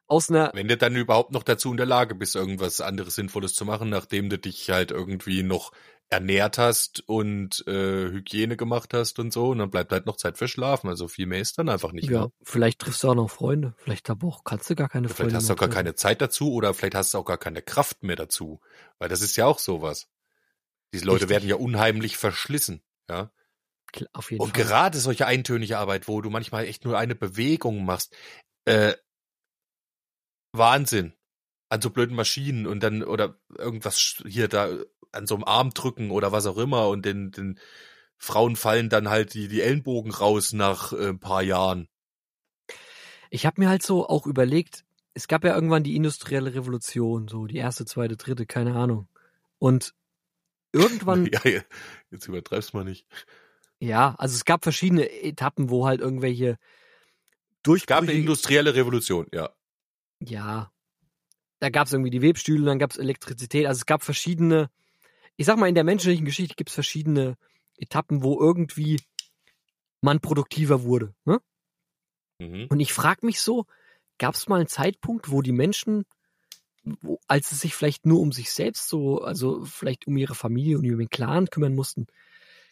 Aus 0.08 0.30
einer, 0.30 0.50
Wenn 0.54 0.68
du 0.68 0.76
dann 0.76 0.96
überhaupt 0.96 1.32
noch 1.32 1.42
dazu 1.42 1.70
in 1.70 1.76
der 1.76 1.86
Lage 1.86 2.14
bist, 2.14 2.34
irgendwas 2.34 2.80
anderes 2.80 3.14
Sinnvolles 3.14 3.54
zu 3.54 3.66
machen, 3.66 3.90
nachdem 3.90 4.30
du 4.30 4.38
dich 4.38 4.70
halt 4.70 4.90
irgendwie 4.90 5.42
noch 5.42 5.70
ernährt 6.10 6.56
hast 6.56 7.06
und 7.06 7.66
äh, 7.66 8.10
Hygiene 8.10 8.56
gemacht 8.56 8.94
hast 8.94 9.18
und 9.18 9.32
so, 9.32 9.50
und 9.50 9.58
dann 9.58 9.70
bleibt 9.70 9.92
halt 9.92 10.06
noch 10.06 10.16
Zeit 10.16 10.38
für 10.38 10.48
Schlafen. 10.48 10.88
Also 10.88 11.08
viel 11.08 11.26
mehr 11.26 11.40
ist 11.40 11.58
dann 11.58 11.68
einfach 11.68 11.92
nicht 11.92 12.08
ja, 12.08 12.20
mehr. 12.20 12.32
vielleicht 12.42 12.78
triffst 12.78 13.04
du 13.04 13.10
auch 13.10 13.14
noch 13.14 13.30
Freunde. 13.30 13.74
Vielleicht 13.76 14.08
aber 14.08 14.26
auch, 14.28 14.44
kannst 14.44 14.70
du 14.70 14.74
gar 14.74 14.88
keine 14.88 15.08
Freunde 15.08 15.16
Vielleicht 15.16 15.36
hast 15.36 15.50
du 15.50 15.52
auch 15.52 15.58
gar 15.58 15.68
keine 15.68 15.94
Zeit 15.94 16.22
dazu 16.22 16.52
oder 16.54 16.72
vielleicht 16.72 16.94
hast 16.94 17.12
du 17.12 17.18
auch 17.18 17.26
gar 17.26 17.36
keine 17.36 17.60
Kraft 17.60 18.02
mehr 18.02 18.16
dazu. 18.16 18.60
Weil 18.98 19.10
das 19.10 19.20
ist 19.20 19.36
ja 19.36 19.44
auch 19.44 19.58
sowas. 19.58 20.08
Diese 20.94 21.04
Leute 21.04 21.24
Richtig. 21.24 21.30
werden 21.30 21.48
ja 21.50 21.56
unheimlich 21.56 22.16
verschlissen. 22.16 22.82
Ja. 23.10 23.30
Auf 24.12 24.30
jeden 24.30 24.42
Und 24.42 24.56
Fall. 24.56 24.64
gerade 24.64 24.98
solche 24.98 25.26
eintönige 25.26 25.78
Arbeit, 25.78 26.08
wo 26.08 26.20
du 26.22 26.30
manchmal 26.30 26.64
echt 26.64 26.84
nur 26.84 26.98
eine 26.98 27.14
Bewegung 27.14 27.84
machst, 27.84 28.14
äh, 28.64 28.94
Wahnsinn. 30.52 31.12
an 31.70 31.82
so 31.82 31.90
blöden 31.90 32.16
Maschinen 32.16 32.66
und 32.66 32.82
dann 32.82 33.02
oder 33.02 33.38
irgendwas 33.56 34.22
hier 34.26 34.48
da 34.48 34.70
an 35.12 35.26
so 35.26 35.34
einem 35.34 35.44
Arm 35.44 35.70
drücken 35.74 36.10
oder 36.10 36.32
was 36.32 36.46
auch 36.46 36.58
immer 36.58 36.88
und 36.88 37.04
den, 37.04 37.30
den 37.30 37.58
Frauen 38.16 38.56
fallen 38.56 38.88
dann 38.88 39.08
halt 39.08 39.34
die, 39.34 39.48
die 39.48 39.62
Ellenbogen 39.62 40.12
raus 40.12 40.52
nach 40.52 40.92
äh, 40.92 41.08
ein 41.10 41.20
paar 41.20 41.42
Jahren. 41.42 41.88
Ich 43.30 43.46
habe 43.46 43.60
mir 43.60 43.68
halt 43.68 43.82
so 43.82 44.08
auch 44.08 44.26
überlegt, 44.26 44.84
es 45.14 45.28
gab 45.28 45.44
ja 45.44 45.54
irgendwann 45.54 45.82
die 45.84 45.96
industrielle 45.96 46.54
Revolution, 46.54 47.28
so 47.28 47.46
die 47.46 47.56
erste, 47.56 47.84
zweite, 47.84 48.16
dritte, 48.16 48.46
keine 48.46 48.74
Ahnung. 48.74 49.08
Und 49.58 49.94
irgendwann, 50.72 51.26
Ja, 51.32 51.40
jetzt 52.10 52.28
übertreibst 52.28 52.74
mal 52.74 52.84
nicht. 52.84 53.06
ja, 53.80 54.14
also 54.18 54.34
es 54.34 54.44
gab 54.44 54.62
verschiedene 54.62 55.10
Etappen, 55.22 55.70
wo 55.70 55.86
halt 55.86 56.00
irgendwelche 56.00 56.58
Es 57.66 57.86
gab 57.86 58.02
eine 58.02 58.12
industrielle 58.12 58.74
Revolution, 58.74 59.26
ja. 59.32 59.50
Ja, 60.20 60.72
da 61.60 61.70
gab 61.70 61.86
es 61.86 61.92
irgendwie 61.92 62.10
die 62.10 62.22
Webstühle, 62.22 62.64
dann 62.64 62.78
gab 62.78 62.92
es 62.92 62.98
Elektrizität, 62.98 63.66
also 63.66 63.78
es 63.78 63.86
gab 63.86 64.02
verschiedene, 64.02 64.70
ich 65.36 65.46
sag 65.46 65.56
mal, 65.58 65.68
in 65.68 65.74
der 65.74 65.84
menschlichen 65.84 66.24
Geschichte 66.24 66.54
gibt 66.54 66.70
es 66.70 66.74
verschiedene 66.74 67.36
Etappen, 67.76 68.22
wo 68.22 68.40
irgendwie 68.40 69.00
man 70.00 70.20
produktiver 70.20 70.82
wurde. 70.82 71.14
Ne? 71.24 71.40
Mhm. 72.38 72.66
Und 72.68 72.80
ich 72.80 72.92
frage 72.92 73.26
mich 73.26 73.40
so, 73.40 73.66
gab 74.18 74.34
es 74.34 74.48
mal 74.48 74.56
einen 74.56 74.68
Zeitpunkt, 74.68 75.30
wo 75.30 75.42
die 75.42 75.52
Menschen, 75.52 76.04
wo, 76.82 77.20
als 77.26 77.52
es 77.52 77.60
sich 77.60 77.74
vielleicht 77.74 78.06
nur 78.06 78.20
um 78.20 78.32
sich 78.32 78.50
selbst 78.52 78.88
so, 78.88 79.22
also 79.22 79.64
vielleicht 79.64 80.06
um 80.06 80.16
ihre 80.16 80.34
Familie 80.34 80.78
und 80.78 80.84
um 80.84 81.00
ihren 81.00 81.10
Clan 81.10 81.46
kümmern 81.46 81.74
mussten, 81.74 82.06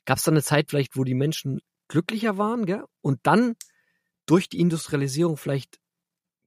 gab 0.04 0.18
es 0.18 0.24
da 0.24 0.30
eine 0.30 0.42
Zeit 0.42 0.70
vielleicht, 0.70 0.96
wo 0.96 1.04
die 1.04 1.14
Menschen 1.14 1.60
glücklicher 1.88 2.38
waren, 2.38 2.66
gell? 2.66 2.84
Und 3.00 3.20
dann 3.24 3.56
durch 4.26 4.48
die 4.48 4.60
Industrialisierung 4.60 5.36
vielleicht 5.36 5.78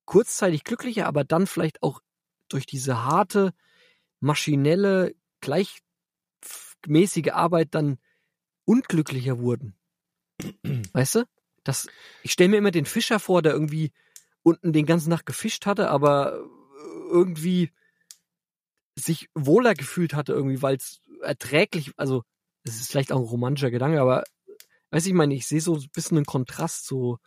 kurzzeitig 0.09 0.63
glücklicher, 0.63 1.05
aber 1.05 1.23
dann 1.23 1.45
vielleicht 1.45 1.83
auch 1.83 2.01
durch 2.47 2.65
diese 2.65 3.05
harte, 3.05 3.53
maschinelle, 4.19 5.13
gleichmäßige 5.39 7.31
Arbeit 7.31 7.75
dann 7.75 7.99
unglücklicher 8.65 9.37
wurden. 9.37 9.75
Weißt 10.93 11.13
du? 11.15 11.25
Das, 11.63 11.87
ich 12.23 12.31
stelle 12.31 12.49
mir 12.49 12.57
immer 12.57 12.71
den 12.71 12.87
Fischer 12.87 13.19
vor, 13.19 13.43
der 13.43 13.53
irgendwie 13.53 13.91
unten 14.41 14.73
den 14.73 14.87
ganzen 14.87 15.11
Nacht 15.11 15.27
gefischt 15.27 15.67
hatte, 15.67 15.91
aber 15.91 16.39
irgendwie 17.11 17.71
sich 18.95 19.29
wohler 19.35 19.75
gefühlt 19.75 20.15
hatte, 20.15 20.33
irgendwie, 20.33 20.63
weil 20.63 20.77
es 20.77 21.01
erträglich, 21.21 21.91
also 21.97 22.23
es 22.63 22.81
ist 22.81 22.89
vielleicht 22.89 23.11
auch 23.11 23.19
ein 23.19 23.27
romantischer 23.27 23.69
Gedanke, 23.69 24.01
aber 24.01 24.23
weiß 24.89 25.05
ich 25.05 25.13
meine, 25.13 25.35
ich 25.35 25.45
sehe 25.45 25.61
so 25.61 25.75
ein 25.75 25.89
bisschen 25.93 26.17
einen 26.17 26.25
Kontrast, 26.25 26.87
so, 26.87 27.19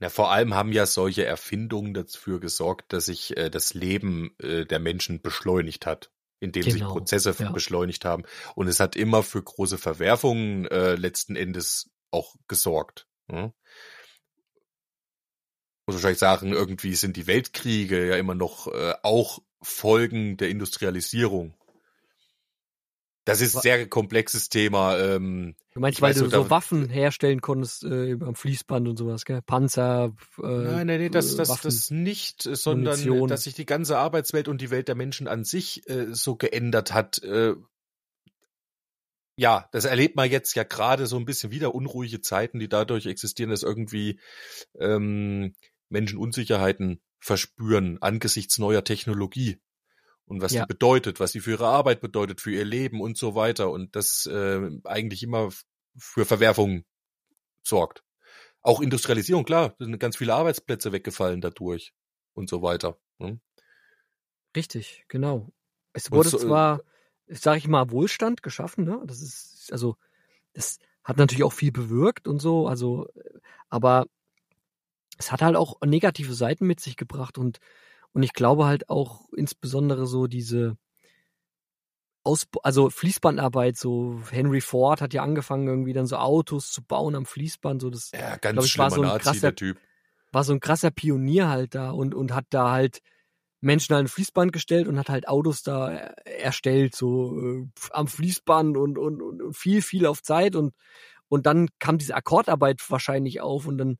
Na, 0.00 0.08
vor 0.10 0.30
allem 0.30 0.54
haben 0.54 0.72
ja 0.72 0.86
solche 0.86 1.24
Erfindungen 1.24 1.92
dafür 1.92 2.38
gesorgt, 2.38 2.92
dass 2.92 3.06
sich 3.06 3.36
äh, 3.36 3.50
das 3.50 3.74
Leben 3.74 4.30
äh, 4.38 4.64
der 4.64 4.78
Menschen 4.78 5.20
beschleunigt 5.20 5.86
hat, 5.86 6.12
indem 6.38 6.62
sich 6.62 6.74
Genau, 6.74 6.92
Prozesse 6.92 7.34
ja. 7.38 7.50
beschleunigt 7.50 8.04
haben. 8.04 8.22
Und 8.54 8.68
es 8.68 8.78
hat 8.78 8.94
immer 8.94 9.22
für 9.22 9.42
große 9.42 9.76
Verwerfungen 9.76 10.66
äh, 10.66 10.94
letzten 10.94 11.34
Endes 11.34 11.90
auch 12.12 12.36
gesorgt. 12.46 13.08
Ne? 13.26 13.52
Muss 15.86 15.96
wahrscheinlich 15.96 16.18
sagen, 16.18 16.52
irgendwie 16.52 16.94
sind 16.94 17.16
die 17.16 17.26
Weltkriege 17.26 18.08
ja 18.08 18.16
immer 18.16 18.34
noch 18.34 18.68
äh, 18.68 18.94
auch 19.02 19.40
Folgen 19.62 20.36
der 20.36 20.50
Industrialisierung. 20.50 21.54
Das 23.28 23.42
ist 23.42 23.56
ein 23.56 23.60
sehr 23.60 23.86
komplexes 23.86 24.48
Thema. 24.48 24.98
Ähm, 24.98 25.54
du 25.74 25.80
meinst, 25.80 26.00
weil 26.00 26.14
weiß 26.14 26.22
du 26.22 26.30
so, 26.30 26.48
Waffen 26.48 26.88
herstellen 26.88 27.42
konntest 27.42 27.84
äh, 27.84 28.12
am 28.12 28.34
Fließband 28.34 28.88
und 28.88 28.96
sowas, 28.96 29.26
gell? 29.26 29.42
Panzer, 29.42 30.14
äh, 30.38 30.46
Nein, 30.46 30.86
nein, 30.86 31.00
nee, 31.00 31.08
das, 31.10 31.34
äh, 31.34 31.36
das, 31.36 31.50
Waffen. 31.50 31.64
das 31.64 31.90
nicht, 31.90 32.46
äh, 32.46 32.56
sondern 32.56 32.94
äh, 32.94 33.04
Munition. 33.04 33.28
dass 33.28 33.42
sich 33.44 33.52
die 33.52 33.66
ganze 33.66 33.98
Arbeitswelt 33.98 34.48
und 34.48 34.62
die 34.62 34.70
Welt 34.70 34.88
der 34.88 34.94
Menschen 34.94 35.28
an 35.28 35.44
sich 35.44 35.86
äh, 35.90 36.06
so 36.14 36.36
geändert 36.36 36.94
hat. 36.94 37.22
Äh, 37.22 37.56
ja, 39.36 39.68
das 39.72 39.84
erlebt 39.84 40.16
man 40.16 40.30
jetzt 40.30 40.54
ja 40.54 40.64
gerade 40.64 41.06
so 41.06 41.16
ein 41.18 41.26
bisschen 41.26 41.50
wieder 41.50 41.74
unruhige 41.74 42.22
Zeiten, 42.22 42.58
die 42.58 42.68
dadurch 42.68 43.04
existieren, 43.04 43.50
dass 43.50 43.62
irgendwie 43.62 44.20
ähm, 44.80 45.54
Menschen 45.90 46.18
Unsicherheiten 46.18 47.02
verspüren 47.20 47.98
angesichts 48.00 48.56
neuer 48.56 48.84
Technologie 48.84 49.58
und 50.28 50.40
was 50.42 50.52
Ja. 50.52 50.62
die 50.62 50.68
bedeutet, 50.68 51.20
was 51.20 51.32
sie 51.32 51.40
für 51.40 51.52
ihre 51.52 51.66
Arbeit 51.66 52.00
bedeutet, 52.00 52.40
für 52.40 52.52
ihr 52.52 52.64
Leben 52.64 53.00
und 53.00 53.16
so 53.16 53.34
weiter 53.34 53.70
und 53.70 53.96
das 53.96 54.26
äh, 54.26 54.70
eigentlich 54.84 55.22
immer 55.22 55.50
für 55.96 56.24
Verwerfungen 56.24 56.84
sorgt. 57.64 58.04
Auch 58.60 58.80
Industrialisierung, 58.80 59.44
klar, 59.44 59.74
da 59.78 59.84
sind 59.84 59.98
ganz 59.98 60.16
viele 60.16 60.34
Arbeitsplätze 60.34 60.92
weggefallen 60.92 61.40
dadurch 61.40 61.94
und 62.34 62.48
so 62.48 62.62
weiter. 62.62 62.98
Ne? 63.18 63.40
Richtig, 64.54 65.04
genau. 65.08 65.50
Es 65.92 66.10
wurde 66.10 66.28
so, 66.28 66.38
äh, 66.38 66.40
zwar, 66.40 66.82
sag 67.28 67.58
ich 67.58 67.68
mal, 67.68 67.90
Wohlstand 67.90 68.42
geschaffen, 68.42 68.84
ne? 68.84 69.00
Das 69.06 69.20
ist, 69.20 69.70
also, 69.72 69.96
das 70.52 70.78
hat 71.04 71.16
natürlich 71.16 71.44
auch 71.44 71.52
viel 71.52 71.72
bewirkt 71.72 72.28
und 72.28 72.40
so, 72.40 72.66
also, 72.68 73.08
äh, 73.14 73.38
aber 73.68 74.06
es 75.16 75.32
hat 75.32 75.42
halt 75.42 75.56
auch 75.56 75.80
negative 75.84 76.34
Seiten 76.34 76.66
mit 76.66 76.80
sich 76.80 76.96
gebracht 76.96 77.38
und, 77.38 77.58
und 78.12 78.22
ich 78.22 78.32
glaube 78.32 78.66
halt 78.66 78.88
auch 78.88 79.28
insbesondere 79.32 80.06
so 80.06 80.26
diese 80.26 80.76
Ausbau, 82.24 82.60
also 82.62 82.90
Fließbandarbeit, 82.90 83.76
so 83.78 84.20
Henry 84.30 84.60
Ford 84.60 85.00
hat 85.00 85.14
ja 85.14 85.22
angefangen, 85.22 85.66
irgendwie 85.66 85.92
dann 85.92 86.06
so 86.06 86.16
Autos 86.16 86.70
zu 86.72 86.82
bauen 86.82 87.14
am 87.14 87.24
Fließband, 87.26 87.80
so 87.80 87.90
das 87.90 88.10
Ja, 88.12 88.36
ganz 88.36 88.54
glaub 88.54 88.64
ich, 88.66 88.78
war 88.78 88.90
so 88.90 89.02
ein 89.02 89.08
Nazi, 89.08 89.22
krasser- 89.24 89.54
Typ. 89.54 89.78
war 90.32 90.44
so 90.44 90.52
ein 90.52 90.60
krasser 90.60 90.90
Pionier 90.90 91.48
halt 91.48 91.74
da 91.74 91.90
und, 91.90 92.14
und 92.14 92.34
hat 92.34 92.44
da 92.50 92.70
halt 92.70 93.00
Menschen 93.60 93.94
an 93.94 94.04
ein 94.04 94.08
Fließband 94.08 94.52
gestellt 94.52 94.88
und 94.88 94.98
hat 94.98 95.08
halt 95.08 95.26
Autos 95.26 95.62
da 95.62 95.90
er- 95.90 96.26
erstellt, 96.26 96.94
so 96.94 97.40
äh, 97.40 97.66
am 97.92 98.08
Fließband 98.08 98.76
und, 98.76 98.98
und, 98.98 99.22
und 99.22 99.42
und 99.42 99.56
viel, 99.56 99.80
viel 99.80 100.04
auf 100.06 100.22
Zeit 100.22 100.54
und, 100.54 100.74
und 101.28 101.46
dann 101.46 101.68
kam 101.78 101.98
diese 101.98 102.14
Akkordarbeit 102.14 102.82
wahrscheinlich 102.90 103.40
auf 103.40 103.66
und 103.66 103.78
dann 103.78 103.98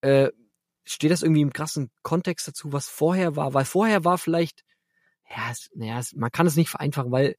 äh, 0.00 0.30
steht 0.84 1.10
das 1.10 1.22
irgendwie 1.22 1.42
im 1.42 1.52
krassen 1.52 1.90
Kontext 2.02 2.48
dazu, 2.48 2.72
was 2.72 2.88
vorher 2.88 3.36
war, 3.36 3.54
weil 3.54 3.64
vorher 3.64 4.04
war 4.04 4.18
vielleicht, 4.18 4.64
ja, 5.30 5.50
es, 5.52 5.70
naja, 5.74 5.98
es, 6.00 6.14
man 6.14 6.30
kann 6.32 6.46
es 6.46 6.56
nicht 6.56 6.70
vereinfachen, 6.70 7.12
weil 7.12 7.36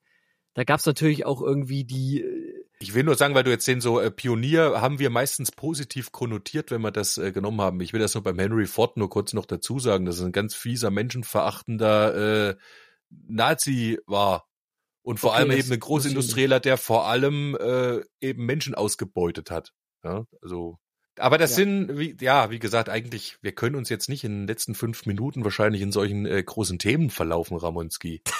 da 0.55 0.63
gab 0.63 0.79
es 0.79 0.85
natürlich 0.85 1.25
auch 1.25 1.41
irgendwie 1.41 1.85
die, 1.85 2.21
äh, 2.21 2.65
Ich 2.79 2.93
will 2.93 3.03
nur 3.03 3.15
sagen, 3.15 3.33
weil 3.35 3.43
du 3.43 3.51
jetzt 3.51 3.67
den 3.67 3.79
so 3.79 3.99
äh, 4.01 4.11
Pionier 4.11 4.81
haben 4.81 4.99
wir 4.99 5.09
meistens 5.09 5.51
positiv 5.51 6.11
konnotiert, 6.11 6.71
wenn 6.71 6.81
wir 6.81 6.91
das 6.91 7.17
äh, 7.17 7.31
genommen 7.31 7.61
haben. 7.61 7.79
Ich 7.79 7.93
will 7.93 8.01
das 8.01 8.13
nur 8.13 8.23
beim 8.23 8.37
Henry 8.37 8.65
Ford 8.65 8.97
nur 8.97 9.09
kurz 9.09 9.33
noch 9.33 9.45
dazu 9.45 9.79
sagen, 9.79 10.05
dass 10.05 10.17
es 10.17 10.23
ein 10.23 10.33
ganz 10.33 10.55
fieser, 10.55 10.91
menschenverachtender 10.91 12.49
äh, 12.49 12.55
Nazi 13.09 13.99
war. 14.07 14.45
Und 15.03 15.19
vor 15.19 15.31
Okay, 15.31 15.39
allem 15.39 15.51
eben 15.51 15.71
ein 15.71 15.79
Großindustrieller, 15.79 16.59
der 16.59 16.77
vor 16.77 17.07
allem 17.07 17.55
äh, 17.55 18.01
eben 18.21 18.45
Menschen 18.45 18.75
ausgebeutet 18.75 19.51
hat. 19.51 19.71
Ja, 20.03 20.25
also 20.41 20.77
aber 21.17 21.37
das 21.37 21.51
Ja. 21.51 21.55
sind, 21.57 21.97
wie, 21.97 22.15
ja, 22.19 22.51
wie 22.51 22.59
gesagt, 22.59 22.89
eigentlich, 22.89 23.37
wir 23.41 23.53
können 23.53 23.75
uns 23.75 23.89
jetzt 23.89 24.09
nicht 24.09 24.23
in 24.23 24.41
den 24.41 24.47
letzten 24.47 24.75
fünf 24.75 25.05
Minuten 25.05 25.43
wahrscheinlich 25.43 25.81
in 25.81 25.91
solchen 25.91 26.25
äh, 26.25 26.41
großen 26.43 26.79
Themen 26.79 27.09
verlaufen, 27.09 27.57
Ramonski. 27.57 28.21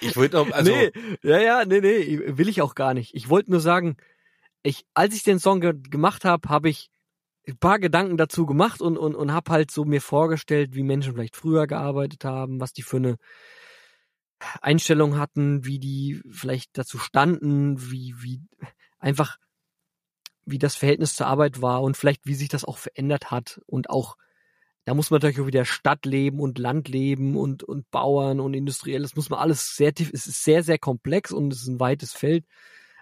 Ich 0.00 0.14
würde 0.14 0.38
auch, 0.38 0.52
also, 0.52 0.70
nee, 0.70 0.92
ja, 1.24 1.40
ja, 1.40 1.64
nee, 1.64 1.80
nee, 1.80 2.20
will 2.38 2.48
ich 2.48 2.62
auch 2.62 2.76
gar 2.76 2.94
nicht. 2.94 3.12
Ich 3.12 3.28
wollte 3.28 3.50
nur 3.50 3.58
sagen, 3.58 3.96
ich, 4.62 4.84
als 4.94 5.16
ich 5.16 5.24
den 5.24 5.40
Song 5.40 5.60
ge 5.60 5.72
gemacht 5.90 6.24
habe, 6.24 6.48
habe 6.48 6.68
ich 6.68 6.90
ein 7.48 7.58
paar 7.58 7.80
Gedanken 7.80 8.16
dazu 8.16 8.46
gemacht 8.46 8.80
und, 8.80 8.96
und, 8.96 9.16
und 9.16 9.32
habe 9.32 9.50
halt 9.50 9.72
so 9.72 9.84
mir 9.84 10.00
vorgestellt, 10.00 10.76
wie 10.76 10.84
Menschen 10.84 11.12
vielleicht 11.14 11.34
früher 11.34 11.66
gearbeitet 11.66 12.24
haben, 12.24 12.60
was 12.60 12.72
die 12.72 12.82
für 12.82 12.98
eine 12.98 13.16
Einstellung 14.60 15.18
hatten, 15.18 15.64
wie 15.64 15.78
die 15.80 16.22
vielleicht 16.30 16.78
dazu 16.78 16.98
standen, 16.98 17.90
wie, 17.90 18.14
wie 18.18 18.42
einfach, 18.98 19.38
wie 20.46 20.58
das 20.58 20.76
Verhältnis 20.76 21.14
zur 21.14 21.26
Arbeit 21.26 21.62
war 21.62 21.82
und 21.82 21.96
vielleicht, 21.96 22.26
wie 22.26 22.34
sich 22.34 22.48
das 22.48 22.64
auch 22.64 22.78
verändert 22.78 23.30
hat 23.30 23.60
und 23.66 23.90
auch 23.90 24.16
da 24.84 24.92
muss 24.92 25.10
man 25.10 25.18
natürlich 25.18 25.40
auch 25.40 25.46
wieder 25.46 25.64
Stadt 25.64 26.04
leben 26.04 26.40
und 26.40 26.58
Land 26.58 26.88
leben 26.88 27.36
und, 27.36 27.62
und 27.62 27.90
Bauern 27.90 28.38
und 28.38 28.52
Industrielles, 28.52 29.16
muss 29.16 29.30
man 29.30 29.38
alles 29.38 29.76
sehr 29.76 29.94
tief, 29.94 30.10
es 30.12 30.26
ist 30.26 30.44
sehr, 30.44 30.62
sehr 30.62 30.78
komplex 30.78 31.32
und 31.32 31.52
es 31.52 31.62
ist 31.62 31.68
ein 31.68 31.80
weites 31.80 32.12
Feld. 32.12 32.44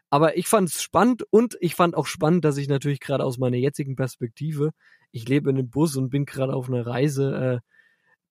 Aber 0.09 0.37
ich 0.37 0.47
fand 0.47 0.69
es 0.69 0.83
spannend 0.83 1.25
und 1.31 1.57
ich 1.61 1.75
fand 1.75 1.97
auch 1.97 2.07
spannend, 2.07 2.45
dass 2.45 2.57
ich 2.57 2.69
natürlich 2.69 3.01
gerade 3.01 3.25
aus 3.25 3.39
meiner 3.39 3.57
jetzigen 3.57 3.97
Perspektive, 3.97 4.73
ich 5.11 5.27
lebe 5.29 5.51
in 5.51 5.59
einem 5.59 5.71
Bus 5.71 5.97
und 5.97 6.11
bin 6.11 6.25
gerade 6.25 6.55
auf 6.55 6.69
einer 6.69 6.87
Reise, 6.87 7.35
äh, 7.35 7.61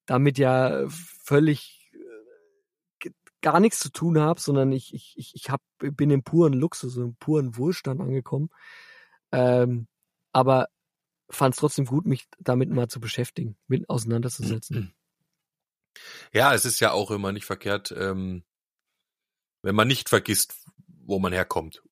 damit 0.06 0.38
ja 0.38 0.84
völlig 0.88 1.90
äh, 3.04 3.10
gar 3.42 3.60
nichts 3.60 3.80
zu 3.80 3.90
tun 3.90 4.18
habe, 4.18 4.40
sondern 4.40 4.72
ich, 4.72 4.94
ich, 4.94 5.32
ich, 5.34 5.50
hab, 5.50 5.60
bin 5.78 6.10
im 6.10 6.22
puren 6.22 6.54
Luxus, 6.54 6.96
im 6.96 7.16
puren 7.16 7.56
Wohlstand 7.56 8.00
angekommen. 8.00 8.48
Ähm, 9.32 9.88
aber 10.32 10.68
fand 11.30 11.54
es 11.54 11.60
trotzdem 11.60 11.86
gut, 11.86 12.06
mich 12.06 12.26
damit 12.38 12.70
mal 12.70 12.88
zu 12.88 13.00
beschäftigen, 13.00 13.56
mit 13.66 13.88
auseinanderzusetzen. 13.88 14.94
Ja, 16.32 16.54
es 16.54 16.64
ist 16.64 16.80
ja 16.80 16.92
auch 16.92 17.10
immer 17.10 17.32
nicht 17.32 17.44
verkehrt, 17.44 17.92
ähm, 17.96 18.44
wenn 19.62 19.74
man 19.74 19.88
nicht 19.88 20.08
vergisst, 20.08 20.54
wo 20.86 21.18
man 21.18 21.32
herkommt. 21.32 21.82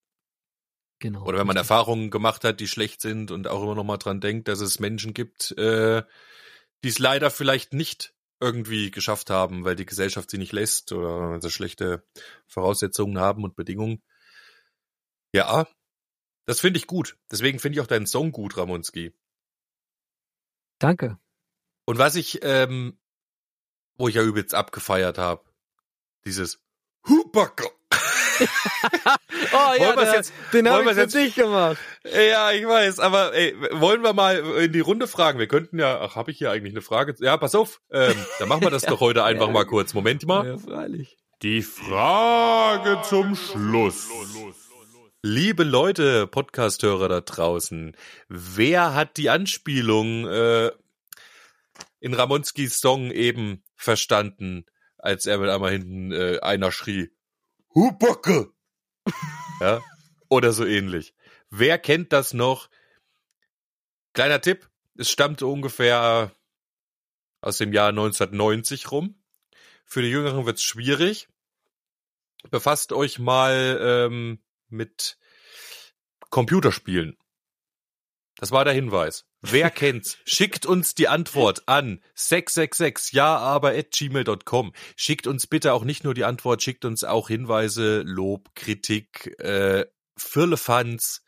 Genau. 0.99 1.22
Oder 1.22 1.38
wenn 1.38 1.47
man 1.47 1.57
richtig. 1.57 1.70
Erfahrungen 1.70 2.11
gemacht 2.11 2.45
hat, 2.45 2.61
die 2.61 2.68
schlecht 2.68 3.01
sind 3.01 3.30
und 3.30 3.49
auch 3.49 3.62
immer 3.62 3.74
noch 3.74 3.84
mal 3.84 3.97
dran 3.97 4.20
denkt, 4.20 4.49
dass 4.49 4.61
es 4.61 4.80
Menschen 4.80 5.14
gibt, 5.14 5.53
äh, 5.53 6.03
die 6.84 6.88
es 6.88 6.99
leider 6.99 7.30
vielleicht 7.30 7.72
nicht 7.72 8.14
irgendwie 8.38 8.91
geschafft 8.91 9.30
haben, 9.30 9.64
weil 9.64 9.76
die 9.76 9.86
Gesellschaft 9.86 10.30
sie 10.30 10.38
nicht 10.38 10.53
lässt 10.53 10.93
oder 10.93 11.41
sie 11.41 11.51
schlechte 11.51 12.07
Voraussetzungen 12.47 13.18
haben 13.18 13.45
und 13.45 13.57
Bedingungen. 13.57 14.03
Ja, 15.32 15.66
das 16.47 16.61
finde 16.61 16.78
ich 16.78 16.86
gut. 16.86 17.16
Deswegen 17.30 17.59
finde 17.59 17.76
ich 17.78 17.80
auch 17.82 17.86
deinen 17.86 18.07
Song 18.07 18.32
gut, 18.32 18.57
Ramonski. 18.57 19.12
Danke. 20.78 21.18
Und 21.84 21.99
was 21.99 22.14
ich, 22.16 22.41
ähm, 22.43 22.99
wo 23.97 24.09
ich 24.09 24.14
ja 24.14 24.22
übelst 24.22 24.55
abgefeiert 24.55 25.18
habe, 25.18 25.45
dieses 26.24 26.61
Hubacker. 27.09 27.70
Oh 29.53 29.74
ja, 29.78 29.95
der, 29.97 30.14
jetzt- 30.14 30.32
den 30.55 30.68
habe 30.68 30.91
ich 30.91 30.97
jetzt- 30.97 31.14
dich 31.14 31.34
gemacht. 31.34 31.76
Ja, 32.05 32.53
ich 32.53 32.66
weiß, 32.66 33.01
aber 33.01 33.34
ey, 33.34 33.55
wollen 33.78 34.03
wir 34.03 34.12
mal 34.14 34.38
in 34.62 34.72
die 34.72 34.80
Runde 34.80 35.07
fragen? 35.09 35.38
Wir 35.38 35.49
könnten 35.49 35.78
ja, 35.78 36.01
ach, 36.01 36.14
habe 36.16 36.30
ich 36.30 36.38
hier 36.38 36.51
eigentlich 36.51 36.72
eine 36.72 36.80
Frage? 36.82 37.14
Ja, 37.18 37.36
pass 37.36 37.55
auf, 37.55 37.80
ähm, 37.91 38.14
dann 38.38 38.49
machen 38.49 38.62
wir 38.62 38.70
das 38.70 38.82
doch 38.86 39.01
heute 39.01 39.24
einfach 39.24 39.49
ja. 39.49 39.53
mal 39.53 39.66
kurz. 39.66 39.93
Moment 39.93 40.26
mal. 40.26 40.47
Ja, 40.47 40.59
freilich. 40.59 41.18
Die 41.43 41.62
Frage 41.62 43.03
zum 43.03 43.34
Schluss. 43.34 44.09
Liebe 45.23 45.64
Leute, 45.64 46.27
Podcasthörer 46.27 47.07
da 47.11 47.21
draußen, 47.21 47.95
wer 48.29 48.95
hat 48.95 49.18
die 49.18 49.29
Anspielung 49.29 50.27
äh, 50.27 50.73
in 51.99 52.14
Ramonskis 52.14 52.79
Song 52.79 53.11
eben 53.11 53.62
verstanden, 53.77 54.64
als 54.97 55.27
er 55.27 55.37
mit 55.37 55.51
einmal 55.51 55.73
hinten 55.73 56.11
äh, 56.11 56.39
einer 56.41 56.73
schrie, 56.73 57.11
Hubacke! 57.75 58.55
ja, 59.61 59.83
oder 60.31 60.53
so 60.53 60.64
ähnlich. 60.64 61.14
Wer 61.51 61.79
kennt 61.79 62.14
das 62.14 62.33
noch? 62.33 62.71
Kleiner 64.14 64.41
Tipp, 64.41 64.71
es 64.97 65.11
stammte 65.11 65.47
ungefähr 65.47 66.35
aus 67.43 67.59
dem 67.59 67.75
Jahr 67.75 67.91
1990 67.91 68.91
rum. 68.91 69.23
Für 69.85 70.01
die 70.01 70.09
Jüngeren 70.09 70.47
wird's 70.47 70.62
schwierig. 70.62 71.29
Befasst 72.51 72.95
euch 72.95 73.18
mal 73.18 73.79
ähm, 73.83 74.43
mit 74.71 75.18
Computerspielen. 76.31 77.16
Das 78.37 78.53
war 78.53 78.64
der 78.64 78.73
Hinweis. 78.73 79.27
Wer 79.43 79.71
kennt's? 79.71 80.18
Schickt 80.25 80.64
uns 80.64 80.95
die 80.95 81.09
Antwort 81.09 81.62
an 81.66 82.01
666 82.14 83.12
ja 83.12 83.37
aber 83.37 83.71
at 83.73 83.91
gmail.com. 83.91 84.73
Schickt 84.97 85.27
uns 85.27 85.47
bitte 85.47 85.75
auch 85.75 85.85
nicht 85.85 86.05
nur 86.05 86.14
die 86.14 86.25
Antwort, 86.25 86.62
schickt 86.62 86.85
uns 86.85 87.05
auch 87.05 87.29
Hinweise, 87.29 88.03
Lob, 88.03 88.55
Kritik, 88.55 89.39
äh, 89.41 89.85
Firlefanz, 90.16 91.23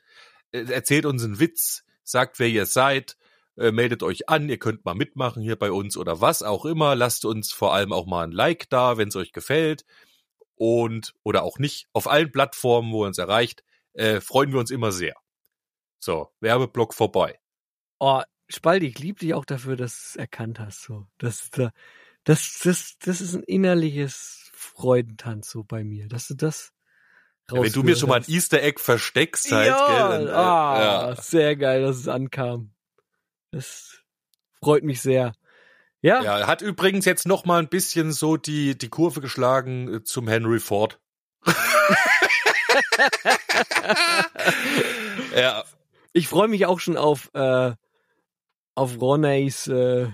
äh, 0.53 0.65
erzählt 0.65 1.07
uns 1.07 1.23
einen 1.25 1.39
Witz, 1.39 1.85
sagt 2.03 2.39
wer 2.39 2.49
ihr 2.49 2.67
seid, 2.67 3.17
äh, 3.57 3.73
meldet 3.73 4.03
euch 4.03 4.29
an, 4.29 4.49
ihr 4.49 4.59
könnt 4.59 4.85
mal 4.85 4.95
mitmachen 4.95 5.43
hier 5.43 5.57
bei 5.57 5.71
uns 5.71 5.97
oder 5.97 6.21
was 6.21 6.43
auch 6.43 6.65
immer. 6.65 6.95
Lasst 6.95 7.25
uns 7.25 7.53
vor 7.53 7.75
allem 7.75 7.93
auch 7.93 8.07
mal 8.07 8.25
ein 8.25 8.33
Like 8.33 8.71
da, 8.71 8.97
wenn 8.97 9.09
es 9.09 9.17
euch 9.17 9.33
gefällt. 9.33 9.85
Und, 10.65 11.13
oder 11.25 11.43
auch 11.43 11.59
nicht, 11.59 11.89
auf 11.93 12.09
allen 12.09 12.31
Plattformen, 12.31 12.93
wo 12.93 13.03
ihr 13.03 13.09
uns 13.09 13.19
erreicht, 13.19 13.65
äh, 13.95 14.21
freuen 14.21 14.53
wir 14.53 14.61
uns 14.61 14.71
immer 14.71 14.93
sehr. 14.93 15.17
So, 15.99 16.31
Werbeblock 16.39 16.95
vorbei. 16.95 17.41
Oh, 17.99 18.23
Spaldi, 18.49 18.87
ich 18.87 19.01
liebe 19.01 19.19
dich 19.19 19.35
auch 19.35 19.45
dafür, 19.45 19.75
dass 19.75 19.93
du 19.93 20.05
es 20.11 20.17
erkannt 20.17 20.61
hast. 20.61 20.83
So, 20.83 21.09
das, 21.19 21.51
das, 21.51 21.73
das, 22.23 22.97
das, 23.01 23.21
ist 23.21 23.35
ein 23.35 23.43
innerliches 23.43 24.53
Freudentanz 24.55 25.51
so 25.51 25.65
bei 25.65 25.83
mir, 25.83 26.07
dass 26.07 26.29
du 26.29 26.35
das. 26.35 26.73
Ja, 27.51 27.61
wenn 27.61 27.73
du 27.73 27.83
mir 27.83 27.97
schon 27.97 28.11
mal 28.11 28.21
ein 28.21 28.29
Easter 28.29 28.63
Egg 28.63 28.79
versteckst 28.81 29.51
halt, 29.51 29.67
ja, 29.67 29.87
gell, 29.89 30.27
dann, 30.27 30.29
äh, 30.29 30.31
ah, 30.31 31.09
ja. 31.09 31.17
sehr 31.21 31.57
geil, 31.57 31.83
dass 31.83 31.97
es 31.97 32.07
ankam. 32.07 32.73
Das 33.51 33.99
freut 34.61 34.85
mich 34.85 35.01
sehr. 35.01 35.33
Ja, 36.03 36.23
ja, 36.23 36.47
hat 36.49 36.63
übrigens 36.63 37.05
jetzt 37.05 37.27
noch 37.27 37.45
mal 37.45 37.59
ein 37.61 37.69
bisschen 37.69 38.13
so 38.13 38.37
die, 38.37 38.77
die 38.77 38.89
Kurve 38.89 39.21
geschlagen 39.21 39.95
äh, 39.95 40.03
zum 40.05 40.27
Henry 40.29 40.59
Ford. 40.61 40.99
ja, 45.37 45.65
ich 46.13 46.29
freue 46.29 46.49
mich 46.49 46.67
auch 46.67 46.81
schon 46.81 46.97
auf 46.97 47.31
äh, 47.35 47.73
auf 48.75 49.01
Ronneys, 49.01 49.67
äh, 49.69 50.09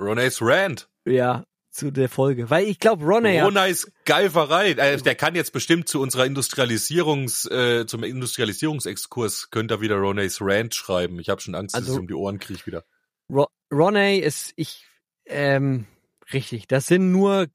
Ronay's 0.00 0.38
Rand. 0.42 0.88
ja, 1.06 1.44
zu 1.70 1.90
der 1.90 2.08
Folge, 2.08 2.48
weil 2.50 2.66
ich 2.66 2.78
glaube, 2.78 3.04
Ronny 3.04 3.36
hat 3.36 3.46
Ronay's 3.46 3.90
Geiferei. 4.04 4.70
Äh, 4.72 4.96
der 4.98 5.14
kann 5.14 5.34
jetzt 5.34 5.52
bestimmt 5.52 5.88
zu 5.88 6.00
unserer 6.00 6.26
Industrialisierungs, 6.26 7.44
äh, 7.50 7.86
zum 7.86 8.02
Industrialisierungsexkurs, 8.02 9.50
könnte 9.50 9.74
er 9.74 9.80
wieder 9.80 9.96
Ronay's 9.96 10.38
Rand 10.40 10.74
schreiben. 10.74 11.20
Ich 11.20 11.28
habe 11.28 11.40
schon 11.40 11.54
Angst, 11.54 11.74
dass 11.74 11.82
Also- 11.82 11.94
ich 11.94 12.00
um 12.00 12.06
die 12.08 12.14
Ohren 12.14 12.38
kriege 12.38 12.64
wieder. 12.66 12.84
Ro 13.30 13.46
Ronny 13.72 14.18
ist 14.18 14.52
ich 14.56 14.84
ähm, 15.26 15.86
richtig. 16.32 16.66
Das 16.68 16.86
sind 16.86 17.10
nur 17.12 17.46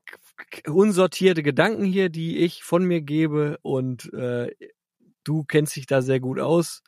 unsortierte 0.68 1.44
Gedanken 1.44 1.86
hier, 1.86 2.10
die 2.10 2.40
ich 2.40 2.64
von 2.64 2.84
mir 2.86 3.02
gebe 3.02 3.58
und 3.62 4.12
äh, 4.14 4.54
du 5.24 5.44
kennst 5.44 5.76
dich 5.76 5.86
da 5.86 6.02
sehr 6.02 6.20
gut 6.20 6.40
aus. 6.40 6.84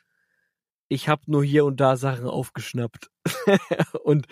Ich 0.88 1.08
habe 1.08 1.22
nur 1.26 1.44
hier 1.44 1.64
und 1.64 1.80
da 1.80 1.96
Sachen 1.96 2.26
aufgeschnappt 2.26 3.10
und 4.04 4.26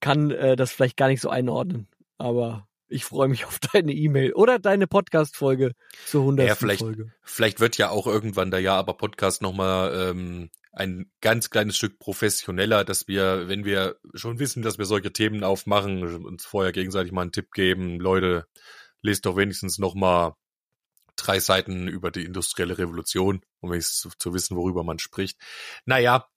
kann 0.00 0.30
äh, 0.30 0.56
das 0.56 0.72
vielleicht 0.72 0.96
gar 0.96 1.08
nicht 1.08 1.20
so 1.20 1.30
einordnen. 1.30 1.88
Aber 2.18 2.68
ich 2.88 3.04
freue 3.04 3.28
mich 3.28 3.44
auf 3.44 3.58
deine 3.58 3.92
E-Mail 3.92 4.32
oder 4.34 4.58
deine 4.58 4.86
Podcast-Folge 4.86 5.72
zur 6.06 6.22
100. 6.22 6.46
Ja, 6.48 6.54
vielleicht- 6.54 6.80
Folge. 6.80 7.12
Vielleicht 7.22 7.60
wird 7.60 7.76
ja 7.78 7.90
auch 7.90 8.06
irgendwann 8.06 8.50
der 8.50 8.60
Ja, 8.60 8.76
aber 8.76 8.94
Podcast 8.94 9.42
nochmal 9.42 10.10
ähm, 10.10 10.50
ein 10.74 11.10
ganz 11.20 11.50
kleines 11.50 11.76
Stück 11.76 11.98
professioneller, 11.98 12.84
dass 12.84 13.06
wir, 13.06 13.48
wenn 13.48 13.64
wir 13.64 13.96
schon 14.14 14.38
wissen, 14.38 14.62
dass 14.62 14.78
wir 14.78 14.86
solche 14.86 15.12
Themen 15.12 15.44
aufmachen, 15.44 16.24
uns 16.24 16.44
vorher 16.44 16.72
gegenseitig 16.72 17.12
mal 17.12 17.22
einen 17.22 17.32
Tipp 17.32 17.52
geben. 17.52 18.00
Leute, 18.00 18.46
lest 19.00 19.26
doch 19.26 19.36
wenigstens 19.36 19.78
nochmal 19.78 20.34
drei 21.16 21.38
Seiten 21.38 21.86
über 21.86 22.10
die 22.10 22.24
industrielle 22.24 22.76
Revolution, 22.76 23.42
um 23.60 23.78
zu, 23.80 24.10
zu 24.18 24.34
wissen, 24.34 24.56
worüber 24.56 24.82
man 24.82 24.98
spricht. 24.98 25.38
Naja, 25.84 26.28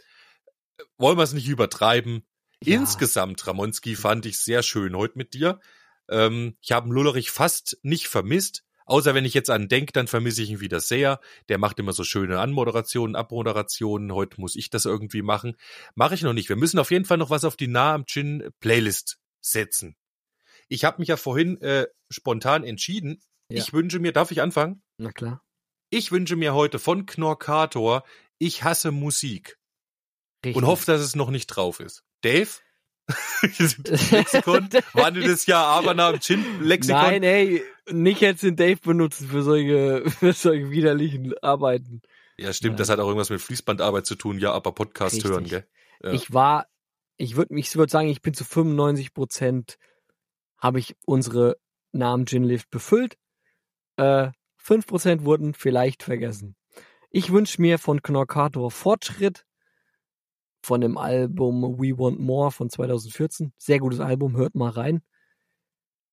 wollen 0.98 1.18
wir 1.18 1.24
es 1.24 1.34
nicht 1.34 1.48
übertreiben. 1.48 2.28
Ja. 2.64 2.76
Insgesamt, 2.76 3.46
Ramonski, 3.46 3.96
fand 3.96 4.26
ich 4.26 4.40
sehr 4.40 4.64
schön 4.64 4.96
heute 4.96 5.18
mit 5.18 5.34
dir. 5.34 5.60
Ähm, 6.10 6.58
ich 6.62 6.72
habe 6.72 6.94
Lullerich 6.94 7.32
fast 7.32 7.78
nicht 7.82 8.08
vermisst. 8.08 8.64
Außer 8.88 9.14
wenn 9.14 9.26
ich 9.26 9.34
jetzt 9.34 9.50
an 9.50 9.68
denk, 9.68 9.92
dann 9.94 10.08
vermisse 10.08 10.42
ich 10.42 10.50
ihn 10.50 10.62
wieder 10.62 10.80
sehr. 10.80 11.20
Der 11.50 11.58
macht 11.58 11.78
immer 11.78 11.92
so 11.92 12.04
schöne 12.06 12.40
Anmoderationen, 12.40 13.18
Abmoderationen. 13.18 14.14
Heute 14.14 14.40
muss 14.40 14.56
ich 14.56 14.70
das 14.70 14.86
irgendwie 14.86 15.22
machen. 15.22 15.58
Mache 15.94 16.16
ich 16.16 16.22
noch 16.22 16.34
nicht. 16.34 16.48
Wir 16.48 16.56
müssen 16.56 16.80
auf 16.80 16.90
jeden 16.90 17.06
Fall 17.06 17.18
noch 17.18 17.30
was 17.30 17.44
auf 17.44 17.58
die 17.58 17.68
Nah 17.68 17.94
am 17.94 18.06
Chin 18.06 18.50
Playlist 18.62 19.20
setzen. 19.42 19.98
Ich 20.70 20.86
habe 20.86 21.00
mich 21.00 21.10
ja 21.10 21.18
vorhin 21.18 21.62
äh, 21.62 21.88
spontan 22.10 22.64
entschieden. 22.64 23.22
Ja. 23.52 23.62
Ich 23.62 23.74
wünsche 23.74 24.00
mir, 24.00 24.14
darf 24.14 24.32
ich 24.32 24.42
anfangen? 24.42 24.82
Na 24.98 25.12
klar. 25.12 25.44
Ich 25.90 26.12
wünsche 26.12 26.38
mir 26.38 26.54
heute 26.54 26.80
von 26.80 27.06
Knorkator 27.06 28.04
Ich 28.40 28.64
hasse 28.64 28.92
Musik 28.92 29.58
Richtig. 30.46 30.56
und 30.56 30.66
hoffe, 30.66 30.86
dass 30.86 31.02
es 31.02 31.16
noch 31.16 31.30
nicht 31.30 31.48
drauf 31.48 31.82
ist. 31.82 32.04
Dave? 32.22 32.50
Lexikon? 34.12 34.70
Wandelt 34.94 35.28
es 35.28 35.46
ja 35.46 35.64
aber 35.64 35.94
nach 35.94 36.12
dem 36.12 36.20
Chin-Lexikon? 36.20 37.02
Nein, 37.02 37.24
ey, 37.24 37.64
nicht 37.90 38.22
jetzt 38.22 38.44
den 38.44 38.56
Dave 38.56 38.78
benutzen 38.78 39.28
für 39.28 39.44
solche, 39.44 40.10
für 40.20 40.34
solche 40.34 40.70
widerlichen 40.70 41.38
Arbeiten. 41.42 42.02
Ja, 42.38 42.54
stimmt, 42.54 42.74
Nein. 42.74 42.78
das 42.78 42.90
hat 42.90 43.00
auch 43.00 43.08
irgendwas 43.08 43.30
mit 43.30 43.42
Fließbandarbeit 43.42 44.06
zu 44.06 44.16
tun, 44.16 44.40
ja, 44.40 44.52
aber 44.52 44.72
Podcast 44.74 45.16
Richtig. 45.16 45.32
hören, 45.32 45.46
gell? 45.46 45.66
Ja. 46.04 46.12
Ich 46.12 46.34
war, 46.34 46.68
ich 47.16 47.36
würde 47.36 47.54
mich, 47.54 47.68
ich 47.70 47.76
würde 47.78 47.92
sagen, 47.92 48.10
ich 48.10 48.22
bin 48.22 48.34
zu 48.34 48.44
95 48.44 49.14
Prozent, 49.14 49.78
habe 50.58 50.80
ich 50.80 50.96
unsere 51.06 51.58
Namen 51.92 52.26
Gin 52.26 52.44
Lift 52.44 52.70
befüllt. 52.70 53.18
Äh, 53.96 54.32
5 54.58 54.86
Prozent 54.86 55.24
wurden 55.24 55.54
vielleicht 55.54 56.04
vergessen. 56.04 56.56
Ich 57.10 57.32
wünsche 57.32 57.62
mir 57.62 57.80
von 57.80 58.02
Knorkator 58.02 58.70
Fortschritt 58.70 59.47
von 60.68 60.82
dem 60.82 60.98
Album 60.98 61.80
We 61.80 61.98
Want 61.98 62.20
More 62.20 62.52
von 62.52 62.70
2014. 62.70 63.54
Sehr 63.58 63.80
gutes 63.80 64.02
Album, 64.02 64.36
hört 64.36 64.54
mal 64.54 64.70
rein. 64.70 65.02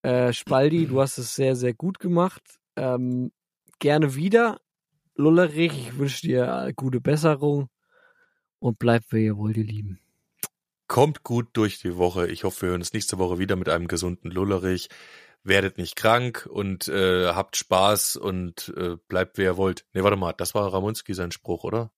Äh, 0.03 0.33
Spaldi, 0.33 0.87
du 0.87 1.01
hast 1.01 1.19
es 1.19 1.35
sehr, 1.35 1.57
sehr 1.57 1.75
gut 1.75 1.99
gemacht. 1.99 2.61
Ähm, 2.77 3.33
gerne 3.81 4.15
wieder. 4.15 4.61
Lullerich, 5.17 5.73
ich 5.73 5.99
wünsche 5.99 6.27
dir 6.27 6.73
gute 6.77 7.01
Besserung 7.01 7.69
und 8.61 8.79
bleib, 8.79 9.03
wer 9.11 9.21
ihr 9.21 9.37
wollt, 9.37 9.57
ihr 9.57 9.65
Lieben. 9.65 9.99
Kommt 10.87 11.25
gut 11.25 11.49
durch 11.55 11.81
die 11.81 11.97
Woche. 11.97 12.29
Ich 12.29 12.45
hoffe, 12.45 12.63
wir 12.63 12.69
hören 12.71 12.81
uns 12.81 12.93
nächste 12.93 13.19
Woche 13.19 13.41
wieder 13.41 13.57
mit 13.57 13.69
einem 13.69 13.89
gesunden 13.89 14.31
Lullerich. 14.31 14.89
Werdet 15.43 15.79
nicht 15.79 15.97
krank 15.97 16.49
und 16.49 16.87
äh, 16.87 17.33
habt 17.33 17.57
Spaß 17.57 18.17
und 18.17 18.73
äh, 18.77 18.97
bleibt, 19.09 19.37
wer 19.37 19.53
ihr 19.53 19.57
wollt. 19.57 19.85
Nee, 19.95 20.05
warte 20.05 20.17
mal, 20.17 20.33
das 20.33 20.55
war 20.55 20.73
Ramonski 20.73 21.13
sein 21.13 21.33
Spruch, 21.33 21.65
oder? 21.65 21.91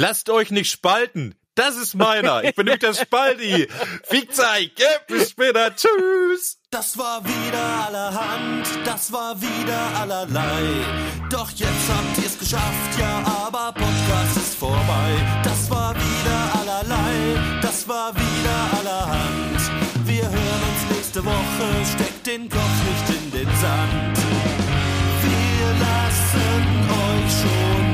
Lasst 0.00 0.30
euch 0.30 0.52
nicht 0.52 0.70
spalten. 0.70 1.34
Das 1.56 1.74
ist 1.74 1.96
meiner. 1.96 2.44
Ich 2.44 2.54
bin 2.54 2.66
nämlich 2.66 2.78
der 2.78 2.94
Spaldi. 2.94 3.66
Fickzeig. 4.04 4.70
Bis 5.08 5.30
später. 5.30 5.74
Tschüss. 5.74 6.60
Das 6.70 6.96
war 6.96 7.24
wieder 7.24 7.84
allerhand. 7.84 8.64
Das 8.84 9.10
war 9.10 9.34
wieder 9.42 9.80
allerlei. 10.00 10.62
Doch 11.30 11.50
jetzt 11.50 11.88
habt 11.88 12.16
ihr 12.18 12.26
es 12.26 12.38
geschafft. 12.38 13.00
Ja, 13.00 13.24
aber 13.44 13.72
Podcast 13.72 14.36
ist 14.36 14.54
vorbei. 14.54 15.10
Das 15.42 15.68
war 15.68 15.96
wieder 15.96 16.60
allerlei. 16.60 17.58
Das 17.60 17.88
war 17.88 18.14
wieder 18.14 18.78
allerhand. 18.78 19.60
Wir 20.04 20.22
hören 20.22 20.62
uns 20.70 20.96
nächste 20.96 21.24
Woche. 21.24 21.66
Steckt 21.92 22.24
den 22.24 22.48
Kopf 22.48 22.76
nicht 22.86 23.18
in 23.18 23.30
den 23.32 23.56
Sand. 23.56 24.18
Wir 25.24 25.66
lassen 25.80 26.88
euch 26.88 27.32
schon 27.42 27.87